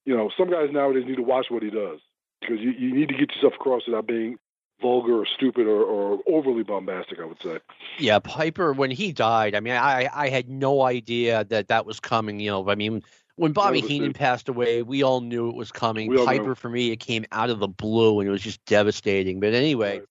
you 0.05 0.15
know, 0.15 0.29
some 0.37 0.49
guys 0.49 0.69
nowadays 0.71 1.03
need 1.05 1.17
to 1.17 1.23
watch 1.23 1.47
what 1.49 1.63
he 1.63 1.69
does 1.69 1.99
because 2.41 2.59
you, 2.59 2.71
you 2.71 2.93
need 2.93 3.09
to 3.09 3.15
get 3.15 3.33
yourself 3.33 3.53
across 3.55 3.83
without 3.87 4.07
being 4.07 4.37
vulgar 4.81 5.19
or 5.19 5.25
stupid 5.25 5.67
or, 5.67 5.83
or 5.83 6.19
overly 6.27 6.63
bombastic. 6.63 7.19
I 7.19 7.25
would 7.25 7.41
say. 7.41 7.59
Yeah, 7.97 8.19
Piper 8.19 8.73
when 8.73 8.91
he 8.91 9.11
died, 9.11 9.55
I 9.55 9.59
mean, 9.59 9.73
I 9.73 10.09
I 10.13 10.29
had 10.29 10.49
no 10.49 10.83
idea 10.83 11.43
that 11.45 11.67
that 11.67 11.85
was 11.85 11.99
coming. 11.99 12.39
You 12.39 12.51
know, 12.51 12.69
I 12.69 12.75
mean, 12.75 13.01
when 13.35 13.51
Bobby 13.51 13.81
None 13.81 13.89
Heenan 13.89 14.09
did. 14.09 14.15
passed 14.15 14.47
away, 14.47 14.83
we 14.83 15.03
all 15.03 15.21
knew 15.21 15.49
it 15.49 15.55
was 15.55 15.71
coming. 15.71 16.09
We 16.09 16.23
Piper 16.23 16.49
knew. 16.49 16.55
for 16.55 16.69
me, 16.69 16.91
it 16.91 16.99
came 16.99 17.25
out 17.31 17.49
of 17.49 17.59
the 17.59 17.67
blue, 17.67 18.19
and 18.19 18.29
it 18.29 18.31
was 18.31 18.41
just 18.41 18.63
devastating. 18.65 19.39
But 19.39 19.53
anyway. 19.53 19.99
Right. 19.99 20.07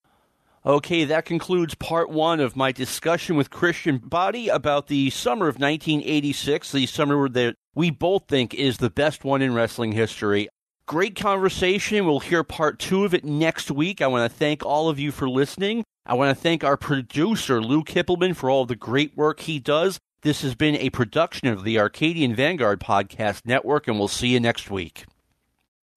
Okay, 0.66 1.04
that 1.04 1.26
concludes 1.26 1.74
part 1.74 2.08
one 2.08 2.40
of 2.40 2.56
my 2.56 2.72
discussion 2.72 3.36
with 3.36 3.50
Christian 3.50 3.98
Body 3.98 4.48
about 4.48 4.86
the 4.86 5.10
summer 5.10 5.46
of 5.46 5.56
1986, 5.56 6.72
the 6.72 6.86
summer 6.86 7.18
where 7.18 7.28
that 7.28 7.56
we 7.74 7.90
both 7.90 8.28
think 8.28 8.54
is 8.54 8.78
the 8.78 8.90
best 8.90 9.24
one 9.24 9.42
in 9.42 9.54
wrestling 9.54 9.92
history. 9.92 10.48
Great 10.86 11.16
conversation. 11.16 12.04
We'll 12.04 12.20
hear 12.20 12.44
part 12.44 12.78
two 12.78 13.04
of 13.04 13.14
it 13.14 13.24
next 13.24 13.70
week. 13.70 14.02
I 14.02 14.06
want 14.06 14.30
to 14.30 14.38
thank 14.38 14.64
all 14.64 14.88
of 14.88 14.98
you 14.98 15.10
for 15.12 15.28
listening. 15.28 15.84
I 16.04 16.14
want 16.14 16.36
to 16.36 16.42
thank 16.42 16.62
our 16.62 16.76
producer, 16.76 17.62
Lou 17.62 17.82
Kippelman, 17.82 18.36
for 18.36 18.50
all 18.50 18.66
the 18.66 18.76
great 18.76 19.16
work 19.16 19.40
he 19.40 19.58
does. 19.58 19.98
This 20.20 20.42
has 20.42 20.54
been 20.54 20.76
a 20.76 20.90
production 20.90 21.48
of 21.48 21.64
the 21.64 21.78
Arcadian 21.78 22.34
Vanguard 22.34 22.80
Podcast 22.80 23.42
Network, 23.46 23.88
and 23.88 23.98
we'll 23.98 24.08
see 24.08 24.28
you 24.28 24.40
next 24.40 24.70
week. 24.70 25.04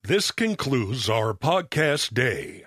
This 0.04 0.32
concludes 0.32 1.10
our 1.10 1.34
podcast 1.34 2.14
day. 2.14 2.66